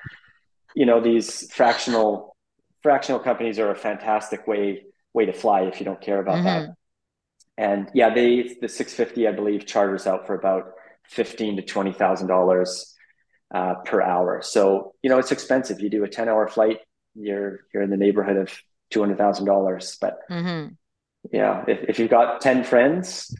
you 0.74 0.84
know, 0.84 1.00
these 1.00 1.50
fractional 1.52 2.34
fractional 2.82 3.20
companies 3.20 3.58
are 3.58 3.70
a 3.70 3.76
fantastic 3.76 4.46
way 4.46 4.84
way 5.14 5.24
to 5.26 5.32
fly 5.32 5.62
if 5.62 5.78
you 5.80 5.84
don't 5.86 6.00
care 6.00 6.18
about 6.20 6.42
that. 6.42 6.70
And 7.56 7.88
yeah, 7.94 8.12
they 8.12 8.56
the 8.60 8.68
650, 8.68 9.28
I 9.28 9.32
believe, 9.32 9.64
charters 9.64 10.06
out 10.08 10.26
for 10.26 10.34
about 10.34 10.72
fifteen 11.08 11.54
to 11.56 11.62
twenty 11.62 11.92
thousand 11.92 12.26
dollars 12.26 12.93
uh, 13.54 13.76
per 13.86 14.02
hour. 14.02 14.42
So 14.42 14.94
you 15.02 15.10
know, 15.10 15.18
it's 15.18 15.32
expensive. 15.32 15.80
You 15.80 15.90
do 15.90 16.04
a 16.04 16.08
ten 16.08 16.28
hour 16.28 16.48
flight, 16.48 16.80
you're 17.14 17.60
you're 17.74 17.84
in 17.84 17.90
the 17.90 17.98
neighborhood 17.98 18.38
of 18.38 18.52
two 18.90 19.00
hundred 19.00 19.18
thousand 19.18 19.46
dollars. 19.46 19.98
But 20.00 20.18
hmm 20.28 20.76
yeah, 21.32 21.64
if 21.66 21.88
if 21.88 21.98
you've 21.98 22.10
got 22.10 22.40
ten 22.40 22.64
friends, 22.64 23.34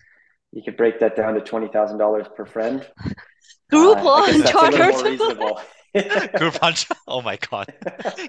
you 0.52 0.62
could 0.62 0.76
break 0.76 1.00
that 1.00 1.16
down 1.16 1.34
to 1.34 1.40
twenty 1.40 1.68
thousand 1.68 1.98
dollars 1.98 2.26
per 2.36 2.46
friend. 2.46 2.86
Group 3.70 3.98
Uh, 3.98 4.04
on 4.04 4.42
that's 4.42 4.62
a 4.62 4.66
little 4.66 4.88
charter. 4.92 5.54
more. 5.94 6.28
Group 6.36 6.54
punch. 6.60 6.86
Oh 7.06 7.22
my 7.22 7.36
God. 7.50 7.72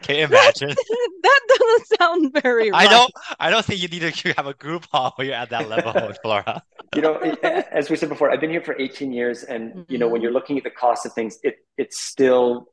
Can 0.02 0.16
you 0.18 0.24
imagine? 0.26 0.70
that 1.24 1.42
doesn't 1.48 2.00
sound 2.00 2.34
very 2.44 2.72
I 2.72 2.86
don't 2.88 3.12
I 3.40 3.50
don't 3.50 3.66
think 3.66 3.82
you 3.82 3.88
need 3.88 4.14
to 4.14 4.34
have 4.38 4.48
a 4.48 4.54
group 4.54 4.86
home 4.92 5.12
when 5.16 5.28
you're 5.28 5.36
at 5.36 5.50
that 5.50 5.70
level, 5.70 5.94
Flora. 6.22 6.64
you 6.96 7.02
know, 7.02 7.16
it- 7.16 7.40
as 7.72 7.90
we 7.90 7.96
said 7.96 8.10
before, 8.10 8.32
I've 8.32 8.40
been 8.40 8.50
here 8.52 8.62
for 8.62 8.76
18 8.80 9.12
years, 9.12 9.44
and 9.44 9.86
you 9.90 9.98
know, 9.98 10.08
when 10.08 10.22
you're 10.22 10.32
looking 10.32 10.58
at 10.58 10.64
the 10.64 10.70
cost 10.70 11.06
of 11.06 11.14
things, 11.14 11.40
it 11.44 11.58
it's 11.78 12.00
still, 12.00 12.68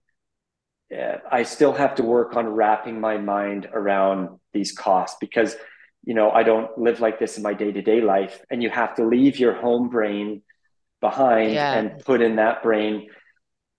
uh, 0.96 1.16
I 1.30 1.42
still 1.42 1.72
have 1.72 1.94
to 1.96 2.02
work 2.02 2.36
on 2.36 2.46
wrapping 2.48 3.00
my 3.00 3.16
mind 3.18 3.68
around 3.72 4.38
these 4.52 4.70
costs 4.72 5.16
because, 5.20 5.56
you 6.04 6.14
know, 6.14 6.30
I 6.30 6.42
don't 6.42 6.76
live 6.78 7.00
like 7.00 7.18
this 7.18 7.36
in 7.36 7.42
my 7.42 7.54
day 7.54 7.72
to 7.72 7.82
day 7.82 8.00
life, 8.00 8.40
and 8.50 8.62
you 8.62 8.70
have 8.70 8.94
to 8.96 9.04
leave 9.04 9.38
your 9.38 9.54
home 9.54 9.88
brain 9.88 10.42
behind 11.00 11.52
Yeah. 11.54 11.72
and 11.74 11.98
put 12.04 12.20
in 12.22 12.36
that 12.36 12.62
brain 12.62 13.08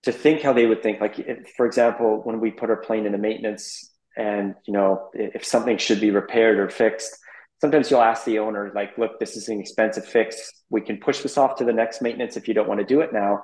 to 0.04 0.12
think 0.12 0.42
how 0.42 0.52
they 0.52 0.66
would 0.66 0.82
think. 0.82 1.00
Like, 1.00 1.18
if, 1.18 1.50
for 1.56 1.66
example, 1.66 2.20
when 2.24 2.40
we 2.40 2.50
put 2.50 2.70
our 2.70 2.76
plane 2.76 3.06
into 3.06 3.18
maintenance, 3.18 3.90
and 4.16 4.54
you 4.66 4.72
know, 4.72 5.10
if 5.14 5.44
something 5.44 5.76
should 5.76 6.00
be 6.00 6.10
repaired 6.10 6.58
or 6.58 6.70
fixed 6.70 7.18
sometimes 7.60 7.90
you'll 7.90 8.02
ask 8.02 8.24
the 8.24 8.38
owner 8.38 8.70
like 8.74 8.98
look 8.98 9.18
this 9.18 9.36
is 9.36 9.48
an 9.48 9.58
expensive 9.58 10.04
fix 10.04 10.50
we 10.68 10.82
can 10.82 10.98
push 10.98 11.20
this 11.22 11.38
off 11.38 11.56
to 11.56 11.64
the 11.64 11.72
next 11.72 12.02
maintenance 12.02 12.36
if 12.36 12.46
you 12.46 12.52
don't 12.52 12.68
want 12.68 12.78
to 12.78 12.84
do 12.86 13.00
it 13.00 13.10
now 13.10 13.42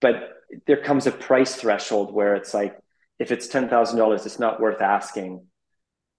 but 0.00 0.30
there 0.66 0.82
comes 0.82 1.06
a 1.06 1.12
price 1.12 1.54
threshold 1.54 2.12
where 2.12 2.34
it's 2.34 2.52
like 2.52 2.76
if 3.20 3.30
it's 3.30 3.46
$10000 3.46 4.26
it's 4.26 4.40
not 4.40 4.60
worth 4.60 4.80
asking 4.80 5.46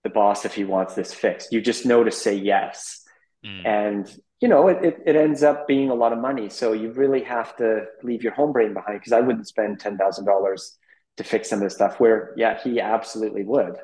the 0.05 0.09
boss 0.09 0.45
if 0.45 0.53
he 0.53 0.63
wants 0.63 0.95
this 0.95 1.13
fixed 1.13 1.51
you 1.51 1.59
just 1.59 1.85
know 1.85 2.03
to 2.03 2.11
say 2.11 2.35
yes 2.35 2.99
Mm. 3.45 3.65
and 3.65 4.17
you 4.43 4.49
know 4.49 4.69
it, 4.69 4.79
it, 4.85 4.97
it 5.07 5.17
ends 5.17 5.43
up 5.43 5.67
being 5.67 5.89
a 5.91 5.95
lot 5.95 6.13
of 6.13 6.19
money 6.19 6.49
so 6.49 6.73
you 6.73 6.91
really 6.93 7.23
have 7.23 7.55
to 7.57 7.85
leave 8.03 8.23
your 8.23 8.33
home 8.33 8.53
brain 8.53 8.73
behind 8.75 8.99
because 8.99 9.13
i 9.13 9.21
wouldn't 9.21 9.47
spend 9.47 9.79
$10000 9.81 10.77
to 11.17 11.25
fix 11.25 11.49
some 11.49 11.59
of 11.59 11.63
this 11.65 11.75
stuff 11.75 11.99
where 12.01 12.33
yeah 12.37 12.59
he 12.63 12.79
absolutely 12.81 13.45
would 13.45 13.77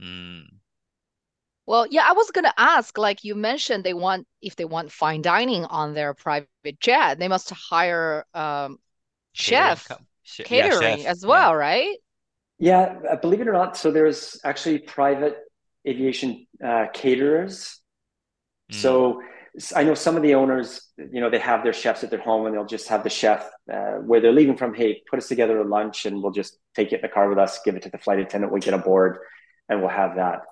Mm. 0.00 0.58
Well, 1.66 1.86
yeah, 1.90 2.04
I 2.08 2.12
was 2.12 2.30
gonna 2.30 2.54
ask, 2.56 2.96
like 2.98 3.24
you 3.24 3.34
mentioned, 3.34 3.84
they 3.84 3.94
want 3.94 4.26
if 4.40 4.56
they 4.56 4.64
want 4.64 4.90
fine 4.92 5.22
dining 5.22 5.64
on 5.66 5.94
their 5.94 6.14
private 6.14 6.48
jet, 6.80 7.18
they 7.18 7.28
must 7.28 7.50
hire 7.50 8.24
um 8.34 8.78
Catering 9.42 9.78
chef 9.78 9.84
com- 9.84 10.06
sh- 10.22 10.42
yeah, 10.50 10.68
catering 10.68 10.68
chef. 10.68 11.06
as 11.06 11.24
Yeah. 11.26 11.44
well, 11.44 11.54
right? 11.56 11.96
Yeah, 12.58 12.98
uh, 13.08 13.16
believe 13.16 13.40
it 13.40 13.48
or 13.48 13.52
not, 13.52 13.76
so 13.76 13.90
there's 13.92 14.40
actually 14.44 14.78
private 14.80 15.38
aviation 15.86 16.46
uh, 16.64 16.86
caterers. 16.92 17.78
Mm. 18.70 19.08
So 19.10 19.22
s- 19.22 19.37
I 19.74 19.82
know 19.82 19.94
some 19.94 20.16
of 20.16 20.22
the 20.22 20.34
owners, 20.34 20.80
you 20.96 21.20
know, 21.20 21.30
they 21.30 21.38
have 21.38 21.62
their 21.62 21.72
chefs 21.72 22.04
at 22.04 22.10
their 22.10 22.20
home 22.20 22.46
and 22.46 22.54
they'll 22.54 22.64
just 22.64 22.88
have 22.88 23.02
the 23.02 23.10
chef 23.10 23.48
uh, 23.72 23.94
where 23.94 24.20
they're 24.20 24.32
leaving 24.32 24.56
from, 24.56 24.74
hey, 24.74 25.02
put 25.10 25.18
us 25.18 25.28
together 25.28 25.60
a 25.60 25.66
lunch 25.66 26.06
and 26.06 26.22
we'll 26.22 26.32
just 26.32 26.58
take 26.74 26.92
it 26.92 26.96
in 26.96 27.02
the 27.02 27.08
car 27.08 27.28
with 27.28 27.38
us, 27.38 27.60
give 27.64 27.74
it 27.74 27.82
to 27.82 27.90
the 27.90 27.98
flight 27.98 28.18
attendant, 28.18 28.52
we 28.52 28.60
get 28.60 28.74
aboard 28.74 29.18
and 29.68 29.80
we'll 29.80 29.90
have 29.90 30.16
that. 30.16 30.42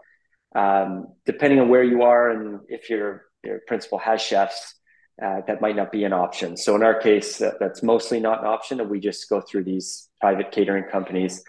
Um, 0.58 1.08
depending 1.24 1.60
on 1.60 1.68
where 1.68 1.84
you 1.84 2.02
are 2.02 2.30
and 2.30 2.60
if 2.68 2.88
your, 2.90 3.26
your 3.44 3.60
principal 3.66 3.98
has 3.98 4.20
chefs, 4.20 4.74
uh, 5.22 5.40
that 5.46 5.60
might 5.60 5.76
not 5.76 5.92
be 5.92 6.04
an 6.04 6.12
option. 6.12 6.56
So 6.56 6.74
in 6.76 6.82
our 6.82 6.98
case, 6.98 7.38
that, 7.38 7.54
that's 7.58 7.82
mostly 7.82 8.20
not 8.20 8.40
an 8.40 8.46
option, 8.46 8.80
and 8.80 8.90
we 8.90 9.00
just 9.00 9.28
go 9.30 9.40
through 9.40 9.64
these 9.64 10.08
private 10.20 10.50
catering 10.52 10.84
companies. 10.84 11.42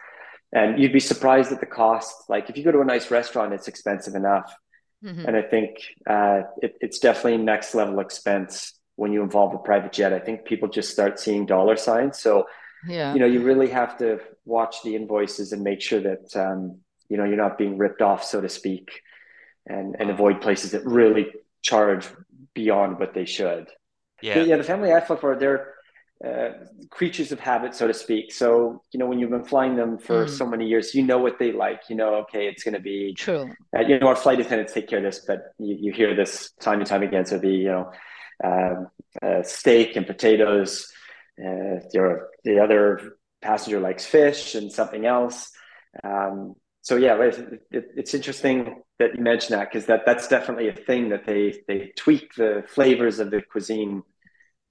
And 0.53 0.79
you'd 0.79 0.93
be 0.93 1.01
surprised 1.01 1.51
at 1.51 1.59
the 1.59 1.65
cost. 1.65 2.15
Like 2.29 2.49
if 2.49 2.57
you 2.57 2.63
go 2.63 2.71
to 2.71 2.79
a 2.79 2.85
nice 2.85 3.11
restaurant, 3.11 3.53
it's 3.53 3.67
expensive 3.67 4.15
enough. 4.15 4.55
Mhm. 5.03 5.25
And 5.27 5.35
I 5.35 5.41
think 5.41 5.77
uh, 6.09 6.41
it, 6.61 6.75
it's 6.81 6.99
definitely 6.99 7.37
next 7.37 7.75
level 7.75 7.99
expense 7.99 8.73
when 8.95 9.13
you 9.13 9.21
involve 9.23 9.53
a 9.53 9.59
private 9.59 9.91
jet. 9.93 10.13
I 10.13 10.19
think 10.19 10.45
people 10.45 10.67
just 10.69 10.91
start 10.91 11.19
seeing 11.19 11.45
dollar 11.45 11.75
signs. 11.77 12.19
So 12.19 12.45
Yeah. 12.87 13.13
you 13.13 13.19
know 13.19 13.25
you 13.27 13.41
really 13.43 13.69
have 13.69 13.97
to 13.99 14.19
watch 14.45 14.83
the 14.83 14.95
invoices 14.95 15.51
and 15.53 15.63
make 15.63 15.81
sure 15.81 16.01
that 16.01 16.35
um, 16.35 16.79
you 17.09 17.17
know 17.17 17.25
you're 17.25 17.37
not 17.37 17.57
being 17.57 17.77
ripped 17.77 18.01
off, 18.01 18.23
so 18.23 18.41
to 18.41 18.49
speak, 18.49 19.01
and 19.67 19.95
and 19.99 20.09
avoid 20.09 20.41
places 20.41 20.71
that 20.71 20.85
really 20.85 21.27
charge 21.61 22.07
beyond 22.53 22.99
what 22.99 23.13
they 23.13 23.25
should. 23.25 23.67
Yeah. 24.21 24.43
Yeah, 24.43 24.57
the 24.57 24.63
family 24.63 24.91
I 24.93 25.01
fly 25.01 25.17
for, 25.17 25.35
they're 25.35 25.73
uh, 26.25 26.49
creatures 26.89 27.31
of 27.31 27.39
habit, 27.39 27.75
so 27.75 27.87
to 27.87 27.93
speak. 27.93 28.31
So, 28.31 28.81
you 28.91 28.99
know, 28.99 29.05
when 29.05 29.19
you've 29.19 29.29
been 29.29 29.43
flying 29.45 29.75
them 29.75 29.97
for 29.97 30.25
Mm. 30.25 30.29
so 30.29 30.45
many 30.45 30.67
years, 30.67 30.95
you 30.95 31.03
know 31.03 31.17
what 31.19 31.37
they 31.39 31.51
like. 31.51 31.81
You 31.89 31.95
know, 31.95 32.15
okay, 32.23 32.47
it's 32.47 32.63
going 32.63 32.73
to 32.73 32.79
be, 32.79 33.13
True. 33.13 33.51
uh, 33.75 33.81
you 33.81 33.99
know, 33.99 34.07
our 34.07 34.15
flight 34.15 34.39
attendants 34.39 34.73
take 34.73 34.87
care 34.87 34.99
of 34.99 35.03
this, 35.05 35.19
but 35.27 35.53
you, 35.59 35.77
you 35.79 35.91
hear 35.93 36.15
this 36.15 36.51
time 36.59 36.79
and 36.79 36.87
time 36.87 37.03
again. 37.03 37.25
So, 37.25 37.37
the, 37.37 37.49
you 37.49 37.65
know, 37.67 37.91
um, 38.43 38.87
uh, 39.21 39.43
steak 39.43 39.95
and 39.95 40.05
potatoes. 40.07 40.91
Uh, 41.39 41.79
your, 41.93 42.29
the 42.43 42.59
other 42.59 43.17
passenger 43.41 43.79
likes 43.79 44.05
fish 44.05 44.55
and 44.55 44.71
something 44.71 45.05
else. 45.05 45.51
Um, 46.03 46.55
so 46.81 46.95
yeah, 46.95 47.21
it, 47.21 47.61
it, 47.71 47.85
it's 47.95 48.13
interesting 48.13 48.81
that 48.99 49.15
you 49.15 49.21
mentioned 49.21 49.59
that 49.59 49.69
because 49.71 49.87
that 49.87 50.05
that's 50.05 50.27
definitely 50.27 50.69
a 50.69 50.73
thing 50.73 51.09
that 51.09 51.25
they 51.25 51.53
they 51.67 51.91
tweak 51.97 52.33
the 52.35 52.63
flavors 52.67 53.19
of 53.19 53.29
the 53.29 53.41
cuisine 53.41 54.03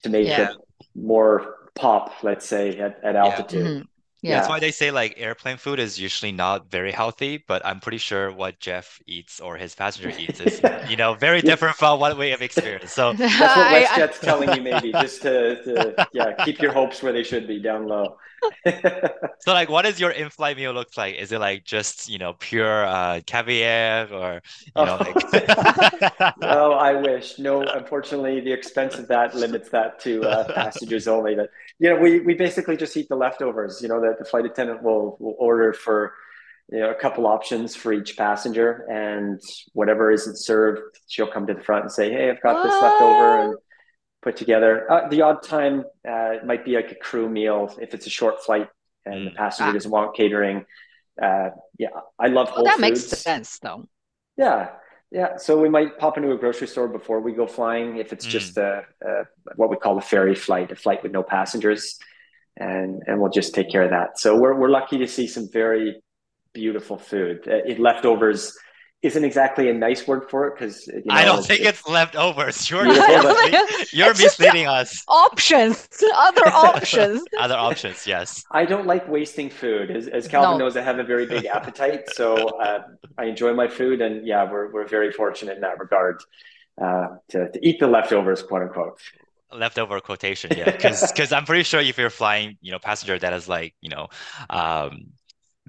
to 0.03 0.09
make 0.09 0.27
Yeah. 0.27 0.49
it 0.51 0.57
more 0.95 1.55
pop, 1.75 2.23
let's 2.23 2.45
say, 2.47 2.77
at, 2.79 3.03
at 3.03 3.15
altitude. 3.15 3.65
Mhm. 3.83 3.87
Yeah. 4.21 4.35
That's 4.35 4.49
why 4.49 4.59
they 4.59 4.71
say 4.71 4.89
like 4.89 5.13
airplane 5.17 5.57
food 5.57 5.79
is 5.79 5.99
usually 5.99 6.31
not 6.31 6.71
very 6.71 6.91
healthy, 6.91 7.43
but 7.47 7.63
I'm 7.63 7.79
pretty 7.79 7.99
sure 7.99 8.31
what 8.31 8.59
Jeff 8.59 8.99
eats 9.05 9.39
or 9.39 9.57
his 9.57 9.75
passenger 9.75 10.09
eats 10.17 10.39
is, 10.39 10.59
you 10.89 10.95
know, 10.95 11.13
very 11.13 11.41
different 11.41 11.75
from 11.75 11.99
what 11.99 12.17
we 12.17 12.29
have 12.29 12.41
experienced. 12.41 12.95
So 12.95 13.13
that's 13.17 13.55
what 13.55 13.67
WestJet's 13.67 14.19
telling 14.19 14.53
you, 14.53 14.61
maybe 14.61 14.91
just 14.91 15.21
to, 15.21 15.63
to 15.63 16.07
yeah, 16.13 16.33
keep 16.43 16.59
your 16.59 16.71
hopes 16.71 17.03
where 17.03 17.13
they 17.13 17.23
should 17.23 17.47
be 17.47 17.61
down 17.61 17.87
low. 17.87 18.17
so 19.39 19.51
like 19.53 19.69
what 19.69 19.85
is 19.85 19.99
your 19.99 20.11
in-flight 20.11 20.57
meal 20.57 20.71
look 20.73 20.95
like? 20.97 21.15
Is 21.15 21.31
it 21.31 21.39
like 21.39 21.63
just, 21.63 22.09
you 22.09 22.17
know, 22.17 22.33
pure 22.33 22.85
uh, 22.85 23.21
caviar 23.25 24.07
or 24.11 24.41
you 24.75 24.85
know 24.85 24.97
like 24.97 25.15
No, 26.37 26.73
I 26.73 26.93
wish. 26.93 27.39
No, 27.39 27.61
unfortunately 27.61 28.39
the 28.41 28.51
expense 28.51 28.97
of 28.97 29.07
that 29.07 29.35
limits 29.35 29.69
that 29.69 29.99
to 30.01 30.23
uh, 30.23 30.53
passengers 30.53 31.07
only. 31.07 31.35
That 31.35 31.49
you 31.79 31.89
know, 31.89 31.97
we 31.97 32.19
we 32.19 32.33
basically 32.33 32.77
just 32.77 32.95
eat 32.97 33.09
the 33.09 33.15
leftovers, 33.15 33.81
you 33.81 33.87
know, 33.87 34.01
that 34.01 34.17
the 34.19 34.25
flight 34.25 34.45
attendant 34.45 34.83
will, 34.83 35.17
will 35.19 35.35
order 35.37 35.73
for 35.73 36.13
you 36.69 36.79
know 36.79 36.91
a 36.91 36.95
couple 36.95 37.25
options 37.25 37.75
for 37.75 37.93
each 37.93 38.17
passenger 38.17 38.85
and 38.89 39.41
whatever 39.73 40.11
isn't 40.11 40.37
served 40.37 40.81
she'll 41.07 41.31
come 41.31 41.47
to 41.47 41.53
the 41.53 41.61
front 41.61 41.83
and 41.83 41.91
say 41.91 42.11
hey 42.11 42.29
i've 42.29 42.41
got 42.41 42.63
this 42.63 42.73
left 42.81 43.01
over 43.01 43.41
and 43.41 43.55
put 44.21 44.35
together 44.35 44.91
uh, 44.91 45.07
the 45.07 45.21
odd 45.21 45.41
time 45.41 45.81
uh, 46.07 46.31
it 46.31 46.45
might 46.45 46.65
be 46.65 46.75
like 46.75 46.91
a 46.91 46.95
crew 46.95 47.29
meal 47.29 47.73
if 47.79 47.93
it's 47.93 48.05
a 48.05 48.09
short 48.09 48.43
flight 48.43 48.67
and 49.05 49.15
mm. 49.15 49.25
the 49.25 49.31
passenger 49.31 49.69
ah. 49.69 49.73
doesn't 49.73 49.91
want 49.91 50.15
catering 50.15 50.65
uh, 51.21 51.49
yeah 51.77 51.87
i 52.19 52.27
love 52.27 52.49
whole 52.49 52.63
well, 52.63 52.77
that 52.77 52.85
foods. 52.85 53.09
makes 53.09 53.21
sense 53.21 53.59
though 53.59 53.87
yeah 54.35 54.71
yeah 55.11 55.37
so 55.37 55.57
we 55.57 55.69
might 55.69 55.97
pop 55.97 56.17
into 56.17 56.31
a 56.31 56.37
grocery 56.37 56.67
store 56.67 56.87
before 56.87 57.21
we 57.21 57.31
go 57.31 57.47
flying 57.47 57.97
if 57.97 58.11
it's 58.11 58.25
mm. 58.25 58.29
just 58.29 58.57
a, 58.57 58.83
a, 59.01 59.23
what 59.55 59.69
we 59.69 59.77
call 59.77 59.97
a 59.97 60.01
ferry 60.01 60.35
flight 60.35 60.71
a 60.71 60.75
flight 60.75 61.01
with 61.03 61.11
no 61.11 61.23
passengers 61.23 61.97
and 62.59 63.03
and 63.07 63.19
we'll 63.19 63.31
just 63.31 63.53
take 63.53 63.69
care 63.71 63.83
of 63.83 63.91
that. 63.91 64.19
So 64.19 64.35
we're 64.35 64.55
we're 64.55 64.69
lucky 64.69 64.97
to 64.97 65.07
see 65.07 65.27
some 65.27 65.49
very 65.51 66.01
beautiful 66.53 66.97
food. 66.97 67.47
Uh, 67.47 67.57
it, 67.65 67.79
leftovers 67.79 68.57
isn't 69.03 69.23
exactly 69.23 69.69
a 69.69 69.73
nice 69.73 70.07
word 70.07 70.27
for 70.29 70.47
it 70.47 70.55
because 70.57 70.87
you 70.87 71.03
know, 71.05 71.13
I 71.13 71.23
don't 71.23 71.45
think 71.45 71.59
it's, 71.61 71.79
it's 71.79 71.87
leftovers. 71.87 72.69
You're 72.69 72.87
you're 73.91 74.15
misleading 74.15 74.67
us. 74.67 75.03
Options, 75.07 75.87
other 76.15 76.47
options, 76.47 77.23
other 77.39 77.55
options. 77.55 78.07
Yes. 78.07 78.43
I 78.51 78.65
don't 78.65 78.87
like 78.87 79.07
wasting 79.07 79.49
food. 79.49 79.91
As, 79.91 80.07
as 80.07 80.27
Calvin 80.27 80.57
no. 80.57 80.65
knows, 80.65 80.77
I 80.77 80.81
have 80.81 80.97
a 80.97 81.03
very 81.03 81.27
big 81.27 81.45
appetite, 81.45 82.09
so 82.13 82.35
uh, 82.59 82.79
I 83.17 83.25
enjoy 83.25 83.53
my 83.53 83.67
food, 83.67 84.01
and 84.01 84.25
yeah, 84.25 84.49
we're 84.49 84.71
we're 84.71 84.87
very 84.87 85.11
fortunate 85.11 85.55
in 85.55 85.61
that 85.61 85.79
regard 85.79 86.23
uh, 86.81 87.07
to 87.29 87.51
to 87.51 87.67
eat 87.67 87.79
the 87.79 87.87
leftovers, 87.87 88.41
quote 88.41 88.63
unquote 88.63 88.99
leftover 89.53 90.01
quotation 90.01 90.51
yeah 90.57 90.69
because 90.69 91.09
because 91.09 91.31
i'm 91.31 91.45
pretty 91.45 91.63
sure 91.63 91.79
if 91.79 91.97
you're 91.97 92.09
flying 92.09 92.57
you 92.59 92.69
know 92.69 92.79
passenger 92.79 93.17
that 93.17 93.31
is 93.31 93.47
like 93.47 93.73
you 93.79 93.87
know 93.87 94.09
um 94.49 95.05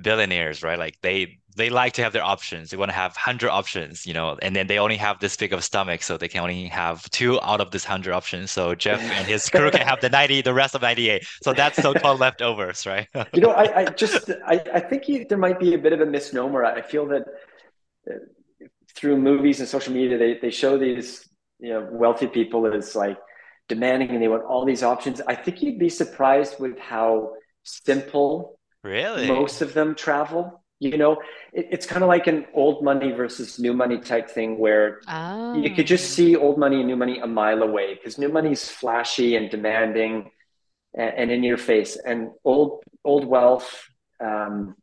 billionaires 0.03 0.65
right 0.65 0.81
like 0.81 0.99
they 1.01 1.39
they 1.59 1.71
like 1.71 1.93
to 1.95 2.03
have 2.03 2.13
their 2.13 2.25
options. 2.25 2.71
They 2.71 2.77
want 2.77 2.91
to 2.91 2.95
have 2.95 3.13
100 3.13 3.51
options 3.51 4.07
you 4.07 4.15
know 4.15 4.39
and 4.41 4.57
then 4.57 4.67
they 4.67 4.79
only 4.79 4.97
have 4.97 5.21
this 5.21 5.37
big 5.37 5.53
of 5.53 5.63
stomach 5.63 6.03
so 6.03 6.17
they 6.17 6.29
can 6.29 6.41
only 6.41 6.67
have 6.67 7.09
two 7.11 7.41
out 7.43 7.61
of 7.61 7.71
this 7.71 7.85
100 7.85 8.13
options. 8.13 8.51
So 8.51 8.75
jeff 8.75 9.01
and 9.01 9.27
his 9.27 9.49
crew 9.51 9.71
can 9.71 9.87
have 9.87 10.01
the 10.01 10.09
90 10.09 10.43
the 10.43 10.55
rest 10.55 10.75
of 10.75 10.83
98 10.83 11.27
so 11.43 11.53
that's 11.53 11.77
so-called 11.83 12.21
leftovers 12.25 12.87
right? 12.87 13.07
You 13.35 13.43
know 13.43 13.51
i, 13.51 13.81
I 13.81 13.85
just 14.05 14.31
i, 14.47 14.61
I 14.73 14.81
think 14.81 15.09
you, 15.09 15.27
there 15.29 15.39
might 15.39 15.61
be 15.61 15.75
a 15.75 15.79
bit 15.79 15.93
of 15.93 16.01
a 16.01 16.07
misnomer. 16.07 16.65
I 16.65 16.83
feel 16.83 17.07
that 17.09 17.25
uh, 18.11 18.15
through 18.95 19.19
movies 19.19 19.61
and 19.61 19.69
social 19.69 19.93
media 19.93 20.17
they, 20.19 20.39
they 20.39 20.51
show 20.51 20.79
these 20.79 21.29
you 21.59 21.71
know 21.71 21.89
wealthy 21.91 22.27
people 22.27 22.67
as 22.73 22.95
like 22.95 23.19
demanding 23.69 24.11
and 24.11 24.23
they 24.23 24.29
want 24.29 24.45
all 24.45 24.65
these 24.65 24.83
options. 24.83 25.21
I 25.27 25.35
think 25.35 25.63
you'd 25.63 25.79
be 25.79 25.91
surprised 25.91 26.59
with 26.59 26.79
how 26.79 27.33
simple 27.65 28.59
really? 28.83 29.29
most 29.29 29.61
of 29.61 29.75
them 29.75 29.95
travel. 29.95 30.58
You 30.81 30.97
know, 30.97 31.21
it, 31.53 31.69
it's 31.71 31.87
kind 31.87 32.03
of 32.03 32.09
like 32.09 32.27
an 32.27 32.47
old 32.55 32.85
money 32.85 33.13
versus 33.13 33.59
new 33.59 33.75
money 33.75 33.99
type 33.99 34.31
thing 34.31 34.59
where 34.59 35.01
oh. 35.09 35.55
you 35.55 35.75
could 35.75 35.87
just 35.87 36.11
see 36.11 36.37
old 36.37 36.59
money 36.59 36.77
and 36.77 36.87
new 36.87 36.97
money 36.97 37.19
a 37.19 37.27
mile 37.27 37.63
away 37.63 37.95
because 37.95 38.19
new 38.19 38.29
money 38.29 38.53
is 38.53 38.69
flashy 38.69 39.37
and 39.37 39.51
demanding 39.51 40.31
and, 40.95 41.15
and, 41.17 41.31
in 41.31 41.43
your 41.43 41.59
face, 41.59 41.97
and 41.97 42.31
old 42.45 42.83
old 43.05 43.25
wealth. 43.25 43.89
Um, 44.21 44.77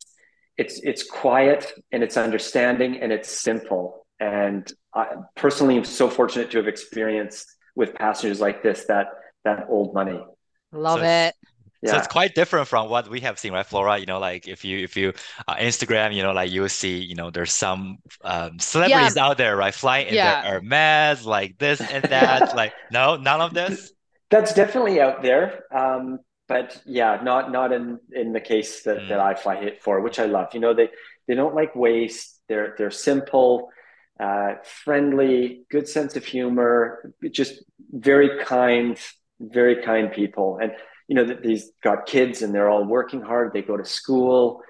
it's 0.58 0.80
it's 0.84 1.04
quiet 1.04 1.72
and 1.92 2.04
it's 2.04 2.18
understanding 2.18 3.02
and 3.02 3.12
it's 3.12 3.30
simple. 3.30 4.06
And 4.20 4.72
I 4.94 5.08
personally 5.36 5.78
am 5.78 5.84
so 5.84 6.10
fortunate 6.10 6.52
to 6.52 6.58
have 6.58 6.68
experienced 6.68 7.48
with 7.76 7.94
passengers 7.94 8.40
like 8.40 8.64
this 8.64 8.86
that 8.86 9.08
that 9.44 9.68
old 9.70 9.94
money. 9.94 10.20
Love 10.72 11.00
so 11.00 11.06
it. 11.06 11.36
Yeah. 11.86 11.92
So 11.92 11.98
it's 11.98 12.08
quite 12.08 12.34
different 12.34 12.68
from 12.68 12.90
what 12.90 13.08
we 13.10 13.20
have 13.22 13.38
seen, 13.38 13.54
right, 13.54 13.66
Flora? 13.66 13.98
You 14.00 14.08
know, 14.08 14.20
like 14.20 14.48
if 14.48 14.66
you 14.66 14.80
if 14.80 14.98
you 14.98 15.14
uh, 15.48 15.56
Instagram, 15.56 16.14
you 16.16 16.24
know, 16.24 16.32
like 16.32 16.52
you 16.52 16.62
will 16.62 16.70
see, 16.70 16.98
you 16.98 17.16
know, 17.16 17.30
there's 17.30 17.54
some 17.54 18.00
um, 18.24 18.60
celebrities 18.60 19.16
yeah. 19.16 19.26
out 19.26 19.38
there, 19.38 19.56
right, 19.56 19.74
flying 19.74 20.08
in 20.08 20.16
yeah. 20.16 20.42
their 20.42 20.54
Hermes, 20.54 21.26
like 21.26 21.58
this 21.58 21.80
and 21.80 22.04
that. 22.06 22.56
like 22.62 22.74
no, 22.92 23.18
none 23.18 23.40
of 23.40 23.54
this. 23.54 23.92
That's 24.32 24.54
definitely 24.54 25.00
out 25.00 25.22
there, 25.22 25.64
um, 25.72 26.20
but 26.48 26.82
yeah, 26.86 27.20
not 27.22 27.52
not 27.52 27.72
in 27.72 28.00
in 28.12 28.34
the 28.34 28.42
case 28.42 28.82
that, 28.84 28.98
mm. 28.98 29.10
that 29.10 29.20
I 29.20 29.36
fly 29.36 29.56
it 29.56 29.84
for, 29.84 30.02
which 30.02 30.18
I 30.18 30.26
love. 30.26 30.48
You 30.54 30.60
know, 30.60 30.74
they 30.74 30.90
they 31.28 31.36
don't 31.36 31.54
like 31.54 31.76
waste. 31.76 32.42
They're 32.50 32.74
they're 32.78 32.92
simple 32.92 33.70
uh, 34.20 34.56
friendly, 34.64 35.64
good 35.70 35.88
sense 35.88 36.16
of 36.16 36.26
humor, 36.26 37.14
just 37.32 37.64
very 37.92 38.44
kind, 38.44 38.98
very 39.40 39.84
kind 39.84 40.12
people. 40.12 40.58
And 40.62 40.72
you 41.08 41.16
know, 41.16 41.26
that 41.26 41.42
these 41.42 41.72
got 41.84 42.06
kids 42.06 42.42
and 42.42 42.54
they're 42.54 42.70
all 42.70 42.86
working 42.86 43.22
hard. 43.22 43.54
They 43.54 43.62
go 43.62 43.78
to 43.78 43.86
school. 43.86 44.62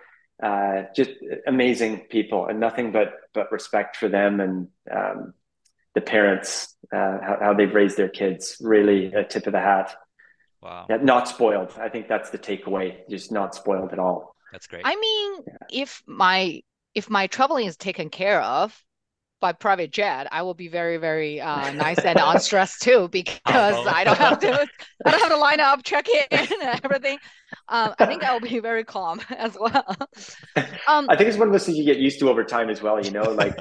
Uh, 0.41 0.83
just 0.93 1.11
amazing 1.47 2.01
people, 2.09 2.47
and 2.47 2.59
nothing 2.59 2.91
but 2.91 3.13
but 3.33 3.51
respect 3.53 3.95
for 3.95 4.09
them 4.09 4.41
and 4.41 4.67
um, 4.91 5.33
the 5.93 6.01
parents, 6.01 6.75
uh, 6.93 7.17
how, 7.21 7.37
how, 7.41 7.53
they've 7.53 7.73
raised 7.73 7.95
their 7.95 8.09
kids. 8.09 8.57
Really, 8.59 9.13
a 9.13 9.23
tip 9.23 9.47
of 9.47 9.53
the 9.53 9.61
hat. 9.61 9.95
Wow. 10.61 10.87
Yeah, 10.89 10.97
not 10.97 11.27
spoiled. 11.29 11.71
I 11.79 11.89
think 11.89 12.07
that's 12.09 12.31
the 12.31 12.37
takeaway. 12.37 12.97
Just 13.09 13.31
not 13.31 13.55
spoiled 13.55 13.93
at 13.93 13.99
all. 13.99 14.35
That's 14.51 14.67
great. 14.67 14.81
I 14.85 14.95
mean, 14.95 15.43
yeah. 15.47 15.83
if 15.83 16.03
my 16.05 16.61
if 16.93 17.09
my 17.09 17.27
traveling 17.27 17.65
is 17.65 17.77
taken 17.77 18.09
care 18.09 18.41
of, 18.41 18.77
by 19.45 19.51
private 19.51 19.91
jet, 19.91 20.27
I 20.31 20.41
will 20.41 20.55
be 20.55 20.67
very, 20.67 20.97
very 20.97 21.39
uh, 21.39 21.71
nice 21.85 21.99
and 21.99 22.17
unstressed 22.19 22.81
too 22.81 23.09
because 23.11 23.37
oh. 23.45 23.87
I 23.87 24.03
don't 24.03 24.17
have 24.17 24.39
to 24.39 24.67
I 25.05 25.11
don't 25.11 25.19
have 25.19 25.29
to 25.29 25.37
line 25.37 25.59
up, 25.59 25.83
check 25.83 26.07
in, 26.09 26.25
and 26.31 26.79
everything. 26.83 27.19
Um, 27.69 27.93
I 27.99 28.07
think 28.07 28.23
I'll 28.23 28.39
be 28.39 28.57
very 28.59 28.83
calm 28.83 29.21
as 29.29 29.55
well. 29.59 29.95
Um, 30.87 31.05
I 31.09 31.15
think 31.15 31.29
it's 31.29 31.37
one 31.37 31.47
of 31.47 31.51
those 31.53 31.63
things 31.63 31.77
you 31.77 31.85
get 31.85 31.97
used 31.97 32.19
to 32.21 32.29
over 32.29 32.43
time 32.43 32.71
as 32.71 32.81
well. 32.81 33.03
You 33.05 33.11
know, 33.11 33.29
like 33.33 33.55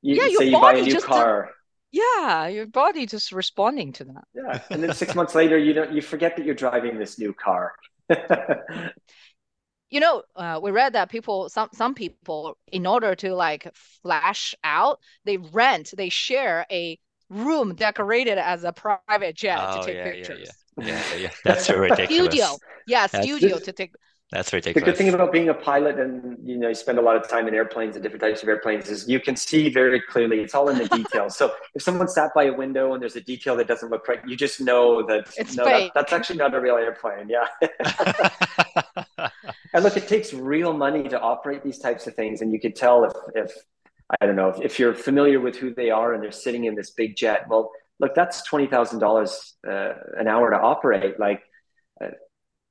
you 0.00 0.14
yeah, 0.14 0.28
say 0.38 0.46
you 0.46 0.58
buy 0.58 0.72
a 0.72 0.82
new 0.82 1.00
car. 1.02 1.50
yeah, 1.92 2.46
your 2.46 2.66
body 2.66 3.04
just 3.04 3.30
responding 3.30 3.92
to 3.92 4.04
that. 4.04 4.24
Yeah, 4.34 4.60
and 4.70 4.82
then 4.82 4.94
six 4.94 5.14
months 5.14 5.34
later, 5.34 5.58
you 5.58 5.74
don't 5.74 5.92
you 5.92 6.00
forget 6.00 6.38
that 6.38 6.46
you're 6.46 6.54
driving 6.54 6.98
this 6.98 7.18
new 7.18 7.34
car 7.34 7.74
you 9.90 10.00
know, 10.00 10.22
uh, 10.34 10.58
we 10.62 10.70
read 10.70 10.94
that 10.94 11.10
people, 11.10 11.48
some 11.48 11.68
some 11.72 11.94
people, 11.94 12.56
in 12.72 12.86
order 12.86 13.14
to 13.16 13.34
like 13.34 13.70
flash 13.74 14.54
out, 14.64 14.98
they 15.24 15.36
rent, 15.36 15.94
they 15.96 16.08
share 16.08 16.66
a 16.70 16.98
room 17.28 17.74
decorated 17.74 18.38
as 18.38 18.64
a 18.64 18.72
private 18.72 19.36
jet 19.36 19.58
oh, 19.60 19.80
to 19.80 19.86
take 19.86 19.96
yeah, 19.96 20.04
pictures. 20.04 20.50
Yeah, 20.78 20.86
yeah, 20.86 21.02
yeah, 21.10 21.16
yeah. 21.18 21.30
That's 21.44 21.68
ridiculous. 21.68 22.32
studio, 22.32 22.58
yeah, 22.86 23.06
studio 23.22 23.58
to 23.58 23.72
take. 23.72 23.94
That's 24.32 24.52
ridiculous. 24.52 24.84
The 24.84 24.90
good 24.90 24.98
thing 24.98 25.14
about 25.14 25.32
being 25.32 25.50
a 25.50 25.54
pilot 25.54 26.00
and 26.00 26.36
you 26.42 26.56
know 26.56 26.68
you 26.68 26.74
spend 26.74 26.98
a 26.98 27.02
lot 27.02 27.14
of 27.14 27.28
time 27.28 27.46
in 27.46 27.54
airplanes 27.54 27.94
and 27.94 28.02
different 28.02 28.22
types 28.22 28.42
of 28.42 28.48
airplanes 28.48 28.90
is 28.90 29.08
you 29.08 29.20
can 29.20 29.36
see 29.36 29.68
very 29.68 30.00
clearly. 30.00 30.40
It's 30.40 30.52
all 30.52 30.68
in 30.68 30.78
the 30.78 30.88
details. 30.96 31.36
so 31.36 31.54
if 31.76 31.82
someone 31.82 32.08
sat 32.08 32.34
by 32.34 32.44
a 32.44 32.52
window 32.52 32.92
and 32.94 33.00
there's 33.00 33.14
a 33.14 33.20
detail 33.20 33.54
that 33.56 33.68
doesn't 33.68 33.88
look 33.88 34.08
right, 34.08 34.18
you 34.26 34.34
just 34.34 34.60
know 34.60 35.06
that 35.06 35.32
it's 35.36 35.54
no, 35.54 35.64
fake. 35.64 35.92
That, 35.94 36.00
that's 36.00 36.12
actually 36.12 36.38
not 36.38 36.54
a 36.54 36.60
real 36.60 36.74
airplane. 36.74 37.28
Yeah. 37.28 37.46
And 39.76 39.84
look, 39.84 39.98
it 39.98 40.08
takes 40.08 40.32
real 40.32 40.72
money 40.72 41.06
to 41.06 41.20
operate 41.20 41.62
these 41.62 41.78
types 41.78 42.06
of 42.06 42.14
things, 42.14 42.40
and 42.40 42.50
you 42.50 42.58
could 42.58 42.74
tell 42.74 43.04
if 43.04 43.12
if 43.34 43.52
I 44.20 44.24
don't 44.24 44.34
know 44.34 44.48
if, 44.48 44.60
if 44.62 44.78
you're 44.78 44.94
familiar 44.94 45.38
with 45.38 45.54
who 45.56 45.74
they 45.74 45.90
are 45.90 46.14
and 46.14 46.22
they're 46.22 46.32
sitting 46.32 46.64
in 46.64 46.74
this 46.74 46.92
big 46.92 47.14
jet. 47.14 47.46
Well, 47.46 47.70
look, 48.00 48.14
that's 48.14 48.42
twenty 48.42 48.68
thousand 48.68 49.02
uh, 49.02 49.06
dollars 49.06 49.54
an 49.62 50.26
hour 50.26 50.50
to 50.50 50.58
operate. 50.58 51.20
Like. 51.20 51.42
Uh, 52.02 52.08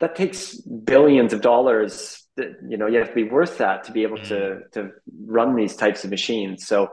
that 0.02 0.14
takes 0.14 0.58
billions 0.58 1.32
of 1.32 1.40
dollars 1.40 2.28
that, 2.36 2.58
you 2.68 2.76
know 2.76 2.86
you 2.86 2.98
have 2.98 3.08
to 3.08 3.16
be 3.16 3.24
worth 3.24 3.58
that 3.60 3.86
to 3.86 3.94
be 3.94 4.04
able 4.04 4.18
to 4.18 4.34
mm. 4.34 4.72
to 4.74 4.92
run 5.26 5.56
these 5.56 5.74
types 5.78 6.04
of 6.04 6.10
machines 6.10 6.68
so 6.68 6.90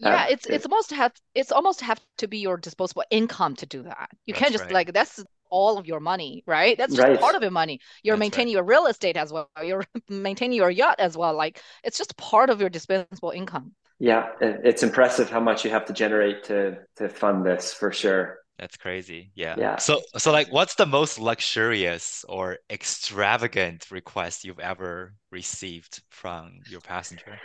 yeah 0.00 0.22
uh, 0.22 0.26
it's 0.30 0.46
it's 0.46 0.64
almost 0.64 0.90
have 0.90 1.12
it's 1.34 1.52
almost 1.52 1.82
have 1.82 2.00
to 2.16 2.26
be 2.26 2.38
your 2.38 2.56
disposable 2.56 3.04
income 3.10 3.54
to 3.54 3.66
do 3.66 3.82
that 3.82 4.08
you 4.24 4.32
can't 4.32 4.52
just 4.52 4.64
right. 4.64 4.72
like 4.72 4.92
that's 4.94 5.22
all 5.50 5.78
of 5.78 5.86
your 5.86 6.00
money 6.00 6.42
right 6.46 6.76
that's 6.78 6.94
just 6.94 7.06
right. 7.06 7.20
part 7.20 7.34
of 7.34 7.42
your 7.42 7.50
money 7.50 7.80
you're 8.02 8.14
that's 8.14 8.20
maintaining 8.20 8.48
right. 8.48 8.58
your 8.58 8.64
real 8.64 8.86
estate 8.86 9.16
as 9.16 9.32
well 9.32 9.48
you're 9.62 9.84
maintaining 10.08 10.56
your 10.56 10.70
yacht 10.70 10.98
as 10.98 11.16
well 11.16 11.34
like 11.34 11.60
it's 11.84 11.98
just 11.98 12.16
part 12.16 12.50
of 12.50 12.60
your 12.60 12.70
disposable 12.70 13.30
income 13.30 13.72
yeah 13.98 14.28
it's 14.40 14.82
impressive 14.82 15.30
how 15.30 15.40
much 15.40 15.64
you 15.64 15.70
have 15.70 15.84
to 15.84 15.92
generate 15.92 16.44
to 16.44 16.78
to 16.96 17.08
fund 17.08 17.44
this 17.44 17.72
for 17.72 17.92
sure 17.92 18.38
That's 18.58 18.76
crazy. 18.76 19.32
Yeah. 19.34 19.56
Yeah. 19.56 19.76
So 19.78 20.02
so 20.18 20.32
like 20.32 20.52
what's 20.52 20.74
the 20.74 20.84
most 20.84 21.18
luxurious 21.18 22.26
or 22.28 22.58
extravagant 22.68 23.90
request 23.90 24.44
you've 24.44 24.60
ever 24.60 25.14
received 25.32 26.02
from 26.10 26.60
your 26.68 26.82
passenger? 26.82 27.40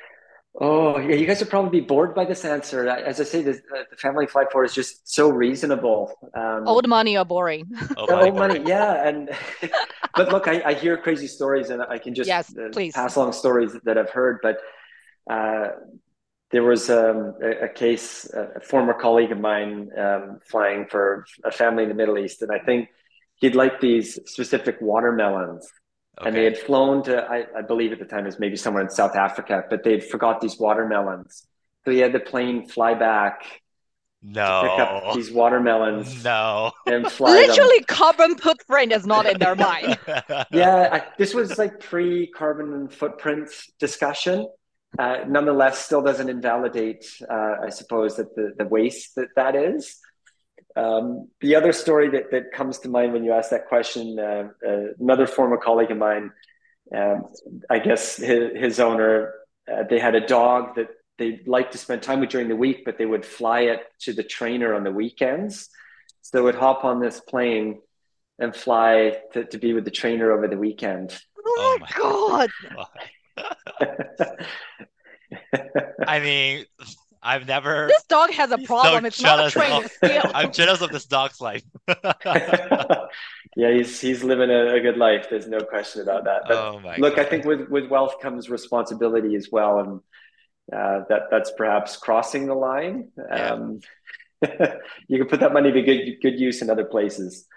Oh, 0.61 0.97
yeah, 0.99 1.15
you 1.15 1.25
guys 1.25 1.39
would 1.41 1.49
probably 1.49 1.81
be 1.81 1.85
bored 1.85 2.15
by 2.15 2.23
this 2.23 2.45
answer. 2.45 2.87
As 2.87 3.19
I 3.19 3.25
say, 3.25 3.41
the, 3.41 3.59
the 3.89 3.97
family 3.97 4.25
flight 4.25 4.47
for 4.53 4.63
is 4.63 4.73
just 4.73 5.07
so 5.11 5.29
reasonable. 5.29 6.13
Um, 6.33 6.65
old 6.65 6.87
money 6.87 7.17
or 7.17 7.25
boring? 7.25 7.69
Old, 7.97 8.09
money, 8.09 8.29
old 8.29 8.35
money, 8.35 8.63
yeah. 8.65 9.05
And 9.05 9.31
but 10.15 10.29
look, 10.29 10.47
I, 10.47 10.61
I 10.65 10.73
hear 10.73 10.97
crazy 10.97 11.27
stories, 11.27 11.71
and 11.71 11.81
I 11.81 11.97
can 11.97 12.15
just 12.15 12.27
yes, 12.27 12.55
uh, 12.57 12.69
please. 12.71 12.93
pass 12.93 13.17
along 13.17 13.33
stories 13.33 13.75
that 13.83 13.97
I've 13.97 14.09
heard. 14.09 14.39
But 14.41 14.59
uh, 15.29 15.67
there 16.51 16.63
was 16.63 16.89
um, 16.89 17.35
a, 17.43 17.65
a, 17.65 17.69
case, 17.69 18.25
a 18.33 18.61
former 18.61 18.93
colleague 18.93 19.33
of 19.33 19.39
mine 19.39 19.89
um, 19.97 20.39
flying 20.47 20.87
for 20.87 21.25
a 21.43 21.51
family 21.51 21.83
in 21.83 21.89
the 21.89 21.95
Middle 21.95 22.17
East, 22.17 22.41
and 22.41 22.51
I 22.51 22.59
think 22.59 22.87
he'd 23.35 23.55
like 23.55 23.81
these 23.81 24.19
specific 24.25 24.77
watermelons 24.79 25.69
Okay. 26.19 26.29
And 26.29 26.37
they 26.37 26.45
had 26.45 26.57
flown 26.57 27.03
to, 27.03 27.23
I, 27.23 27.45
I 27.57 27.61
believe 27.61 27.91
at 27.91 27.99
the 27.99 28.05
time 28.05 28.21
it 28.21 28.27
was 28.27 28.39
maybe 28.39 28.55
somewhere 28.55 28.81
in 28.81 28.89
South 28.89 29.15
Africa, 29.15 29.63
but 29.69 29.83
they'd 29.83 30.03
forgot 30.03 30.39
these 30.39 30.57
watermelons. 30.57 31.45
So 31.83 31.91
he 31.91 31.99
had 31.99 32.13
the 32.13 32.19
plane 32.19 32.67
fly 32.67 32.93
back 32.93 33.61
no. 34.25 34.61
pick 34.61 34.79
up 34.79 35.15
these 35.15 35.31
watermelons. 35.31 36.23
No. 36.23 36.71
And 36.87 37.11
fly 37.11 37.31
Literally, 37.31 37.79
them. 37.79 37.85
carbon 37.87 38.37
footprint 38.37 38.91
is 38.91 39.05
not 39.05 39.25
in 39.25 39.37
their 39.39 39.55
mind. 39.55 39.97
yeah, 40.51 40.89
I, 40.91 41.03
this 41.17 41.33
was 41.33 41.57
like 41.57 41.79
pre 41.79 42.27
carbon 42.27 42.87
footprint 42.87 43.49
discussion. 43.79 44.47
Uh, 44.97 45.17
nonetheless, 45.27 45.79
still 45.79 46.01
doesn't 46.01 46.29
invalidate, 46.29 47.05
uh, 47.29 47.55
I 47.63 47.69
suppose, 47.69 48.15
that 48.15 48.33
the, 48.35 48.53
the 48.57 48.65
waste 48.65 49.15
that 49.15 49.27
that 49.35 49.55
is. 49.55 49.97
Um, 50.75 51.29
the 51.39 51.55
other 51.55 51.71
story 51.71 52.09
that, 52.09 52.31
that 52.31 52.51
comes 52.51 52.79
to 52.79 52.89
mind 52.89 53.13
when 53.13 53.23
you 53.23 53.31
ask 53.31 53.49
that 53.51 53.67
question, 53.67 54.19
uh, 54.19 54.49
uh, 54.67 54.87
another 54.99 55.25
former 55.25 55.57
colleague 55.57 55.91
of 55.91 55.97
mine, 55.97 56.31
um, 56.93 57.25
I 57.69 57.79
guess 57.79 58.17
his, 58.17 58.51
his 58.55 58.79
owner, 58.79 59.33
uh, 59.71 59.83
they 59.89 59.99
had 59.99 60.15
a 60.15 60.25
dog 60.25 60.75
that 60.75 60.89
they 61.17 61.41
liked 61.45 61.71
to 61.71 61.77
spend 61.77 62.03
time 62.03 62.19
with 62.19 62.29
during 62.29 62.49
the 62.49 62.55
week, 62.55 62.83
but 62.83 62.97
they 62.97 63.05
would 63.05 63.25
fly 63.25 63.61
it 63.61 63.83
to 64.01 64.13
the 64.13 64.23
trainer 64.23 64.73
on 64.73 64.83
the 64.83 64.91
weekends. 64.91 65.69
So 66.21 66.37
they 66.37 66.41
would 66.41 66.55
hop 66.55 66.83
on 66.83 66.99
this 66.99 67.21
plane 67.21 67.79
and 68.37 68.55
fly 68.55 69.17
to, 69.33 69.45
to 69.45 69.57
be 69.57 69.73
with 69.73 69.85
the 69.85 69.91
trainer 69.91 70.31
over 70.31 70.47
the 70.47 70.57
weekend. 70.57 71.17
Oh 71.47 71.55
oh 71.57 71.77
my 71.79 71.89
god. 71.97 72.49
I 76.07 76.19
mean, 76.19 76.65
I've 77.25 77.47
never. 77.47 77.87
This 77.87 78.03
dog 78.03 78.29
has 78.31 78.51
a 78.51 78.57
problem. 78.65 79.01
So 79.01 79.07
it's 79.07 79.21
not 79.21 79.47
a 79.47 79.49
trained 79.49 79.89
skill. 79.91 80.31
I'm 80.33 80.51
jealous 80.51 80.81
of 80.81 80.91
this 80.91 81.05
dog's 81.05 81.41
life. 81.41 81.63
yeah, 82.25 83.73
he's 83.73 83.99
he's 83.99 84.23
living 84.23 84.51
a, 84.51 84.75
a, 84.75 84.79
good 84.79 84.97
life. 84.97 85.27
There's 85.29 85.47
no 85.47 85.59
question 85.59 86.03
about 86.03 86.25
that. 86.25 86.43
But 86.47 86.57
oh 86.57 86.79
my 86.79 86.97
look, 86.97 87.15
God. 87.15 87.25
I 87.25 87.29
think 87.29 87.45
with 87.45 87.67
with 87.69 87.87
wealth 87.87 88.19
comes 88.21 88.49
responsibility 88.49 89.35
as 89.35 89.49
well, 89.51 89.79
and 89.79 89.99
uh, 90.71 91.05
that 91.09 91.23
that's 91.31 91.51
perhaps 91.57 91.97
crossing 91.97 92.45
the 92.45 92.53
line. 92.53 93.09
Yeah. 93.17 93.53
Um, 93.53 93.79
you 95.07 95.17
can 95.17 95.27
put 95.27 95.39
that 95.39 95.51
money 95.51 95.71
to 95.71 95.81
good 95.81 96.17
good 96.21 96.39
use 96.39 96.61
in 96.61 96.69
other 96.69 96.85
places. 96.85 97.47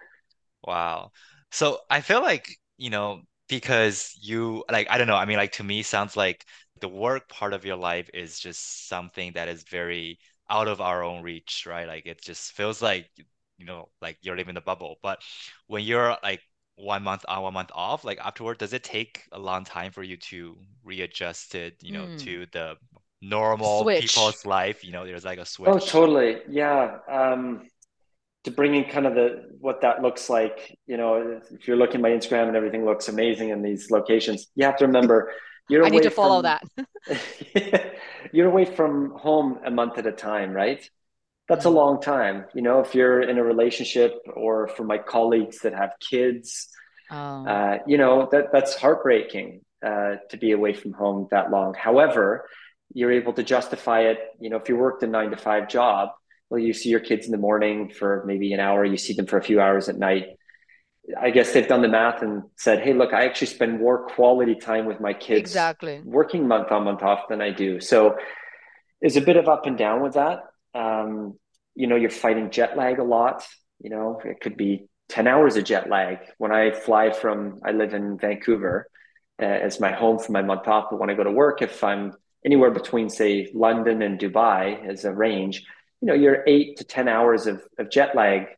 Wow. 0.64 1.12
So 1.50 1.80
I 1.90 2.00
feel 2.00 2.22
like 2.22 2.56
you 2.78 2.88
know 2.88 3.20
because 3.48 4.16
you 4.20 4.64
like 4.70 4.88
I 4.90 4.96
don't 4.96 5.08
know. 5.08 5.16
I 5.16 5.26
mean, 5.26 5.36
like 5.36 5.52
to 5.52 5.64
me, 5.64 5.82
sounds 5.82 6.16
like 6.16 6.44
the 6.80 6.88
work 6.88 7.28
part 7.28 7.52
of 7.54 7.64
your 7.64 7.76
life 7.76 8.10
is 8.14 8.38
just 8.38 8.88
something 8.88 9.32
that 9.32 9.48
is 9.48 9.62
very 9.64 10.18
out 10.50 10.68
of 10.68 10.80
our 10.80 11.02
own 11.02 11.22
reach, 11.22 11.66
right? 11.66 11.86
Like 11.86 12.06
it 12.06 12.22
just 12.22 12.52
feels 12.52 12.80
like 12.80 13.10
you 13.58 13.66
know, 13.66 13.88
like 14.00 14.16
you're 14.22 14.36
living 14.36 14.54
the 14.54 14.60
bubble. 14.60 14.96
But 15.02 15.20
when 15.66 15.82
you're 15.82 16.16
like 16.22 16.40
one 16.76 17.02
month 17.02 17.24
on, 17.28 17.42
one 17.42 17.52
month 17.52 17.70
off, 17.74 18.04
like 18.04 18.18
afterward, 18.20 18.58
does 18.58 18.72
it 18.72 18.84
take 18.84 19.24
a 19.32 19.38
long 19.38 19.64
time 19.64 19.92
for 19.92 20.02
you 20.02 20.16
to 20.16 20.56
readjust 20.84 21.54
it, 21.54 21.76
you 21.82 21.92
know, 21.92 22.06
mm. 22.06 22.18
to 22.20 22.46
the 22.52 22.76
normal 23.20 23.82
switch. 23.82 24.14
people's 24.14 24.46
life? 24.46 24.84
You 24.84 24.92
know, 24.92 25.04
there's 25.04 25.24
like 25.24 25.38
a 25.38 25.44
switch. 25.44 25.68
Oh, 25.68 25.78
totally. 25.78 26.38
Yeah. 26.48 26.98
Um, 27.10 27.66
to 28.44 28.52
bring 28.52 28.76
in 28.76 28.84
kind 28.84 29.06
of 29.06 29.14
the 29.14 29.50
what 29.60 29.80
that 29.80 30.00
looks 30.00 30.30
like, 30.30 30.78
you 30.86 30.96
know, 30.96 31.40
if 31.50 31.66
you're 31.66 31.76
looking 31.76 31.96
at 31.96 32.02
my 32.02 32.10
Instagram 32.10 32.46
and 32.46 32.56
everything 32.56 32.84
looks 32.84 33.08
amazing 33.08 33.50
in 33.50 33.60
these 33.60 33.90
locations, 33.90 34.46
you 34.54 34.64
have 34.64 34.76
to 34.76 34.86
remember 34.86 35.32
you're 35.68 35.84
I 35.84 35.88
need 35.88 36.02
to 36.02 36.10
follow 36.10 36.42
from, 36.42 36.86
that. 37.06 37.94
you're 38.32 38.48
away 38.48 38.64
from 38.64 39.10
home 39.10 39.58
a 39.64 39.70
month 39.70 39.98
at 39.98 40.06
a 40.06 40.12
time, 40.12 40.52
right? 40.52 40.88
That's 41.48 41.64
a 41.64 41.70
long 41.70 42.00
time. 42.00 42.44
You 42.54 42.62
know, 42.62 42.80
if 42.80 42.94
you're 42.94 43.22
in 43.22 43.38
a 43.38 43.42
relationship 43.42 44.14
or 44.34 44.68
for 44.68 44.84
my 44.84 44.98
colleagues 44.98 45.60
that 45.60 45.74
have 45.74 45.92
kids, 45.98 46.68
oh. 47.10 47.46
uh, 47.46 47.78
you 47.86 47.96
know, 47.96 48.28
that 48.32 48.52
that's 48.52 48.74
heartbreaking 48.74 49.62
uh, 49.84 50.16
to 50.30 50.36
be 50.36 50.52
away 50.52 50.74
from 50.74 50.92
home 50.92 51.28
that 51.30 51.50
long. 51.50 51.74
However, 51.74 52.48
you're 52.92 53.12
able 53.12 53.32
to 53.34 53.42
justify 53.42 54.00
it. 54.02 54.18
You 54.40 54.50
know, 54.50 54.56
if 54.56 54.68
you 54.68 54.76
worked 54.76 55.02
a 55.02 55.06
nine 55.06 55.30
to 55.30 55.36
five 55.36 55.68
job, 55.68 56.10
well, 56.50 56.58
you 56.58 56.72
see 56.72 56.88
your 56.88 57.00
kids 57.00 57.26
in 57.26 57.32
the 57.32 57.38
morning 57.38 57.90
for 57.90 58.24
maybe 58.26 58.52
an 58.52 58.60
hour, 58.60 58.84
you 58.84 58.96
see 58.96 59.14
them 59.14 59.26
for 59.26 59.38
a 59.38 59.42
few 59.42 59.60
hours 59.60 59.88
at 59.88 59.98
night. 59.98 60.37
I 61.18 61.30
guess 61.30 61.52
they've 61.52 61.66
done 61.66 61.82
the 61.82 61.88
math 61.88 62.22
and 62.22 62.42
said, 62.56 62.80
"Hey, 62.80 62.92
look, 62.92 63.12
I 63.12 63.24
actually 63.24 63.46
spend 63.48 63.78
more 63.78 64.06
quality 64.06 64.54
time 64.54 64.86
with 64.86 65.00
my 65.00 65.14
kids 65.14 65.40
exactly 65.40 66.00
working 66.04 66.46
month 66.46 66.70
on 66.70 66.84
month 66.84 67.02
off 67.02 67.28
than 67.28 67.40
I 67.40 67.50
do." 67.50 67.80
So 67.80 68.16
there's 69.00 69.16
a 69.16 69.20
bit 69.20 69.36
of 69.36 69.48
up 69.48 69.66
and 69.66 69.78
down 69.78 70.02
with 70.02 70.14
that. 70.14 70.44
Um, 70.74 71.38
you 71.74 71.86
know, 71.86 71.96
you're 71.96 72.10
fighting 72.10 72.50
jet 72.50 72.76
lag 72.76 72.98
a 72.98 73.04
lot. 73.04 73.46
You 73.80 73.90
know, 73.90 74.20
it 74.24 74.40
could 74.40 74.56
be 74.56 74.88
ten 75.08 75.26
hours 75.26 75.56
of 75.56 75.64
jet 75.64 75.88
lag 75.88 76.18
when 76.36 76.52
I 76.52 76.72
fly 76.72 77.10
from. 77.10 77.60
I 77.64 77.72
live 77.72 77.94
in 77.94 78.18
Vancouver 78.18 78.88
uh, 79.40 79.44
as 79.44 79.80
my 79.80 79.92
home 79.92 80.18
for 80.18 80.32
my 80.32 80.42
month 80.42 80.66
off, 80.68 80.86
but 80.90 80.98
when 80.98 81.10
I 81.10 81.14
go 81.14 81.24
to 81.24 81.30
work, 81.30 81.62
if 81.62 81.82
I'm 81.82 82.12
anywhere 82.44 82.70
between 82.70 83.08
say 83.08 83.50
London 83.54 84.02
and 84.02 84.18
Dubai 84.18 84.86
as 84.86 85.04
a 85.04 85.12
range, 85.12 85.64
you 86.00 86.06
know, 86.06 86.14
you're 86.14 86.44
eight 86.46 86.76
to 86.78 86.84
ten 86.84 87.08
hours 87.08 87.46
of, 87.46 87.62
of 87.78 87.90
jet 87.90 88.14
lag 88.14 88.48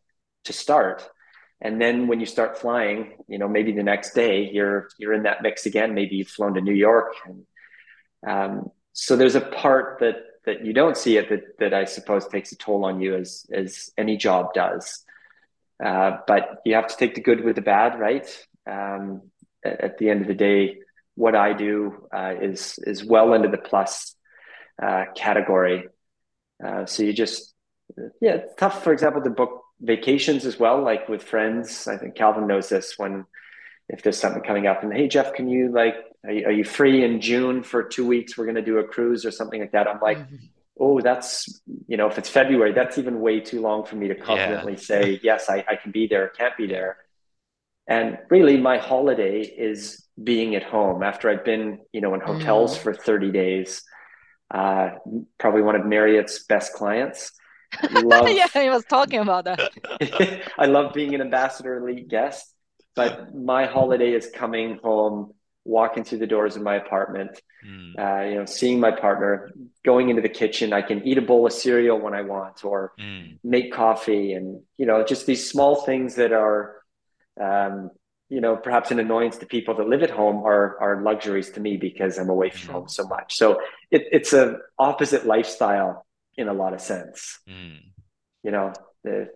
to 0.45 0.53
start 0.53 1.09
and 1.61 1.81
then 1.81 2.07
when 2.07 2.21
you 2.21 2.27
start 2.27 2.59
flying 2.59 3.13
you 3.29 3.39
know 3.39 3.49
maybe 3.49 3.73
the 3.73 3.83
next 3.83 4.15
day 4.15 4.51
you're 4.53 4.89
you're 4.99 5.13
in 5.13 5.25
that 5.25 5.43
mix 5.43 5.67
again. 5.67 5.95
Maybe 5.95 6.17
you've 6.17 6.29
flown 6.29 6.55
to 6.55 6.61
new 6.61 6.75
york 6.75 7.15
and 7.27 7.47
um, 8.27 8.71
so 8.93 9.17
there's 9.17 9.35
a 9.35 9.41
part 9.41 10.01
that 10.01 10.17
that 10.47 10.65
you 10.65 10.73
don't 10.73 10.97
see 10.97 11.17
it 11.17 11.29
that 11.29 11.59
that 11.59 11.75
i 11.75 11.85
suppose 11.85 12.27
takes 12.27 12.53
a 12.53 12.57
toll 12.57 12.85
on 12.85 13.01
you 13.01 13.15
as 13.15 13.47
as 13.53 13.91
any 13.97 14.17
job 14.17 14.53
does. 14.55 15.05
Uh, 15.83 16.19
but 16.27 16.61
you 16.67 16.75
have 16.75 16.89
to 16.89 16.97
take 16.97 17.15
the 17.15 17.23
good 17.23 17.43
with 17.43 17.57
the 17.57 17.63
bad 17.63 17.99
right? 17.99 18.29
Um, 18.71 19.23
at, 19.65 19.81
at, 19.81 19.99
the 19.99 20.11
end 20.11 20.21
of 20.21 20.29
the 20.29 20.35
day 20.35 20.81
what 21.15 21.35
i 21.35 21.53
do 21.55 22.07
uh, 22.15 22.35
is 22.41 22.79
is 22.83 23.05
well 23.05 23.33
into 23.35 23.49
the 23.49 23.59
plus 23.59 24.15
uh, 24.83 25.05
category. 25.15 25.89
Uh, 26.65 26.87
so 26.87 27.03
you 27.03 27.13
just 27.13 27.55
yeah 28.21 28.33
it's 28.33 28.55
tough 28.57 28.85
for 28.85 28.93
example 28.93 29.23
to 29.23 29.31
book 29.31 29.65
vacations 29.81 30.45
as 30.45 30.59
well, 30.59 30.83
like 30.83 31.09
with 31.09 31.23
friends. 31.23 31.89
I 31.89 31.97
think 31.97 32.15
Calvin 32.15 32.47
knows 32.47 32.69
this 32.69 32.95
when 32.97 33.25
if 33.89 34.03
there's 34.03 34.19
something 34.19 34.43
coming 34.43 34.67
up 34.67 34.83
and 34.83 34.93
hey 34.93 35.09
Jeff, 35.09 35.35
can 35.35 35.49
you 35.49 35.71
like 35.73 35.97
are 36.25 36.33
you, 36.33 36.47
are 36.47 36.53
you 36.53 36.65
free 36.65 37.05
in 37.05 37.21
June 37.21 37.63
for 37.63 37.83
two 37.83 38.07
weeks? 38.07 38.37
We're 38.37 38.45
going 38.45 38.57
to 38.57 38.63
do 38.63 38.79
a 38.79 38.85
cruise 38.85 39.25
or 39.25 39.31
something 39.31 39.61
like 39.61 39.73
that. 39.73 39.89
I'm 39.89 40.01
like, 40.01 40.19
mm-hmm. 40.19 40.37
oh, 40.79 41.01
that's 41.01 41.63
you 41.89 41.97
know, 41.97 42.09
if 42.09 42.19
it's 42.19 42.29
February, 42.29 42.73
that's 42.73 42.99
even 42.99 43.21
way 43.21 43.41
too 43.41 43.61
long 43.61 43.85
for 43.85 43.97
me 43.97 44.09
to 44.09 44.15
confidently 44.15 44.75
yeah. 44.75 44.79
say 44.79 45.21
yes, 45.23 45.49
I, 45.49 45.65
I 45.69 45.77
can 45.77 45.93
be 45.93 46.07
there, 46.07 46.29
can't 46.29 46.57
be 46.57 46.67
there. 46.67 46.99
And 47.87 48.19
really, 48.29 48.57
my 48.57 48.79
holiday 48.79 49.41
is 49.41 50.07
being 50.23 50.55
at 50.55 50.63
home 50.63 51.03
after 51.03 51.31
I've 51.31 51.45
been, 51.45 51.81
you 51.93 52.01
know, 52.01 52.15
in 52.15 52.21
hotels 52.21 52.77
mm. 52.77 52.83
for 52.83 52.95
30 52.95 53.33
days. 53.33 53.83
Uh, 54.51 54.91
probably 55.39 55.63
one 55.63 55.77
of 55.77 55.87
Marriott's 55.87 56.45
best 56.45 56.73
clients. 56.75 57.33
Love, 57.91 58.29
yeah, 58.31 58.49
he 58.53 58.69
was 58.69 58.85
talking 58.85 59.21
about 59.21 59.45
that. 59.45 59.71
I 60.59 60.67
love 60.67 60.93
being 60.93 61.15
an 61.15 61.21
ambassador 61.21 61.79
elite 61.79 62.09
guest, 62.09 62.53
but 62.95 63.35
my 63.35 63.67
holiday 63.67 64.13
is 64.13 64.31
coming 64.35 64.79
home, 64.83 65.35
walking 65.65 66.05
through 66.05 66.19
the 66.19 66.27
doors 66.27 66.57
of 66.57 66.63
my 66.63 66.77
apartment, 66.77 67.41
mm. 67.67 67.99
uh, 67.99 68.29
you 68.29 68.35
know, 68.37 68.45
seeing 68.45 68.81
my 68.81 68.91
partner, 68.91 69.51
going 69.85 70.09
into 70.09 70.23
the 70.23 70.29
kitchen. 70.29 70.73
I 70.73 70.83
can 70.83 71.07
eat 71.07 71.19
a 71.19 71.23
bowl 71.23 71.47
of 71.47 71.53
cereal 71.53 71.99
when 71.99 72.15
I 72.15 72.23
want, 72.23 72.65
or 72.65 72.93
mm. 72.99 73.39
make 73.45 73.73
coffee, 73.73 74.33
and 74.33 74.63
you 74.77 74.87
know, 74.87 75.05
just 75.05 75.27
these 75.27 75.49
small 75.49 75.77
things 75.83 76.17
that 76.17 76.33
are, 76.33 76.83
um, 77.41 77.91
you 78.29 78.41
know, 78.41 78.57
perhaps 78.57 78.91
an 78.91 78.99
annoyance 78.99 79.39
to 79.39 79.47
people 79.47 79.77
that 79.77 79.89
live 79.89 80.03
at 80.03 80.11
home 80.11 80.45
are 80.45 80.79
are 80.81 81.03
luxuries 81.03 81.51
to 81.51 81.61
me 81.61 81.77
because 81.77 82.19
I'm 82.19 82.31
away 82.31 82.51
from 82.51 82.69
mm. 82.69 82.73
home 82.73 82.89
so 82.89 83.07
much. 83.07 83.37
So 83.37 83.61
it, 83.91 84.09
it's 84.11 84.33
a 84.33 84.59
opposite 84.79 85.25
lifestyle 85.25 86.05
in 86.41 86.49
a 86.49 86.53
lot 86.55 86.73
of 86.73 86.81
sense. 86.81 87.39
Mm. 87.49 87.79
You 88.43 88.51
know, 88.51 88.73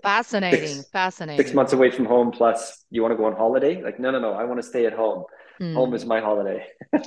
fascinating, 0.03 0.69
six, 0.69 0.89
fascinating. 0.93 1.45
Six 1.45 1.55
months 1.55 1.73
away 1.73 1.91
from 1.91 2.07
home, 2.07 2.31
plus 2.31 2.85
you 2.91 3.03
want 3.03 3.13
to 3.13 3.17
go 3.17 3.27
on 3.27 3.37
holiday? 3.37 3.83
Like, 3.83 3.99
no, 4.01 4.11
no, 4.11 4.19
no. 4.19 4.33
I 4.33 4.45
want 4.45 4.61
to 4.61 4.67
stay 4.67 4.87
at 4.87 4.93
home. 4.93 5.25
Mm. 5.61 5.75
Home 5.75 5.95
is 5.95 6.05
my 6.05 6.21
holiday. 6.21 6.67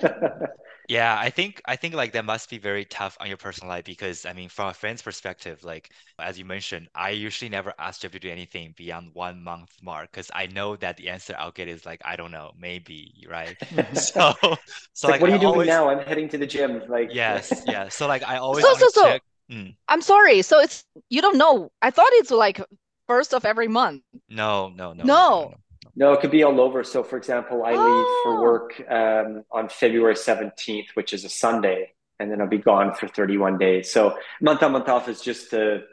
Yeah, 0.89 1.17
I 1.19 1.29
think 1.31 1.61
I 1.65 1.75
think 1.75 1.95
like 1.95 2.13
that 2.13 2.23
must 2.23 2.49
be 2.49 2.59
very 2.59 2.85
tough 2.85 3.17
on 3.19 3.27
your 3.27 3.35
personal 3.35 3.67
life 3.67 3.83
because 3.83 4.25
I 4.25 4.31
mean, 4.31 4.47
from 4.47 4.69
a 4.69 4.73
friend's 4.73 5.01
perspective, 5.01 5.61
like 5.65 5.91
as 6.17 6.39
you 6.39 6.45
mentioned, 6.45 6.87
I 6.95 7.09
usually 7.09 7.49
never 7.49 7.73
ask 7.77 7.99
Jeff 8.01 8.11
to 8.13 8.19
do 8.19 8.29
anything 8.29 8.73
beyond 8.77 9.09
one 9.13 9.43
month 9.43 9.71
mark 9.81 10.09
because 10.11 10.31
I 10.33 10.47
know 10.47 10.77
that 10.77 10.95
the 10.95 11.09
answer 11.09 11.35
I'll 11.37 11.51
get 11.51 11.67
is 11.67 11.85
like, 11.85 12.01
I 12.05 12.15
don't 12.15 12.31
know, 12.31 12.51
maybe, 12.57 13.25
right? 13.29 13.57
So, 13.95 14.33
so 14.93 15.09
like, 15.09 15.19
like 15.19 15.21
what 15.21 15.29
are 15.29 15.33
I 15.33 15.35
you 15.35 15.39
doing 15.39 15.49
always, 15.51 15.67
now? 15.67 15.89
I'm 15.89 15.99
heading 15.99 16.29
to 16.29 16.37
the 16.37 16.47
gym. 16.47 16.83
Like, 16.87 17.09
yes, 17.13 17.63
yeah. 17.67 17.89
So 17.89 18.07
like 18.07 18.23
I 18.23 18.37
always 18.37 18.63
So 18.63 18.73
so 18.75 18.87
so 18.89 19.01
check. 19.03 19.21
Mm, 19.51 19.75
I'm 19.87 20.01
sorry. 20.01 20.41
So 20.41 20.59
it's 20.59 20.83
you 21.09 21.21
don't 21.21 21.37
know. 21.37 21.71
I 21.81 21.91
thought 21.91 22.09
it's 22.13 22.31
like 22.31 22.61
first 23.07 23.33
of 23.33 23.45
every 23.45 23.67
month. 23.67 24.03
no, 24.29 24.69
no, 24.69 24.93
no, 24.93 25.03
no, 25.03 25.53
no, 25.95 26.13
it 26.13 26.19
could 26.21 26.31
be 26.31 26.43
all 26.43 26.59
over. 26.59 26.83
So, 26.83 27.03
for 27.03 27.17
example, 27.17 27.63
I 27.63 27.71
leave 27.71 28.07
for 28.23 28.37
Oh. 28.37 28.41
work 28.41 28.83
um, 28.89 29.43
on 29.51 29.69
February 29.69 30.15
17th, 30.15 30.87
which 30.95 31.13
is 31.13 31.23
a 31.23 31.29
Sunday, 31.29 31.93
and 32.19 32.29
then 32.29 32.41
I'll 32.41 32.47
be 32.47 32.57
gone 32.57 32.93
for 32.93 33.07
31 33.07 33.57
days. 33.57 33.89
So, 33.89 34.17
month 34.41 34.61
on, 34.63 34.73
month 34.73 34.89
off 34.89 35.07
is 35.07 35.21
just 35.21 35.49
to, 35.51 35.83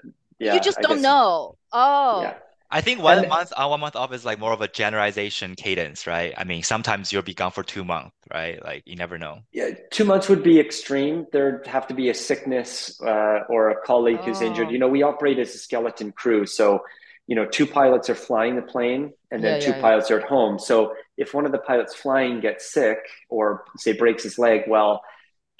yeah, 0.40 0.55
You 0.55 0.61
just 0.61 0.78
I 0.78 0.82
don't 0.82 0.96
guess, 0.96 1.02
know. 1.02 1.57
Oh. 1.72 2.22
yeah. 2.22 2.34
I 2.75 2.81
think 2.81 3.01
one 3.01 3.18
And 3.18 3.29
month 3.29 3.53
on, 3.57 3.70
one 3.70 3.81
month 3.81 3.97
off 3.97 4.12
is 4.12 4.25
like 4.25 4.39
more 4.41 4.53
of 4.53 4.61
a 4.61 4.68
generalization 4.68 5.55
cadence, 5.55 6.07
right? 6.07 6.35
I 6.37 6.45
mean, 6.45 6.62
sometimes 6.64 7.12
you'll 7.12 7.22
be 7.22 7.33
gone 7.35 7.53
for 7.53 7.62
two 7.62 7.85
months, 7.85 8.16
right? 8.33 8.62
Like 8.62 8.83
you 8.85 8.97
never 8.97 9.16
know. 9.16 9.41
yeah, 9.53 9.70
two 9.93 10.05
months 10.05 10.29
would 10.29 10.43
be 10.43 10.59
extreme. 10.59 11.27
There'd 11.33 11.66
have 11.68 11.87
to 11.87 11.95
be 11.95 12.11
a 12.11 12.14
sickness 12.14 13.01
uh, 13.01 13.41
or 13.49 13.70
a 13.70 13.77
colleague 13.87 14.20
who's 14.25 14.43
injured. 14.43 14.68
Oh. 14.68 14.70
You 14.70 14.79
know, 14.81 14.89
we 14.89 15.03
operate 15.03 15.39
as 15.39 15.55
a 15.55 15.59
skeleton 15.59 16.11
crew. 16.12 16.47
So, 16.47 16.81
you 17.29 17.37
know, 17.37 17.47
two 17.47 17.66
pilots 17.66 18.11
are 18.11 18.14
flying 18.16 18.57
the 18.57 18.62
plane 18.62 19.12
and 19.31 19.43
then 19.45 19.55
Yeah, 19.55 19.61
two 19.61 19.70
yeah, 19.70 19.77
yeah. 19.77 19.83
pilots 19.83 20.11
are 20.11 20.18
at 20.20 20.27
home. 20.27 20.59
So, 20.59 20.95
if 21.16 21.33
one 21.33 21.47
of 21.47 21.53
the 21.53 21.59
pilots 21.59 21.95
flying 21.95 22.41
gets 22.41 22.72
sick 22.72 22.99
or, 23.29 23.64
say, 23.77 23.93
breaks 23.93 24.25
his 24.25 24.37
leg, 24.37 24.62
well, 24.66 25.03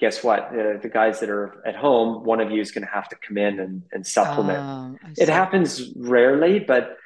guess 0.01 0.21
what? 0.23 0.41
Uh, 0.49 0.77
the 0.81 0.91
guys 0.91 1.21
that 1.21 1.29
are 1.29 1.63
at 1.65 1.75
home, 1.77 2.25
one 2.25 2.41
of 2.41 2.51
you 2.51 2.59
is 2.61 2.71
going 2.73 2.85
to 2.85 2.91
have 2.91 3.07
to 3.09 3.15
come 3.25 3.37
in 3.37 3.59
and, 3.61 3.83
and 3.93 4.05
supplement. 4.05 4.59
Um, 4.59 4.99
It 5.17 5.29
happens 5.29 5.93
rarely, 5.95 6.59
but 6.59 6.97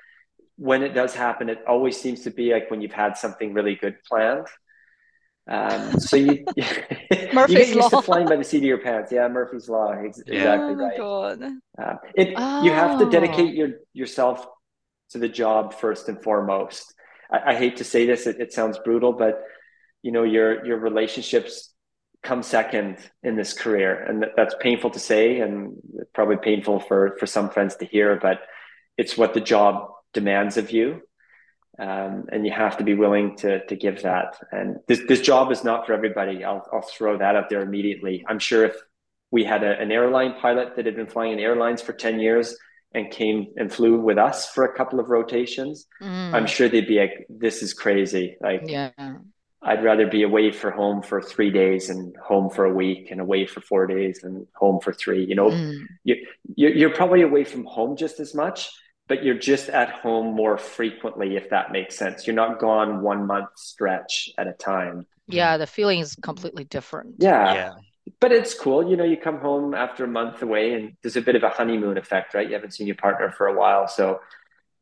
when 0.60 0.84
it 0.84 0.94
does 0.94 1.14
happen, 1.16 1.50
it 1.50 1.60
always 1.68 2.00
seems 2.00 2.22
to 2.26 2.32
be 2.32 2.52
like 2.54 2.70
when 2.70 2.82
you've 2.82 2.92
had 3.06 3.18
something 3.18 3.54
really 3.54 3.76
good 3.76 3.96
planned. 4.08 4.48
Um, 5.48 6.00
so 6.00 6.16
you 6.16 6.46
you 6.56 6.66
Murphy's 7.34 7.58
get 7.58 7.68
used 7.70 7.80
Law. 7.80 7.90
to 7.90 8.02
flying 8.04 8.28
by 8.28 8.36
the 8.36 8.44
seat 8.44 8.58
of 8.60 8.64
your 8.74 8.78
pants. 8.78 9.12
Yeah, 9.12 9.28
Murphy's 9.28 9.68
Law. 9.70 9.92
Ex- 9.94 10.22
Yeah. 10.28 10.36
Exactly 10.36 10.74
Oh 10.74 10.76
my 10.76 10.84
right. 10.84 10.98
God. 10.98 11.44
Uh, 11.82 11.96
it 12.14 12.30
you 12.66 12.72
have 12.72 13.00
to 13.00 13.06
Oh. 13.06 13.10
dedicate 13.10 13.56
your 13.56 13.70
yourself 13.94 14.46
to 15.12 15.18
the 15.18 15.30
job 15.30 15.74
first 15.74 16.08
and 16.10 16.22
foremost. 16.22 16.94
I, 17.32 17.38
I 17.52 17.56
hate 17.56 17.78
to 17.78 17.84
say 17.84 18.06
this; 18.06 18.28
it, 18.28 18.40
it 18.40 18.54
sounds 18.54 18.78
brutal, 18.86 19.14
but 19.14 19.42
you 20.04 20.12
know 20.12 20.24
your 20.24 20.64
your 20.68 20.78
relationships 20.78 21.74
come 22.22 22.44
second 22.44 22.98
in 23.24 23.36
this 23.36 23.54
career, 23.54 23.92
and 24.08 24.22
that, 24.22 24.32
that's 24.38 24.56
painful 24.60 24.92
to 24.92 25.00
say, 25.00 25.40
and 25.40 25.74
probably 26.14 26.38
painful 26.38 26.80
for 26.82 27.16
for 27.20 27.26
some 27.26 27.50
friends 27.50 27.76
to 27.78 27.86
hear. 27.86 28.20
But 28.22 28.38
it's 28.98 29.18
what 29.18 29.34
the 29.34 29.42
job 29.42 29.74
demands 30.14 30.58
of 30.58 30.72
you, 30.72 31.02
um, 31.78 32.26
and 32.32 32.46
you 32.46 32.52
have 32.52 32.78
to 32.78 32.84
be 32.84 32.94
willing 32.96 33.38
to 33.38 33.66
to 33.66 33.76
give 33.76 34.02
that. 34.04 34.38
And 34.52 34.78
this 34.88 35.02
this 35.08 35.22
job 35.22 35.52
is 35.52 35.64
not 35.64 35.86
for 35.86 35.94
everybody. 35.94 36.44
I'll 36.44 36.66
I'll 36.74 36.82
throw 36.82 37.18
that 37.18 37.36
out 37.36 37.50
there 37.50 37.62
immediately. 37.62 38.26
I'm 38.28 38.40
sure 38.40 38.66
if 38.66 38.76
we 39.32 39.44
had 39.44 39.64
a, 39.64 39.80
an 39.80 39.92
airline 39.92 40.34
pilot 40.42 40.76
that 40.76 40.86
had 40.86 40.96
been 40.96 41.08
flying 41.08 41.34
in 41.34 41.40
airlines 41.40 41.82
for 41.84 41.94
10 41.94 42.20
years 42.20 42.58
and 42.96 43.12
came 43.12 43.46
and 43.58 43.72
flew 43.72 44.02
with 44.02 44.18
us 44.18 44.50
for 44.50 44.64
a 44.66 44.74
couple 44.76 45.00
of 45.00 45.10
rotations, 45.10 45.86
Mm, 46.02 46.34
I'm 46.34 46.48
sure 46.48 46.68
they'd 46.68 46.88
be 46.88 47.00
like, 47.00 47.28
this 47.30 47.62
is 47.62 47.74
crazy. 47.76 48.38
Like, 48.42 48.64
yeah. 48.66 48.90
I'd 49.62 49.84
rather 49.84 50.08
be 50.08 50.24
away 50.24 50.52
for 50.52 50.72
home 50.72 51.04
for 51.04 51.22
three 51.22 51.52
days 51.52 51.90
and 51.92 52.16
home 52.18 52.50
for 52.50 52.66
a 52.66 52.74
week 52.74 53.12
and 53.12 53.22
away 53.22 53.46
for 53.46 53.62
four 53.62 53.86
days 53.86 54.24
and 54.24 54.48
home 54.56 54.80
for 54.80 54.94
three. 54.94 55.24
You 55.26 55.36
know, 55.36 55.50
Mm, 55.52 55.86
you, 56.04 56.16
you're, 56.56 56.72
you're 56.72 56.96
probably 56.96 57.22
away 57.22 57.44
from 57.44 57.66
home 57.66 57.96
just 57.98 58.20
as 58.20 58.34
much, 58.34 58.72
but 59.10 59.24
you're 59.24 59.38
just 59.38 59.70
at 59.70 59.90
home 59.90 60.36
more 60.36 60.58
frequently, 60.58 61.36
if 61.36 61.50
that 61.50 61.72
makes 61.72 61.98
sense. 61.98 62.28
You're 62.28 62.36
not 62.36 62.60
gone 62.60 63.02
one 63.02 63.26
month 63.26 63.50
stretch 63.58 64.30
at 64.38 64.48
a 64.48 64.54
time. 64.54 65.06
yeah, 65.28 65.58
the 65.58 65.68
feeling 65.68 66.00
is 66.00 66.16
completely 66.16 66.64
different. 66.64 67.16
Yeah. 67.18 67.54
Yeah. 67.54 67.74
but 68.22 68.32
it's 68.32 68.54
cool. 68.54 68.90
You 68.90 68.96
know, 68.96 69.04
you 69.04 69.18
come 69.18 69.40
home 69.40 69.74
after 69.74 70.06
a 70.06 70.08
month 70.08 70.42
away 70.44 70.74
and 70.74 70.94
there's 71.02 71.18
a 71.18 71.22
bit 71.22 71.36
of 71.36 71.44
a 71.44 71.50
honeymoon 71.50 71.98
effect, 71.98 72.34
right? 72.36 72.48
You 72.48 72.54
haven't 72.54 72.76
seen 72.76 72.88
your 72.88 72.96
partner 72.96 73.32
for 73.32 73.48
a 73.48 73.58
while. 73.58 73.88
So, 73.88 74.22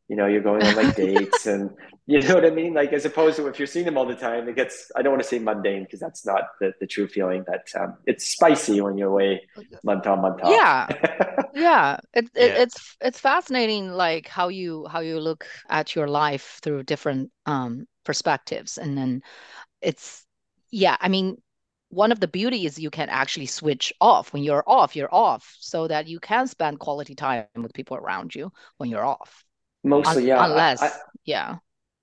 you 0.08 0.16
know, 0.16 0.28
you're 0.28 0.42
going 0.42 0.64
on 0.64 0.76
like 0.76 0.96
dates 0.96 1.46
and 1.46 1.70
you 2.06 2.22
know 2.22 2.36
what 2.36 2.46
I 2.46 2.50
mean? 2.52 2.74
Like, 2.74 2.94
as 2.94 3.06
opposed 3.06 3.36
to 3.38 3.48
if 3.48 3.60
you're 3.60 3.68
seeing 3.68 3.86
them 3.86 3.98
all 3.98 4.06
the 4.06 4.16
time, 4.16 4.48
it 4.48 4.56
gets, 4.56 4.90
I 4.96 5.02
don't 5.02 5.12
want 5.12 5.24
to 5.24 5.28
say 5.28 5.40
mundane 5.40 5.84
because 5.84 6.00
that's 6.00 6.26
not 6.26 6.44
the, 6.62 6.74
the 6.80 6.88
true 6.88 7.08
feeling, 7.08 7.44
but 7.46 7.68
um, 7.80 7.98
it's 8.06 8.28
spicy 8.30 8.80
when 8.82 8.98
you're 8.98 9.10
away 9.10 9.42
month 9.84 10.08
on, 10.08 10.22
month 10.22 10.42
off. 10.42 10.64
Yeah. 10.64 10.88
Yeah, 11.54 11.98
it, 12.14 12.26
it 12.36 12.54
Yeah. 12.54 12.58
it's 12.58 12.98
it's 13.02 13.20
fascinating 13.20 13.92
like 13.92 14.28
how 14.28 14.50
you 14.50 14.86
how 14.88 15.00
you 15.00 15.20
look 15.20 15.46
at 15.70 15.96
your 15.96 16.08
life 16.08 16.60
through 16.62 16.84
different 16.84 17.32
um 17.46 17.88
perspectives 18.04 18.78
and 18.78 18.98
then 18.98 19.24
it's 19.82 20.26
yeah, 20.72 20.98
I 21.02 21.10
mean 21.10 21.42
one 21.90 22.12
of 22.14 22.22
the 22.22 22.28
beauties 22.30 22.80
you 22.80 22.92
can 22.92 23.10
actually 23.10 23.48
switch 23.48 23.94
off 24.02 24.34
when 24.34 24.44
you're 24.44 24.64
off, 24.68 24.96
you're 24.96 25.14
off 25.16 25.56
so 25.60 25.88
that 25.90 26.08
you 26.08 26.20
can 26.22 26.48
spend 26.48 26.80
quality 26.80 27.16
time 27.16 27.48
with 27.58 27.74
people 27.74 27.98
around 27.98 28.36
you 28.36 28.52
when 28.78 28.90
you're 28.92 29.06
off. 29.06 29.46
Mostly, 29.88 30.24
Un- 30.24 30.28
yeah. 30.28 30.38
I- 30.40 30.48
Unless, 30.48 30.82
I, 30.84 30.92
yeah. 31.26 31.56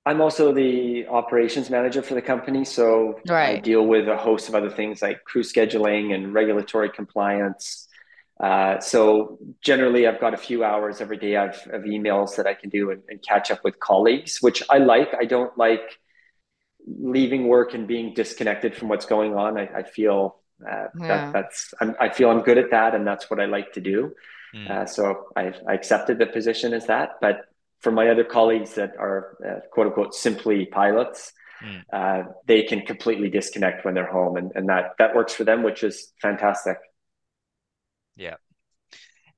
I'm 0.06 0.20
also 0.20 0.52
the 0.52 1.06
operations 1.06 1.70
manager 1.70 2.02
for 2.02 2.14
the 2.14 2.22
company, 2.22 2.64
so 2.64 3.18
I 3.30 3.56
deal 3.56 3.86
with 3.86 4.06
a 4.08 4.16
host 4.18 4.48
of 4.50 4.54
other 4.54 4.70
things 4.70 5.00
like 5.00 5.24
crew 5.24 5.42
scheduling 5.42 6.14
and 6.14 6.34
regulatory 6.34 6.90
compliance. 6.90 7.88
Uh, 8.38 8.80
so 8.80 9.38
generally, 9.62 10.06
I've 10.06 10.20
got 10.20 10.34
a 10.34 10.36
few 10.36 10.62
hours 10.62 11.00
every 11.00 11.16
day 11.16 11.36
of, 11.36 11.50
of 11.72 11.82
emails 11.84 12.36
that 12.36 12.46
I 12.46 12.52
can 12.52 12.68
do 12.68 12.90
and, 12.90 13.02
and 13.08 13.22
catch 13.22 13.50
up 13.50 13.60
with 13.64 13.80
colleagues, 13.80 14.38
which 14.42 14.62
I 14.68 14.78
like. 14.78 15.14
I 15.18 15.24
don't 15.24 15.56
like 15.56 15.98
leaving 16.86 17.48
work 17.48 17.72
and 17.72 17.86
being 17.86 18.12
disconnected 18.12 18.76
from 18.76 18.88
what's 18.88 19.06
going 19.06 19.34
on. 19.34 19.56
I, 19.56 19.68
I 19.78 19.82
feel 19.84 20.36
uh, 20.60 20.88
Yeah. 21.00 21.08
that 21.08 21.32
that's 21.32 21.72
I'm, 21.80 21.94
I 21.98 22.08
feel 22.10 22.28
I'm 22.30 22.42
good 22.42 22.58
at 22.58 22.70
that, 22.72 22.94
and 22.94 23.06
that's 23.06 23.30
what 23.30 23.40
I 23.40 23.46
like 23.46 23.72
to 23.74 23.80
do. 23.80 24.12
Mm. 24.54 24.70
Uh, 24.70 24.86
so 24.86 25.28
I, 25.34 25.54
I 25.66 25.72
accepted 25.74 26.18
the 26.18 26.26
position 26.26 26.74
as 26.74 26.86
that. 26.86 27.12
But 27.22 27.46
for 27.84 27.92
my 27.92 28.08
other 28.08 28.24
colleagues 28.24 28.74
that 28.74 28.92
are 28.98 29.36
uh, 29.48 29.60
quote 29.70 29.86
unquote 29.88 30.14
simply 30.14 30.66
pilots, 30.66 31.32
Mm. 31.62 31.82
uh, 31.92 32.22
they 32.46 32.64
can 32.64 32.80
completely 32.82 33.30
disconnect 33.30 33.84
when 33.84 33.94
they're 33.94 34.10
home, 34.10 34.36
and, 34.36 34.52
and 34.56 34.68
that 34.68 34.84
that 34.98 35.14
works 35.14 35.32
for 35.32 35.44
them, 35.44 35.62
which 35.62 35.84
is 35.84 36.12
fantastic. 36.20 36.76
Yeah. 38.16 38.36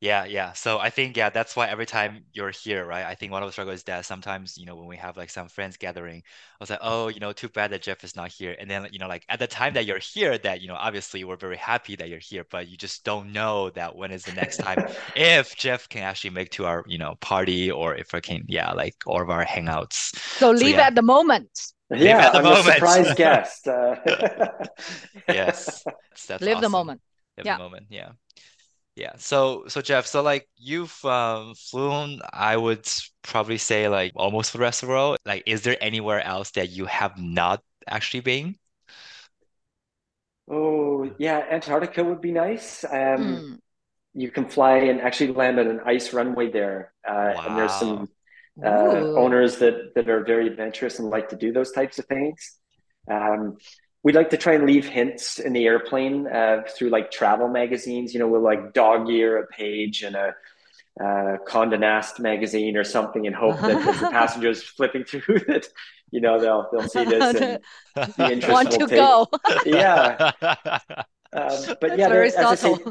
Yeah, 0.01 0.27
yeah. 0.27 0.53
So 0.53 0.79
I 0.79 0.91
think 0.91 1.17
yeah, 1.17 1.31
that's 1.31 1.57
why 1.57 1.69
every 1.69 1.87
time 1.87 2.27
you're 2.33 2.51
here, 2.51 2.85
right? 2.85 3.07
I 3.07 3.15
think 3.15 3.33
one 3.33 3.43
of 3.43 3.49
the 3.49 3.53
struggles 3.53 3.77
is 3.79 3.83
that 3.85 4.05
sometimes, 4.05 4.59
you 4.59 4.67
know, 4.67 4.77
when 4.77 4.87
we 4.87 4.97
have 4.99 5.17
like 5.17 5.31
some 5.31 5.49
friends 5.49 5.79
gathering, 5.79 6.19
I 6.19 6.57
was 6.61 6.69
like, 6.69 6.81
oh, 6.83 7.09
you 7.09 7.19
know, 7.19 7.33
too 7.33 7.49
bad 7.49 7.71
that 7.71 7.81
Jeff 7.81 8.05
is 8.05 8.15
not 8.15 8.31
here. 8.31 8.55
And 8.59 8.71
then, 8.71 8.87
you 8.93 8.99
know, 8.99 9.09
like 9.09 9.25
at 9.31 9.39
the 9.39 9.47
time 9.47 9.73
that 9.73 9.87
you're 9.87 9.99
here, 9.99 10.37
that, 10.39 10.61
you 10.61 10.69
know, 10.69 10.75
obviously 10.75 11.25
we're 11.25 11.37
very 11.37 11.57
happy 11.57 11.97
that 11.97 12.11
you're 12.11 12.19
here, 12.19 12.45
but 12.51 12.69
you 12.69 12.77
just 12.77 13.05
don't 13.05 13.33
know 13.33 13.71
that 13.71 13.97
when 13.97 14.11
is 14.11 14.25
the 14.25 14.33
next 14.33 14.59
time 14.59 14.85
if 15.17 15.57
Jeff 15.57 15.89
can 15.89 16.03
actually 16.03 16.31
make 16.31 16.51
to 16.53 16.67
our, 16.67 16.85
you 16.87 16.99
know, 16.99 17.15
party 17.23 17.71
or 17.71 17.95
if 17.95 18.15
I 18.15 18.21
can, 18.21 18.45
yeah, 18.49 18.73
like 18.73 18.97
all 19.07 19.23
of 19.23 19.31
our 19.31 19.47
hangouts. 19.47 20.15
So 20.39 20.51
leave 20.51 20.77
yeah. 20.77 20.87
at 20.87 20.95
the 20.95 21.03
moment. 21.03 21.51
Yeah, 21.91 22.27
at 22.27 22.33
the 22.33 22.41
I'm 22.41 22.43
moment. 22.43 22.61
a 22.61 22.63
surprise 22.63 23.15
guest. 23.15 23.67
Uh, 23.69 23.97
Yes. 25.29 25.83
That's, 26.11 26.27
that's 26.27 26.43
Live 26.43 26.61
the 26.61 26.69
awesome. 26.69 26.73
moment. 26.73 27.01
Live 27.37 27.47
Yeah. 27.47 27.55
the 27.57 27.57
moment. 27.57 27.87
Yeah. 27.91 28.13
Yeah. 28.97 29.13
So, 29.19 29.65
so 29.69 29.83
Jeff, 29.83 30.07
so 30.07 30.23
like 30.23 30.49
you've 30.57 31.05
um, 31.05 31.55
flown, 31.55 32.21
I 32.33 32.57
would 32.57 32.89
probably 33.23 33.59
say 33.59 33.89
like 33.89 34.13
almost 34.17 34.53
for 34.53 34.59
the 34.59 34.63
rest 34.63 34.83
of 34.83 34.89
the 34.89 34.95
world. 34.95 35.19
Like, 35.27 35.43
is 35.47 35.63
there 35.63 35.77
anywhere 35.83 36.23
else 36.23 36.51
that 36.53 36.71
you 36.71 36.87
have 36.87 37.19
not 37.19 37.63
actually 37.89 38.21
been? 38.21 38.57
oh 40.51 41.11
yeah, 41.19 41.45
Antarctica 41.51 42.05
would 42.05 42.21
be 42.21 42.33
nice. 42.33 42.85
Um, 42.85 43.45
Mm. 43.45 43.59
you 44.15 44.31
can 44.33 44.49
fly 44.49 44.79
and 44.79 45.01
actually 45.01 45.33
land 45.35 45.59
on 45.61 45.69
an 45.69 45.81
ice 45.87 46.13
runway 46.15 46.51
there, 46.51 46.93
uh, 47.09 47.35
and 47.45 47.57
there's 47.57 47.79
some 47.79 48.09
uh, 48.65 49.05
Ooh. 49.05 49.07
owners 49.17 49.59
that 49.59 49.95
that 49.97 50.09
are 50.11 50.25
very 50.25 50.49
adventurous 50.49 50.99
and 51.01 51.11
like 51.11 51.31
to 51.31 51.37
do 51.37 51.53
those 51.53 51.73
types 51.73 51.99
of 51.99 52.07
things. 52.07 52.59
Um, 53.11 53.57
we 54.07 54.13
like 54.13 54.31
to 54.31 54.37
try 54.39 54.55
and 54.55 54.67
leave 54.67 54.87
hints 54.87 55.41
in 55.41 55.53
the 55.53 55.67
airplane 55.67 56.27
uh, 56.29 56.63
through 56.77 56.91
like 56.91 57.11
travel 57.11 57.49
magazines. 57.49 58.15
You 58.15 58.21
know, 58.21 58.29
we'll 58.29 58.43
like 58.53 58.73
dog 58.73 59.11
ear 59.11 59.39
a 59.43 59.47
page 59.49 60.05
in 60.05 60.15
a 60.15 60.29
uh, 61.01 61.39
Condé 61.49 61.79
Nast 61.81 62.21
magazine 62.21 62.77
or 62.77 62.85
something, 62.85 63.27
and 63.27 63.37
hope 63.37 63.67
that 63.67 63.87
as 63.87 64.01
the 64.01 64.07
passengers 64.19 64.63
flipping 64.63 65.05
through 65.05 65.41
that, 65.49 65.67
you 66.13 66.21
know, 66.21 66.41
they'll 66.41 66.69
they'll 66.73 66.85
see 66.97 67.05
this 67.05 67.35
and 67.35 67.59
the 68.17 68.31
interest 68.31 68.63
Want 68.63 68.71
to 68.73 68.89
take. 68.89 68.97
go. 68.97 69.29
Yeah, 69.65 70.19
um, 71.33 71.75
but 71.81 71.97
yeah, 71.97 72.15
as 72.37 72.51
I 72.53 72.55
say, 72.57 72.87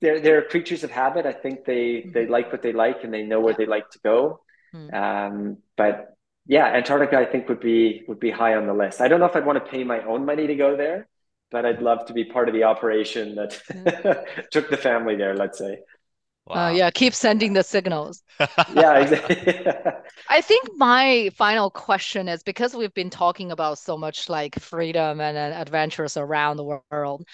they're 0.00 0.20
they're 0.20 0.42
creatures 0.42 0.84
of 0.84 0.90
habit. 0.90 1.26
I 1.26 1.32
think 1.32 1.64
they 1.64 2.10
they 2.12 2.26
Mhm. 2.26 2.30
like 2.30 2.52
what 2.52 2.62
they 2.62 2.72
like 2.72 3.04
and 3.04 3.12
they 3.12 3.22
know 3.22 3.40
where 3.40 3.54
Yeah. 3.54 3.58
they 3.58 3.66
like 3.66 3.90
to 3.90 3.98
go. 4.00 4.40
Mm. 4.74 4.92
Um, 4.92 5.58
but 5.76 6.13
yeah, 6.46 6.66
Antarctica 6.66 7.18
I 7.18 7.24
think 7.24 7.48
would 7.48 7.60
be 7.60 8.04
would 8.06 8.20
be 8.20 8.30
high 8.30 8.54
on 8.54 8.66
the 8.66 8.74
list. 8.74 9.00
I 9.00 9.08
don't 9.08 9.20
know 9.20 9.26
if 9.26 9.36
I'd 9.36 9.46
want 9.46 9.64
to 9.64 9.70
pay 9.70 9.84
my 9.84 10.02
own 10.04 10.24
money 10.24 10.46
to 10.46 10.54
go 10.54 10.76
there, 10.76 11.08
but 11.50 11.64
I'd 11.64 11.80
love 11.80 12.06
to 12.06 12.12
be 12.12 12.24
part 12.24 12.48
of 12.48 12.54
the 12.54 12.64
operation 12.64 13.34
that 13.36 14.46
took 14.50 14.68
the 14.68 14.76
family 14.76 15.16
there. 15.16 15.34
Let's 15.34 15.58
say. 15.58 15.78
Wow. 16.46 16.66
Uh, 16.66 16.70
yeah, 16.72 16.90
keep 16.90 17.14
sending 17.14 17.54
the 17.54 17.62
signals. 17.62 18.22
yeah, 18.74 18.98
exactly. 18.98 19.66
I 20.28 20.42
think 20.42 20.68
my 20.76 21.30
final 21.34 21.70
question 21.70 22.28
is 22.28 22.42
because 22.42 22.74
we've 22.74 22.92
been 22.92 23.08
talking 23.08 23.50
about 23.50 23.78
so 23.78 23.96
much 23.96 24.28
like 24.28 24.58
freedom 24.58 25.22
and, 25.22 25.38
and 25.38 25.54
adventures 25.54 26.18
around 26.18 26.58
the 26.58 26.82
world. 26.90 27.24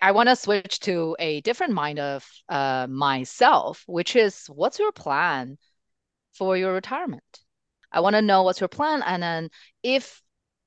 I 0.00 0.12
want 0.12 0.28
to 0.28 0.36
switch 0.36 0.78
to 0.80 1.16
a 1.18 1.40
different 1.40 1.72
mind 1.72 1.98
of 1.98 2.24
uh, 2.48 2.86
myself, 2.88 3.82
which 3.88 4.14
is 4.14 4.46
what's 4.46 4.78
your 4.78 4.92
plan 4.92 5.58
for 6.34 6.56
your 6.56 6.72
retirement? 6.72 7.40
I 7.92 8.00
want 8.00 8.16
to 8.16 8.22
know 8.22 8.42
what's 8.42 8.60
your 8.60 8.68
plan, 8.68 9.02
and 9.04 9.22
then 9.22 9.50
if 9.82 10.22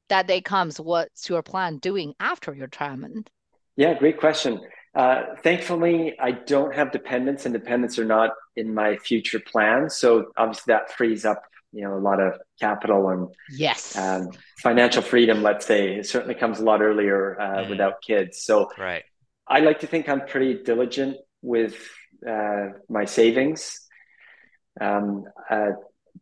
that 0.09 0.27
day 0.27 0.41
comes, 0.41 0.79
what's 0.79 1.29
your 1.29 1.41
plan 1.41 1.77
doing 1.77 2.13
after 2.19 2.53
your 2.53 2.65
retirement? 2.65 3.29
Yeah, 3.75 3.97
great 3.97 4.19
question. 4.19 4.61
Uh, 4.93 5.35
thankfully, 5.41 6.13
I 6.19 6.31
don't 6.31 6.75
have 6.75 6.91
dependents, 6.91 7.45
and 7.45 7.53
dependents 7.53 7.97
are 7.97 8.05
not 8.05 8.31
in 8.55 8.73
my 8.73 8.97
future 8.97 9.39
plans. 9.39 9.95
So 9.95 10.31
obviously, 10.37 10.73
that 10.73 10.91
frees 10.91 11.25
up 11.25 11.43
you 11.73 11.81
know 11.83 11.97
a 11.97 11.99
lot 11.99 12.21
of 12.21 12.39
capital 12.59 13.09
and 13.09 13.27
yes 13.49 13.97
um, 13.97 14.29
financial 14.59 15.01
freedom. 15.01 15.41
Let's 15.41 15.65
say 15.65 15.95
it 15.95 16.05
certainly 16.05 16.35
comes 16.35 16.59
a 16.59 16.63
lot 16.63 16.81
earlier 16.81 17.39
uh, 17.39 17.63
mm. 17.63 17.69
without 17.69 18.01
kids. 18.01 18.43
So 18.43 18.69
right, 18.77 19.03
I 19.47 19.59
like 19.59 19.79
to 19.79 19.87
think 19.87 20.07
I'm 20.07 20.25
pretty 20.25 20.63
diligent 20.63 21.17
with 21.41 21.75
uh, 22.27 22.67
my 22.89 23.05
savings. 23.05 23.79
Um, 24.79 25.25
uh, 25.49 25.71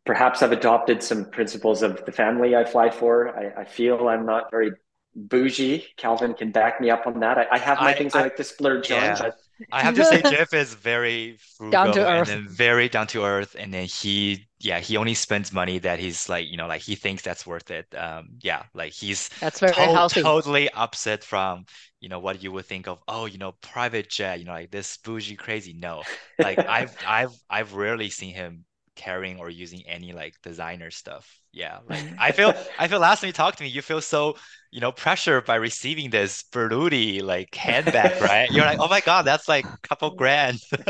perhaps 0.06 0.42
I've 0.42 0.52
adopted 0.52 1.04
some 1.04 1.26
principles 1.26 1.84
of 1.84 2.06
the 2.06 2.12
family 2.12 2.56
I 2.56 2.66
fly 2.66 2.90
for. 2.90 3.30
I, 3.38 3.62
I 3.62 3.66
feel 3.66 4.08
I'm 4.08 4.26
not 4.26 4.50
very 4.52 4.72
bougie. 5.16 5.86
Calvin 5.98 6.34
can 6.34 6.52
back 6.52 6.82
me 6.82 6.90
up 6.90 7.06
on 7.06 7.20
that. 7.20 7.38
I, 7.38 7.48
I 7.52 7.58
have 7.58 7.80
my 7.80 7.92
I, 7.92 7.94
things 7.94 8.16
I, 8.16 8.20
I, 8.20 8.22
like 8.24 8.38
to 8.38 8.44
splurge 8.44 8.90
yeah. 8.90 9.14
on. 9.14 9.18
But... 9.20 9.36
I 9.72 9.82
have 9.82 9.96
to 9.96 10.06
say, 10.06 10.22
Jeff 10.30 10.54
is 10.54 10.74
very 10.74 11.38
frugal 11.58 11.72
down 11.72 11.94
to 11.94 12.10
earth. 12.10 12.30
and 12.30 12.48
then 12.48 12.54
very 12.54 12.90
down 12.90 13.08
to 13.08 13.24
earth. 13.24 13.56
And 13.60 13.74
then 13.74 13.86
he, 13.86 14.48
yeah, 14.60 14.80
he 14.80 14.98
only 14.98 15.14
spends 15.14 15.52
money 15.52 15.78
that 15.80 16.00
he's 16.00 16.30
like, 16.30 16.50
you 16.50 16.58
know, 16.58 16.68
like 16.68 16.82
he 16.82 16.96
thinks 16.96 17.22
that's 17.22 17.46
worth 17.46 17.70
it. 17.70 17.86
Um, 17.96 18.30
yeah, 18.42 18.64
like 18.74 18.94
he's 18.94 19.30
that's 19.40 19.60
very 19.60 19.74
to- 19.74 19.82
healthy. 19.82 20.22
Totally 20.22 20.70
upset 20.72 21.24
from 21.24 21.66
you 22.00 22.10
know 22.10 22.20
what 22.20 22.42
you 22.42 22.52
would 22.52 22.66
think 22.66 22.88
of. 22.88 23.00
Oh, 23.08 23.26
you 23.26 23.38
know, 23.38 23.54
private 23.62 24.10
jet. 24.10 24.40
You 24.40 24.46
know, 24.46 24.54
like 24.54 24.72
this 24.72 24.98
bougie 24.98 25.36
crazy. 25.36 25.74
No, 25.74 26.02
like 26.40 26.58
I've 26.58 26.96
I've 27.06 27.34
I've 27.50 27.74
rarely 27.74 28.10
seen 28.10 28.34
him 28.34 28.66
carrying 28.96 29.40
or 29.40 29.50
using 29.50 29.84
any 29.88 30.14
like 30.14 30.36
designer 30.44 30.92
stuff. 30.92 31.40
Yeah, 31.52 31.80
like 31.90 32.06
I 32.20 32.32
feel 32.32 32.54
I 32.78 32.88
feel 32.88 33.00
last 33.00 33.22
time 33.22 33.28
you 33.28 33.34
talked 33.34 33.58
to 33.58 33.64
me, 33.64 33.70
you 33.70 33.82
feel 33.82 34.02
so 34.02 34.38
you 34.72 34.80
know 34.80 34.92
pressured 34.92 35.46
by 35.46 35.56
receiving 35.56 36.10
this 36.10 36.44
Berluti 36.52 37.22
like 37.22 37.54
handbag, 37.54 38.22
right? 38.22 38.50
You're 38.52 38.66
like, 38.66 38.80
oh 38.80 38.88
my 38.88 39.02
god, 39.02 39.24
that's 39.24 39.48
like 39.48 39.66
a 39.66 39.78
couple 39.84 40.10
grand. 40.12 40.60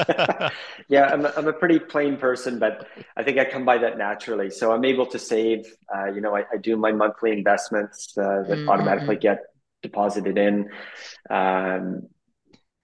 yeah, 0.87 1.07
I'm 1.11 1.25
a, 1.25 1.33
I'm 1.35 1.47
a 1.47 1.53
pretty 1.53 1.79
plain 1.79 2.17
person, 2.17 2.59
but 2.59 2.87
I 3.17 3.23
think 3.23 3.37
I 3.37 3.45
come 3.45 3.65
by 3.65 3.77
that 3.79 3.97
naturally. 3.97 4.49
So 4.49 4.71
I'm 4.71 4.85
able 4.85 5.05
to 5.07 5.19
save. 5.19 5.65
Uh, 5.93 6.05
you 6.05 6.21
know, 6.21 6.35
I, 6.35 6.41
I 6.53 6.57
do 6.61 6.77
my 6.77 6.91
monthly 6.91 7.31
investments 7.31 8.15
uh, 8.17 8.43
that 8.47 8.57
mm-hmm. 8.57 8.69
automatically 8.69 9.17
get 9.17 9.39
deposited 9.81 10.37
in. 10.37 10.69
Um, 11.29 12.07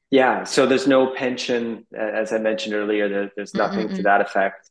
yeah, 0.09 0.45
so 0.45 0.65
there's 0.65 0.87
no 0.87 1.13
pension, 1.13 1.85
as 1.93 2.31
I 2.31 2.37
mentioned 2.37 2.73
earlier. 2.73 3.09
There, 3.09 3.31
there's 3.35 3.53
nothing 3.53 3.87
mm-hmm. 3.87 3.97
to 3.97 4.03
that 4.03 4.21
effect. 4.21 4.69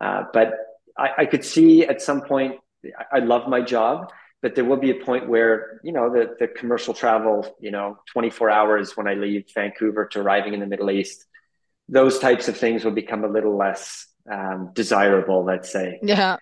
Uh, 0.00 0.24
but 0.32 0.54
I, 0.98 1.10
I, 1.18 1.26
could 1.26 1.44
see 1.44 1.84
at 1.84 2.02
some 2.02 2.22
point, 2.22 2.56
I, 2.84 3.16
I, 3.16 3.18
love 3.20 3.48
my 3.48 3.60
job, 3.60 4.12
but 4.42 4.54
there 4.54 4.64
will 4.64 4.76
be 4.76 4.90
a 4.90 5.04
point 5.04 5.28
where, 5.28 5.80
you 5.82 5.92
know, 5.92 6.12
the, 6.12 6.36
the 6.38 6.48
commercial 6.48 6.92
travel, 6.92 7.56
you 7.60 7.70
know, 7.70 7.98
24 8.12 8.50
hours 8.50 8.96
when 8.96 9.08
I 9.08 9.14
leave 9.14 9.44
Vancouver 9.54 10.06
to 10.12 10.20
arriving 10.20 10.54
in 10.54 10.60
the 10.60 10.66
Middle 10.66 10.90
East, 10.90 11.24
those 11.88 12.18
types 12.18 12.48
of 12.48 12.56
things 12.56 12.84
will 12.84 12.92
become 12.92 13.24
a 13.24 13.28
little 13.28 13.56
less 13.56 14.06
um, 14.30 14.70
desirable, 14.74 15.44
let's 15.44 15.70
say. 15.70 15.98
Yeah 16.02 16.36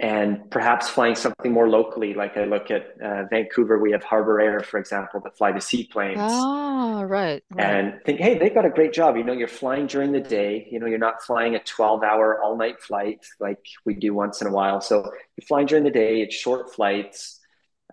and 0.00 0.48
perhaps 0.50 0.88
flying 0.88 1.16
something 1.16 1.52
more 1.52 1.68
locally. 1.68 2.14
Like 2.14 2.36
I 2.36 2.44
look 2.44 2.70
at 2.70 2.94
uh, 3.02 3.24
Vancouver, 3.30 3.78
we 3.78 3.90
have 3.90 4.04
Harbour 4.04 4.40
Air, 4.40 4.60
for 4.60 4.78
example, 4.78 5.20
that 5.24 5.36
fly 5.36 5.50
the 5.50 5.60
seaplanes. 5.60 6.20
Oh, 6.20 7.02
right, 7.02 7.42
right. 7.50 7.64
And 7.64 8.00
think, 8.04 8.20
hey, 8.20 8.38
they've 8.38 8.54
got 8.54 8.64
a 8.64 8.70
great 8.70 8.92
job. 8.92 9.16
You 9.16 9.24
know, 9.24 9.32
you're 9.32 9.48
flying 9.48 9.88
during 9.88 10.12
the 10.12 10.20
day. 10.20 10.68
You 10.70 10.78
know, 10.78 10.86
you're 10.86 10.98
not 10.98 11.22
flying 11.22 11.56
a 11.56 11.58
12 11.58 12.04
hour 12.04 12.40
all 12.40 12.56
night 12.56 12.80
flight 12.80 13.26
like 13.40 13.58
we 13.84 13.94
do 13.94 14.14
once 14.14 14.40
in 14.40 14.46
a 14.46 14.52
while. 14.52 14.80
So 14.80 15.02
you're 15.02 15.46
flying 15.48 15.66
during 15.66 15.84
the 15.84 15.90
day. 15.90 16.22
It's 16.22 16.34
short 16.34 16.72
flights 16.72 17.40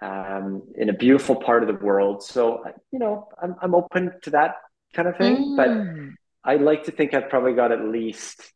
um, 0.02 0.62
in 0.76 0.90
a 0.90 0.94
beautiful 0.94 1.36
part 1.36 1.64
of 1.64 1.68
the 1.68 1.86
world. 1.86 2.22
So 2.22 2.64
you 2.92 3.00
know, 3.00 3.30
I'm 3.42 3.56
I'm 3.62 3.74
open 3.74 4.12
to 4.24 4.30
that 4.32 4.58
kind 4.94 5.08
of 5.08 5.18
thing. 5.18 5.38
Mm. 5.38 5.58
But 5.58 6.52
I 6.52 6.58
like 6.58 6.84
to 6.84 6.92
think 6.92 7.16
I've 7.16 7.30
probably 7.30 7.54
got 7.54 7.72
at 7.72 7.84
least 7.84 8.54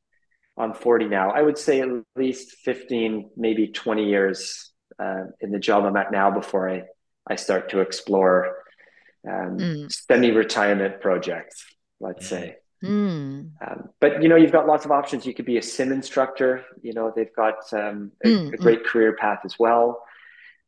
I'm 0.60 0.74
40 0.74 1.06
now. 1.06 1.32
I 1.32 1.42
would 1.42 1.58
say 1.58 1.82
at 1.82 1.88
least 2.16 2.58
15, 2.66 3.32
maybe 3.38 3.68
20 3.68 4.10
years 4.10 4.72
uh, 5.02 5.24
in 5.40 5.52
the 5.52 5.60
job 5.60 5.86
I'm 5.86 5.96
at 5.96 6.12
now 6.12 6.30
before 6.32 6.70
I, 6.70 6.84
I 7.28 7.36
start 7.36 7.70
to 7.70 7.80
explore 7.80 8.58
um, 9.28 9.58
mm. 9.58 9.92
semi-retirement 9.92 11.02
projects, 11.02 11.66
let's 12.00 12.28
say. 12.28 12.58
Mm. 12.84 13.52
Um, 13.66 13.90
but 14.00 14.22
you 14.22 14.30
know, 14.30 14.36
you've 14.36 14.52
got 14.52 14.68
lots 14.68 14.86
of 14.86 14.92
options. 14.92 15.26
You 15.26 15.34
could 15.34 15.46
be 15.46 15.58
a 15.58 15.62
sim 15.62 15.92
instructor. 15.92 16.66
You 16.82 16.94
know, 16.94 17.12
they've 17.14 17.34
got 17.36 17.56
um, 17.74 18.12
a, 18.24 18.28
mm. 18.28 18.54
a, 18.54 18.58
great 18.58 18.86
career 18.86 19.16
path 19.16 19.40
as 19.44 19.56
well. 19.60 20.02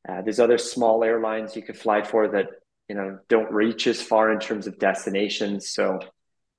Uh, 0.08 0.22
there's 0.22 0.40
other 0.40 0.58
small 0.58 1.04
airlines 1.04 1.56
you 1.56 1.62
could 1.62 1.78
fly 1.78 2.02
for 2.02 2.28
that 2.30 2.48
you 2.90 2.96
know 2.96 3.20
don't 3.30 3.52
reach 3.52 3.88
as 3.88 4.02
far 4.02 4.32
in 4.32 4.40
terms 4.40 4.68
of 4.68 4.78
destinations. 4.78 5.70
So 5.70 6.00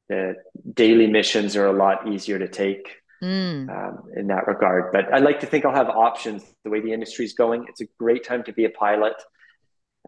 the 0.09 0.37
daily 0.73 1.07
missions 1.07 1.57
are 1.57 1.67
a 1.67 1.73
lot 1.73 2.11
easier 2.11 2.39
to 2.39 2.49
take 2.49 3.02
mm. 3.23 3.69
um, 3.71 4.05
in 4.17 4.27
that 4.27 4.47
regard. 4.47 4.93
But 4.93 5.13
I 5.13 5.19
like 5.19 5.41
to 5.41 5.47
think 5.47 5.65
I'll 5.65 5.75
have 5.75 5.89
options 5.89 6.43
the 6.65 6.71
way 6.71 6.81
the 6.81 6.93
industry 6.93 7.25
is 7.25 7.33
going. 7.33 7.67
It's 7.69 7.81
a 7.81 7.87
great 7.99 8.25
time 8.25 8.43
to 8.45 8.53
be 8.53 8.65
a 8.65 8.71
pilot. 8.71 9.15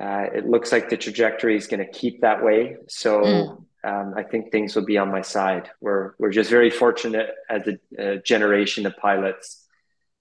Uh, 0.00 0.26
it 0.34 0.46
looks 0.46 0.72
like 0.72 0.90
the 0.90 0.96
trajectory 0.96 1.56
is 1.56 1.66
going 1.66 1.80
to 1.80 1.90
keep 1.90 2.20
that 2.22 2.42
way. 2.42 2.76
So 2.88 3.20
mm. 3.22 3.64
um, 3.84 4.14
I 4.16 4.24
think 4.24 4.50
things 4.50 4.74
will 4.74 4.84
be 4.84 4.98
on 4.98 5.10
my 5.10 5.22
side. 5.22 5.70
We're 5.80 6.14
we're 6.18 6.32
just 6.32 6.50
very 6.50 6.70
fortunate 6.70 7.30
as 7.48 7.62
a, 7.68 7.78
a 8.02 8.18
generation 8.18 8.86
of 8.86 8.96
pilots 8.96 9.64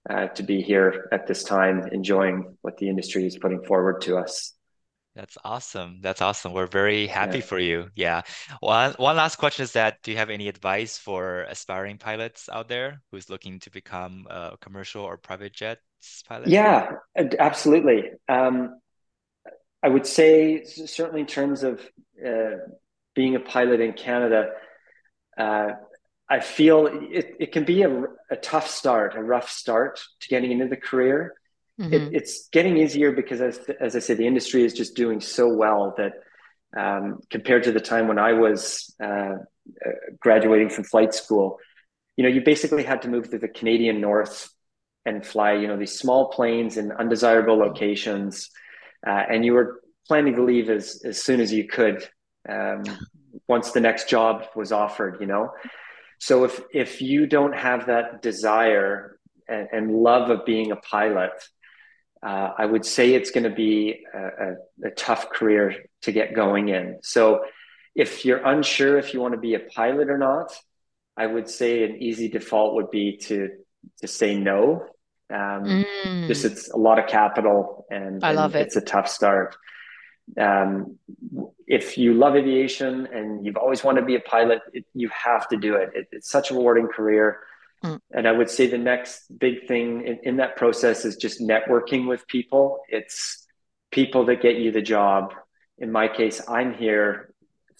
uh, 0.08 0.28
to 0.28 0.42
be 0.42 0.62
here 0.62 1.08
at 1.12 1.26
this 1.26 1.42
time, 1.42 1.88
enjoying 1.90 2.56
what 2.62 2.76
the 2.76 2.88
industry 2.88 3.26
is 3.26 3.36
putting 3.36 3.64
forward 3.64 4.02
to 4.02 4.16
us. 4.16 4.52
That's 5.14 5.38
awesome. 5.44 6.00
That's 6.00 6.20
awesome. 6.20 6.52
We're 6.52 6.66
very 6.66 7.06
happy 7.06 7.38
yeah. 7.38 7.44
for 7.44 7.58
you. 7.58 7.88
Yeah. 7.94 8.22
One 8.60 8.94
one 8.94 9.16
last 9.16 9.36
question 9.36 9.62
is 9.62 9.72
that 9.72 10.02
do 10.02 10.10
you 10.10 10.16
have 10.16 10.30
any 10.30 10.48
advice 10.48 10.98
for 10.98 11.42
aspiring 11.42 11.98
pilots 11.98 12.48
out 12.52 12.68
there 12.68 13.00
who's 13.10 13.30
looking 13.30 13.60
to 13.60 13.70
become 13.70 14.26
a 14.28 14.56
commercial 14.60 15.04
or 15.04 15.16
private 15.16 15.52
jet 15.52 15.78
pilot? 16.28 16.48
Yeah, 16.48 16.90
absolutely. 17.38 18.10
Um, 18.28 18.80
I 19.84 19.88
would 19.88 20.06
say 20.06 20.64
certainly 20.64 21.20
in 21.20 21.26
terms 21.26 21.62
of 21.62 21.80
uh, 22.24 22.56
being 23.14 23.36
a 23.36 23.40
pilot 23.40 23.80
in 23.80 23.92
Canada, 23.92 24.48
uh, 25.38 25.68
I 26.28 26.40
feel 26.40 26.86
it, 26.86 27.36
it 27.38 27.52
can 27.52 27.64
be 27.64 27.82
a, 27.82 28.02
a 28.30 28.36
tough 28.36 28.68
start, 28.68 29.14
a 29.14 29.22
rough 29.22 29.50
start 29.50 30.02
to 30.20 30.28
getting 30.28 30.50
into 30.50 30.68
the 30.68 30.76
career. 30.76 31.34
Mm-hmm. 31.80 31.92
It, 31.92 32.14
it's 32.14 32.48
getting 32.48 32.76
easier 32.76 33.12
because, 33.12 33.40
as, 33.40 33.58
as 33.80 33.96
I 33.96 33.98
said, 33.98 34.18
the 34.18 34.26
industry 34.26 34.64
is 34.64 34.72
just 34.72 34.94
doing 34.94 35.20
so 35.20 35.52
well 35.52 35.94
that 35.96 36.12
um, 36.76 37.20
compared 37.30 37.64
to 37.64 37.72
the 37.72 37.80
time 37.80 38.08
when 38.08 38.18
I 38.18 38.32
was 38.32 38.94
uh, 39.02 39.06
uh, 39.06 39.90
graduating 40.20 40.70
from 40.70 40.84
flight 40.84 41.14
school, 41.14 41.58
you 42.16 42.22
know, 42.22 42.30
you 42.30 42.42
basically 42.42 42.84
had 42.84 43.02
to 43.02 43.08
move 43.08 43.30
to 43.30 43.38
the 43.38 43.48
Canadian 43.48 44.00
North 44.00 44.50
and 45.04 45.26
fly, 45.26 45.52
you 45.54 45.66
know, 45.66 45.76
these 45.76 45.98
small 45.98 46.28
planes 46.30 46.76
in 46.76 46.92
undesirable 46.92 47.56
locations, 47.58 48.50
uh, 49.06 49.22
and 49.28 49.44
you 49.44 49.52
were 49.52 49.80
planning 50.06 50.34
to 50.36 50.44
leave 50.44 50.70
as 50.70 51.02
as 51.04 51.22
soon 51.22 51.40
as 51.40 51.52
you 51.52 51.66
could 51.66 52.08
um, 52.48 52.84
once 53.48 53.72
the 53.72 53.80
next 53.80 54.08
job 54.08 54.44
was 54.54 54.72
offered. 54.72 55.18
You 55.20 55.26
know, 55.26 55.50
so 56.20 56.44
if 56.44 56.60
if 56.72 57.02
you 57.02 57.26
don't 57.26 57.54
have 57.54 57.86
that 57.86 58.22
desire 58.22 59.18
and, 59.48 59.68
and 59.72 59.92
love 59.92 60.30
of 60.30 60.44
being 60.44 60.70
a 60.70 60.76
pilot, 60.76 61.32
uh, 62.24 62.52
I 62.56 62.64
would 62.64 62.86
say 62.86 63.14
it's 63.14 63.30
going 63.30 63.44
to 63.44 63.54
be 63.54 64.04
a, 64.14 64.18
a, 64.18 64.88
a, 64.88 64.90
tough 64.92 65.30
career 65.30 65.74
to 66.02 66.12
get 66.12 66.34
going 66.34 66.70
in. 66.70 66.98
So, 67.02 67.44
if 67.94 68.24
you're 68.24 68.44
unsure 68.44 68.98
if 68.98 69.12
you 69.12 69.20
want 69.20 69.34
to 69.34 69.40
be 69.40 69.54
a 69.54 69.60
pilot 69.60 70.08
or 70.08 70.18
not, 70.18 70.52
I 71.16 71.26
would 71.26 71.48
say 71.48 71.84
an 71.84 72.02
easy 72.02 72.28
default 72.28 72.74
would 72.74 72.90
be 72.90 73.18
to 73.24 73.50
to 74.00 74.08
say 74.08 74.36
no. 74.36 74.86
Um, 75.30 75.84
mm. 76.04 76.26
Just 76.26 76.44
it's 76.44 76.70
a 76.70 76.76
lot 76.76 76.98
of 76.98 77.06
capital, 77.06 77.86
and, 77.90 78.24
I 78.24 78.30
and 78.30 78.36
love 78.36 78.56
it. 78.56 78.62
It's 78.62 78.76
a 78.76 78.80
tough 78.80 79.08
start. 79.08 79.56
Um, 80.38 80.98
if 81.66 81.98
you 81.98 82.14
love 82.14 82.36
aviation 82.36 83.06
and 83.12 83.44
you've 83.44 83.56
always 83.56 83.84
wanted 83.84 84.00
to 84.00 84.06
be 84.06 84.16
a 84.16 84.20
pilot, 84.20 84.60
it, 84.72 84.84
you 84.94 85.10
have 85.10 85.46
to 85.48 85.56
do 85.56 85.76
it. 85.76 85.90
it. 85.94 86.08
It's 86.12 86.30
such 86.30 86.50
a 86.50 86.54
rewarding 86.54 86.88
career. 86.88 87.40
Mm. 87.84 88.00
And 88.12 88.26
I 88.26 88.32
would 88.32 88.48
say 88.48 88.66
the 88.66 88.78
next 88.78 89.26
big 89.38 89.66
thing 89.68 90.06
in, 90.06 90.18
in 90.22 90.36
that 90.38 90.56
process 90.56 91.04
is 91.04 91.16
just 91.16 91.40
networking 91.40 92.08
with 92.08 92.26
people. 92.26 92.80
It's 92.88 93.46
people 93.90 94.24
that 94.26 94.42
get 94.42 94.56
you 94.56 94.72
the 94.72 94.82
job. 94.82 95.34
in 95.78 95.90
my 95.90 96.08
case, 96.08 96.40
I'm 96.48 96.72
here 96.74 97.34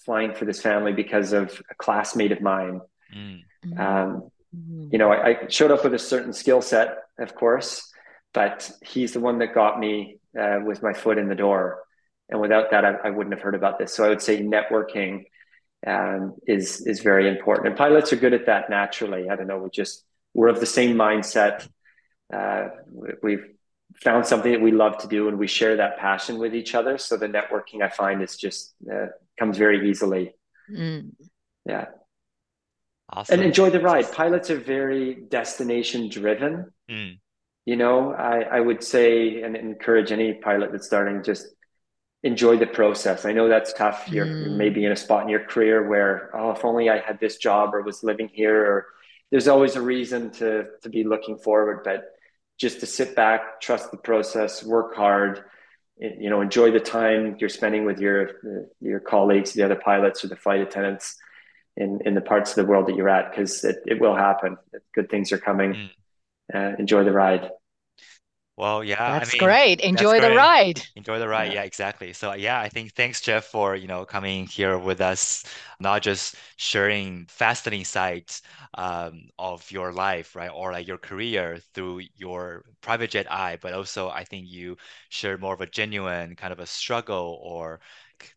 flying 0.05 0.35
for 0.35 0.45
this 0.45 0.61
family 0.61 0.93
because 0.93 1.33
of 1.33 1.63
a 1.71 1.75
classmate 1.77 2.33
of 2.33 2.41
mine. 2.41 2.81
Mm. 3.15 3.41
Um, 3.79 4.31
mm. 4.55 4.93
you 4.93 4.99
know, 4.99 5.11
I, 5.11 5.29
I, 5.29 5.49
showed 5.49 5.71
up 5.71 5.85
with 5.85 5.95
a 5.95 5.99
certain 5.99 6.33
skill 6.33 6.61
set, 6.61 6.99
of 7.19 7.35
course, 7.35 7.91
but 8.33 8.71
he's 8.85 9.13
the 9.13 9.21
one 9.21 9.39
that 9.39 9.55
got 9.55 9.79
me 9.79 10.19
uh, 10.39 10.59
with 10.65 10.83
my 10.83 10.93
foot 10.93 11.19
in 11.19 11.29
the 11.29 11.35
door. 11.35 11.81
And 12.29 12.41
without 12.41 12.71
that, 12.73 12.85
I, 12.85 12.95
I, 13.05 13.11
wouldn't 13.11 13.35
have 13.35 13.43
heard 13.43 13.55
about 13.55 13.79
this. 13.79 13.95
So 13.95 14.05
I 14.05 14.09
would 14.09 14.23
say 14.23 14.43
networking 14.43 15.25
um, 15.87 16.35
is 16.47 16.87
is 16.87 17.01
very 17.01 17.29
important. 17.29 17.69
And 17.69 17.77
pilots 17.77 18.13
are 18.13 18.17
good 18.17 18.35
at 18.35 18.47
that 18.47 18.71
naturally. 18.71 19.29
I 19.29 19.37
don't 19.37 19.47
know. 19.47 19.59
We 19.59 19.71
just 19.71 20.05
we're 20.33 20.49
of 20.49 20.61
the 20.61 20.67
same 20.67 20.97
mindset. 20.97 21.69
Uh, 22.33 22.69
we've 23.23 23.47
found 24.03 24.27
something 24.27 24.53
that 24.53 24.61
we 24.61 24.73
love 24.73 24.99
to 24.99 25.09
do, 25.09 25.29
and 25.29 25.39
we 25.39 25.47
share 25.47 25.77
that 25.77 25.99
passion 25.99 26.39
with 26.39 26.55
each 26.55 26.75
other. 26.75 26.99
So 26.99 27.17
the 27.17 27.29
networking 27.29 27.83
I 27.83 27.91
find 27.91 28.23
is 28.23 28.37
just 28.37 28.75
uh, 28.93 29.07
comes 29.39 29.59
very 29.59 29.89
easily. 29.89 30.33
Mm. 30.71 31.13
Yeah. 31.67 31.87
Awesome. 33.11 33.35
And 33.35 33.47
enjoy 33.47 33.71
the 33.71 33.81
ride. 33.81 34.11
Pilots 34.13 34.51
are 34.51 34.59
very 34.59 35.15
destination 35.15 36.09
driven. 36.09 36.73
Mm. 36.91 37.19
You 37.67 37.77
know, 37.77 38.13
I, 38.13 38.41
I 38.41 38.61
would 38.61 38.83
say 38.83 39.43
and 39.43 39.57
encourage 39.57 40.13
any 40.13 40.35
pilot 40.35 40.73
that's 40.73 40.87
starting 40.87 41.23
just 41.23 41.47
enjoy 42.25 42.57
the 42.57 42.67
process. 42.67 43.25
I 43.25 43.33
know 43.33 43.49
that's 43.49 43.73
tough. 43.75 44.09
You're 44.09 44.27
mm. 44.27 44.57
maybe 44.57 44.85
in 44.87 44.93
a 44.93 44.97
spot 44.97 45.23
in 45.23 45.29
your 45.29 45.45
career 45.45 45.87
where, 45.87 46.31
oh, 46.35 46.51
if 46.57 46.65
only 46.65 46.89
I 46.89 46.99
had 46.99 47.21
this 47.21 47.37
job 47.37 47.75
or 47.75 47.83
was 47.83 48.03
living 48.03 48.31
here, 48.33 48.59
or 48.71 48.87
there's 49.31 49.47
always 49.47 49.77
a 49.77 49.83
reason 49.83 50.31
to 50.39 50.49
to 50.83 50.89
be 50.89 51.05
looking 51.05 51.37
forward. 51.37 51.79
But 51.85 52.01
just 52.59 52.81
to 52.81 52.87
sit 52.87 53.15
back, 53.15 53.61
trust 53.61 53.91
the 53.91 53.99
process, 53.99 54.65
work 54.65 54.97
hard, 54.97 55.45
you 55.99 56.31
know, 56.31 56.41
enjoy 56.41 56.71
the 56.71 56.81
time 56.81 57.37
you're 57.39 57.49
spending 57.61 57.85
with 57.85 58.01
your 58.01 58.19
your 58.81 59.01
colleagues, 59.01 59.53
the 59.53 59.63
other 59.63 59.77
pilots 59.77 60.25
or 60.25 60.29
the 60.29 60.37
flight 60.37 60.61
attendants 60.61 61.17
in 61.77 62.01
in 62.07 62.15
the 62.15 62.27
parts 62.33 62.51
of 62.51 62.57
the 62.57 62.69
world 62.71 62.87
that 62.87 62.97
you're 62.97 63.15
at, 63.19 63.31
because 63.31 63.65
it, 63.65 63.77
it 63.87 64.01
will 64.01 64.17
happen. 64.17 64.57
Good 64.95 65.09
things 65.11 65.31
are 65.33 65.43
coming. 65.51 65.73
Mm. 65.75 65.91
Uh, 66.55 66.77
enjoy 66.79 67.05
the 67.05 67.13
ride. 67.13 67.51
Well, 68.57 68.85
yeah, 68.85 69.19
that's 69.19 69.31
I 69.31 69.33
mean, 69.33 69.41
great. 69.41 69.81
Enjoy 69.81 70.21
the 70.21 70.31
ride. 70.31 70.81
Enjoy 70.95 71.19
the 71.19 71.27
ride. 71.27 71.49
Yeah. 71.49 71.55
yeah. 71.55 71.63
exactly. 71.63 72.13
So 72.13 72.35
yeah, 72.35 72.61
I 72.61 72.69
think 72.69 72.93
thanks 72.95 73.21
Jeff 73.21 73.47
for 73.47 73.75
you 73.75 73.89
know 73.89 74.05
coming 74.05 74.47
here 74.47 74.79
with 74.79 75.01
us, 75.01 75.45
not 75.81 76.03
just 76.03 76.37
sharing 76.57 77.27
fascinating 77.27 77.85
sides 77.85 78.43
um, 78.75 79.29
of 79.41 79.69
your 79.73 79.93
life, 79.93 80.37
right, 80.37 80.51
or 80.55 80.71
like 80.71 80.87
your 80.87 80.99
career 80.99 81.59
through 81.75 82.03
your 82.15 82.65
private 82.81 83.11
jet 83.11 83.31
eye, 83.31 83.59
but 83.61 83.73
also 83.75 84.09
I 84.09 84.23
think 84.23 84.47
you 84.49 84.77
share 85.09 85.37
more 85.37 85.55
of 85.55 85.61
a 85.61 85.67
genuine 85.67 86.37
kind 86.37 86.53
of 86.53 86.61
a 86.61 86.67
struggle 86.67 87.41
or 87.43 87.81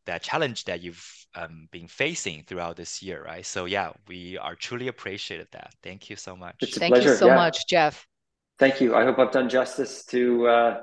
that 0.07 0.23
challenge 0.23 0.65
that 0.65 0.81
you've 0.81 1.05
um, 1.35 1.67
been 1.71 1.87
facing 1.87 2.43
throughout 2.43 2.75
this 2.75 3.03
year, 3.03 3.23
right? 3.23 3.45
So 3.45 3.65
yeah, 3.65 3.91
we 4.07 4.35
are 4.39 4.55
truly 4.55 4.87
appreciated 4.87 5.47
that. 5.51 5.75
Thank 5.83 6.09
you 6.09 6.15
so 6.15 6.35
much. 6.35 6.55
Thank 6.73 6.95
pleasure. 6.95 7.11
you 7.11 7.15
so 7.15 7.27
yeah. 7.27 7.35
much, 7.35 7.67
Jeff. 7.67 8.07
Thank 8.59 8.81
you. 8.81 8.95
I 8.95 9.03
hope 9.03 9.19
I've 9.19 9.31
done 9.31 9.49
justice 9.49 10.03
to 10.05 10.47
uh, 10.47 10.81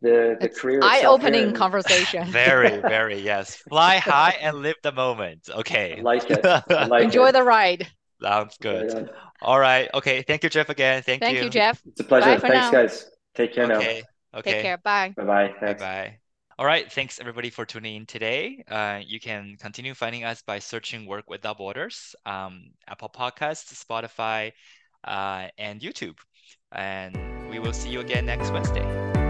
the 0.00 0.36
the 0.38 0.46
it's 0.46 0.60
career. 0.60 0.80
Eye-opening 0.82 1.48
and... 1.48 1.56
conversation. 1.56 2.26
very, 2.30 2.80
very 2.80 3.20
yes. 3.20 3.56
Fly 3.68 3.96
high 3.96 4.36
and 4.40 4.58
live 4.58 4.76
the 4.82 4.92
moment. 4.92 5.48
Okay. 5.50 5.96
I 5.98 6.02
like 6.02 6.30
it. 6.30 6.44
I 6.44 6.84
like 6.86 7.04
Enjoy 7.04 7.28
it. 7.28 7.32
the 7.32 7.42
ride. 7.42 7.88
Sounds 8.22 8.56
good. 8.58 9.10
All 9.40 9.58
right. 9.58 9.88
Okay. 9.94 10.22
Thank 10.22 10.44
you, 10.44 10.48
Jeff. 10.48 10.68
Again. 10.68 11.02
Thank, 11.02 11.22
Thank 11.22 11.38
you. 11.38 11.44
you, 11.44 11.50
Jeff. 11.50 11.82
It's 11.86 12.00
a 12.00 12.04
pleasure. 12.04 12.38
Thanks, 12.38 12.54
now. 12.54 12.70
guys. 12.70 13.10
Take 13.34 13.54
care 13.54 13.64
okay. 13.64 14.02
now. 14.32 14.38
Okay. 14.38 14.52
Take 14.52 14.62
care. 14.62 14.78
Bye. 14.78 15.12
Bye. 15.16 15.24
Bye. 15.24 15.54
Bye. 15.60 15.74
Bye. 15.74 16.18
All 16.58 16.66
right. 16.66 16.90
Thanks 16.92 17.18
everybody 17.18 17.50
for 17.50 17.64
tuning 17.64 17.96
in 17.96 18.06
today. 18.06 18.62
Uh, 18.68 19.00
you 19.04 19.18
can 19.18 19.56
continue 19.58 19.94
finding 19.94 20.22
us 20.22 20.42
by 20.42 20.60
searching 20.60 21.06
Work 21.06 21.28
Without 21.28 21.58
Borders, 21.58 22.14
um, 22.24 22.70
Apple 22.86 23.08
Podcasts, 23.08 23.84
Spotify, 23.84 24.52
uh, 25.02 25.48
and 25.58 25.80
YouTube. 25.80 26.18
And 26.72 27.16
we 27.50 27.58
will 27.58 27.72
see 27.72 27.90
you 27.90 28.00
again 28.00 28.26
next 28.26 28.50
Wednesday. 28.50 29.21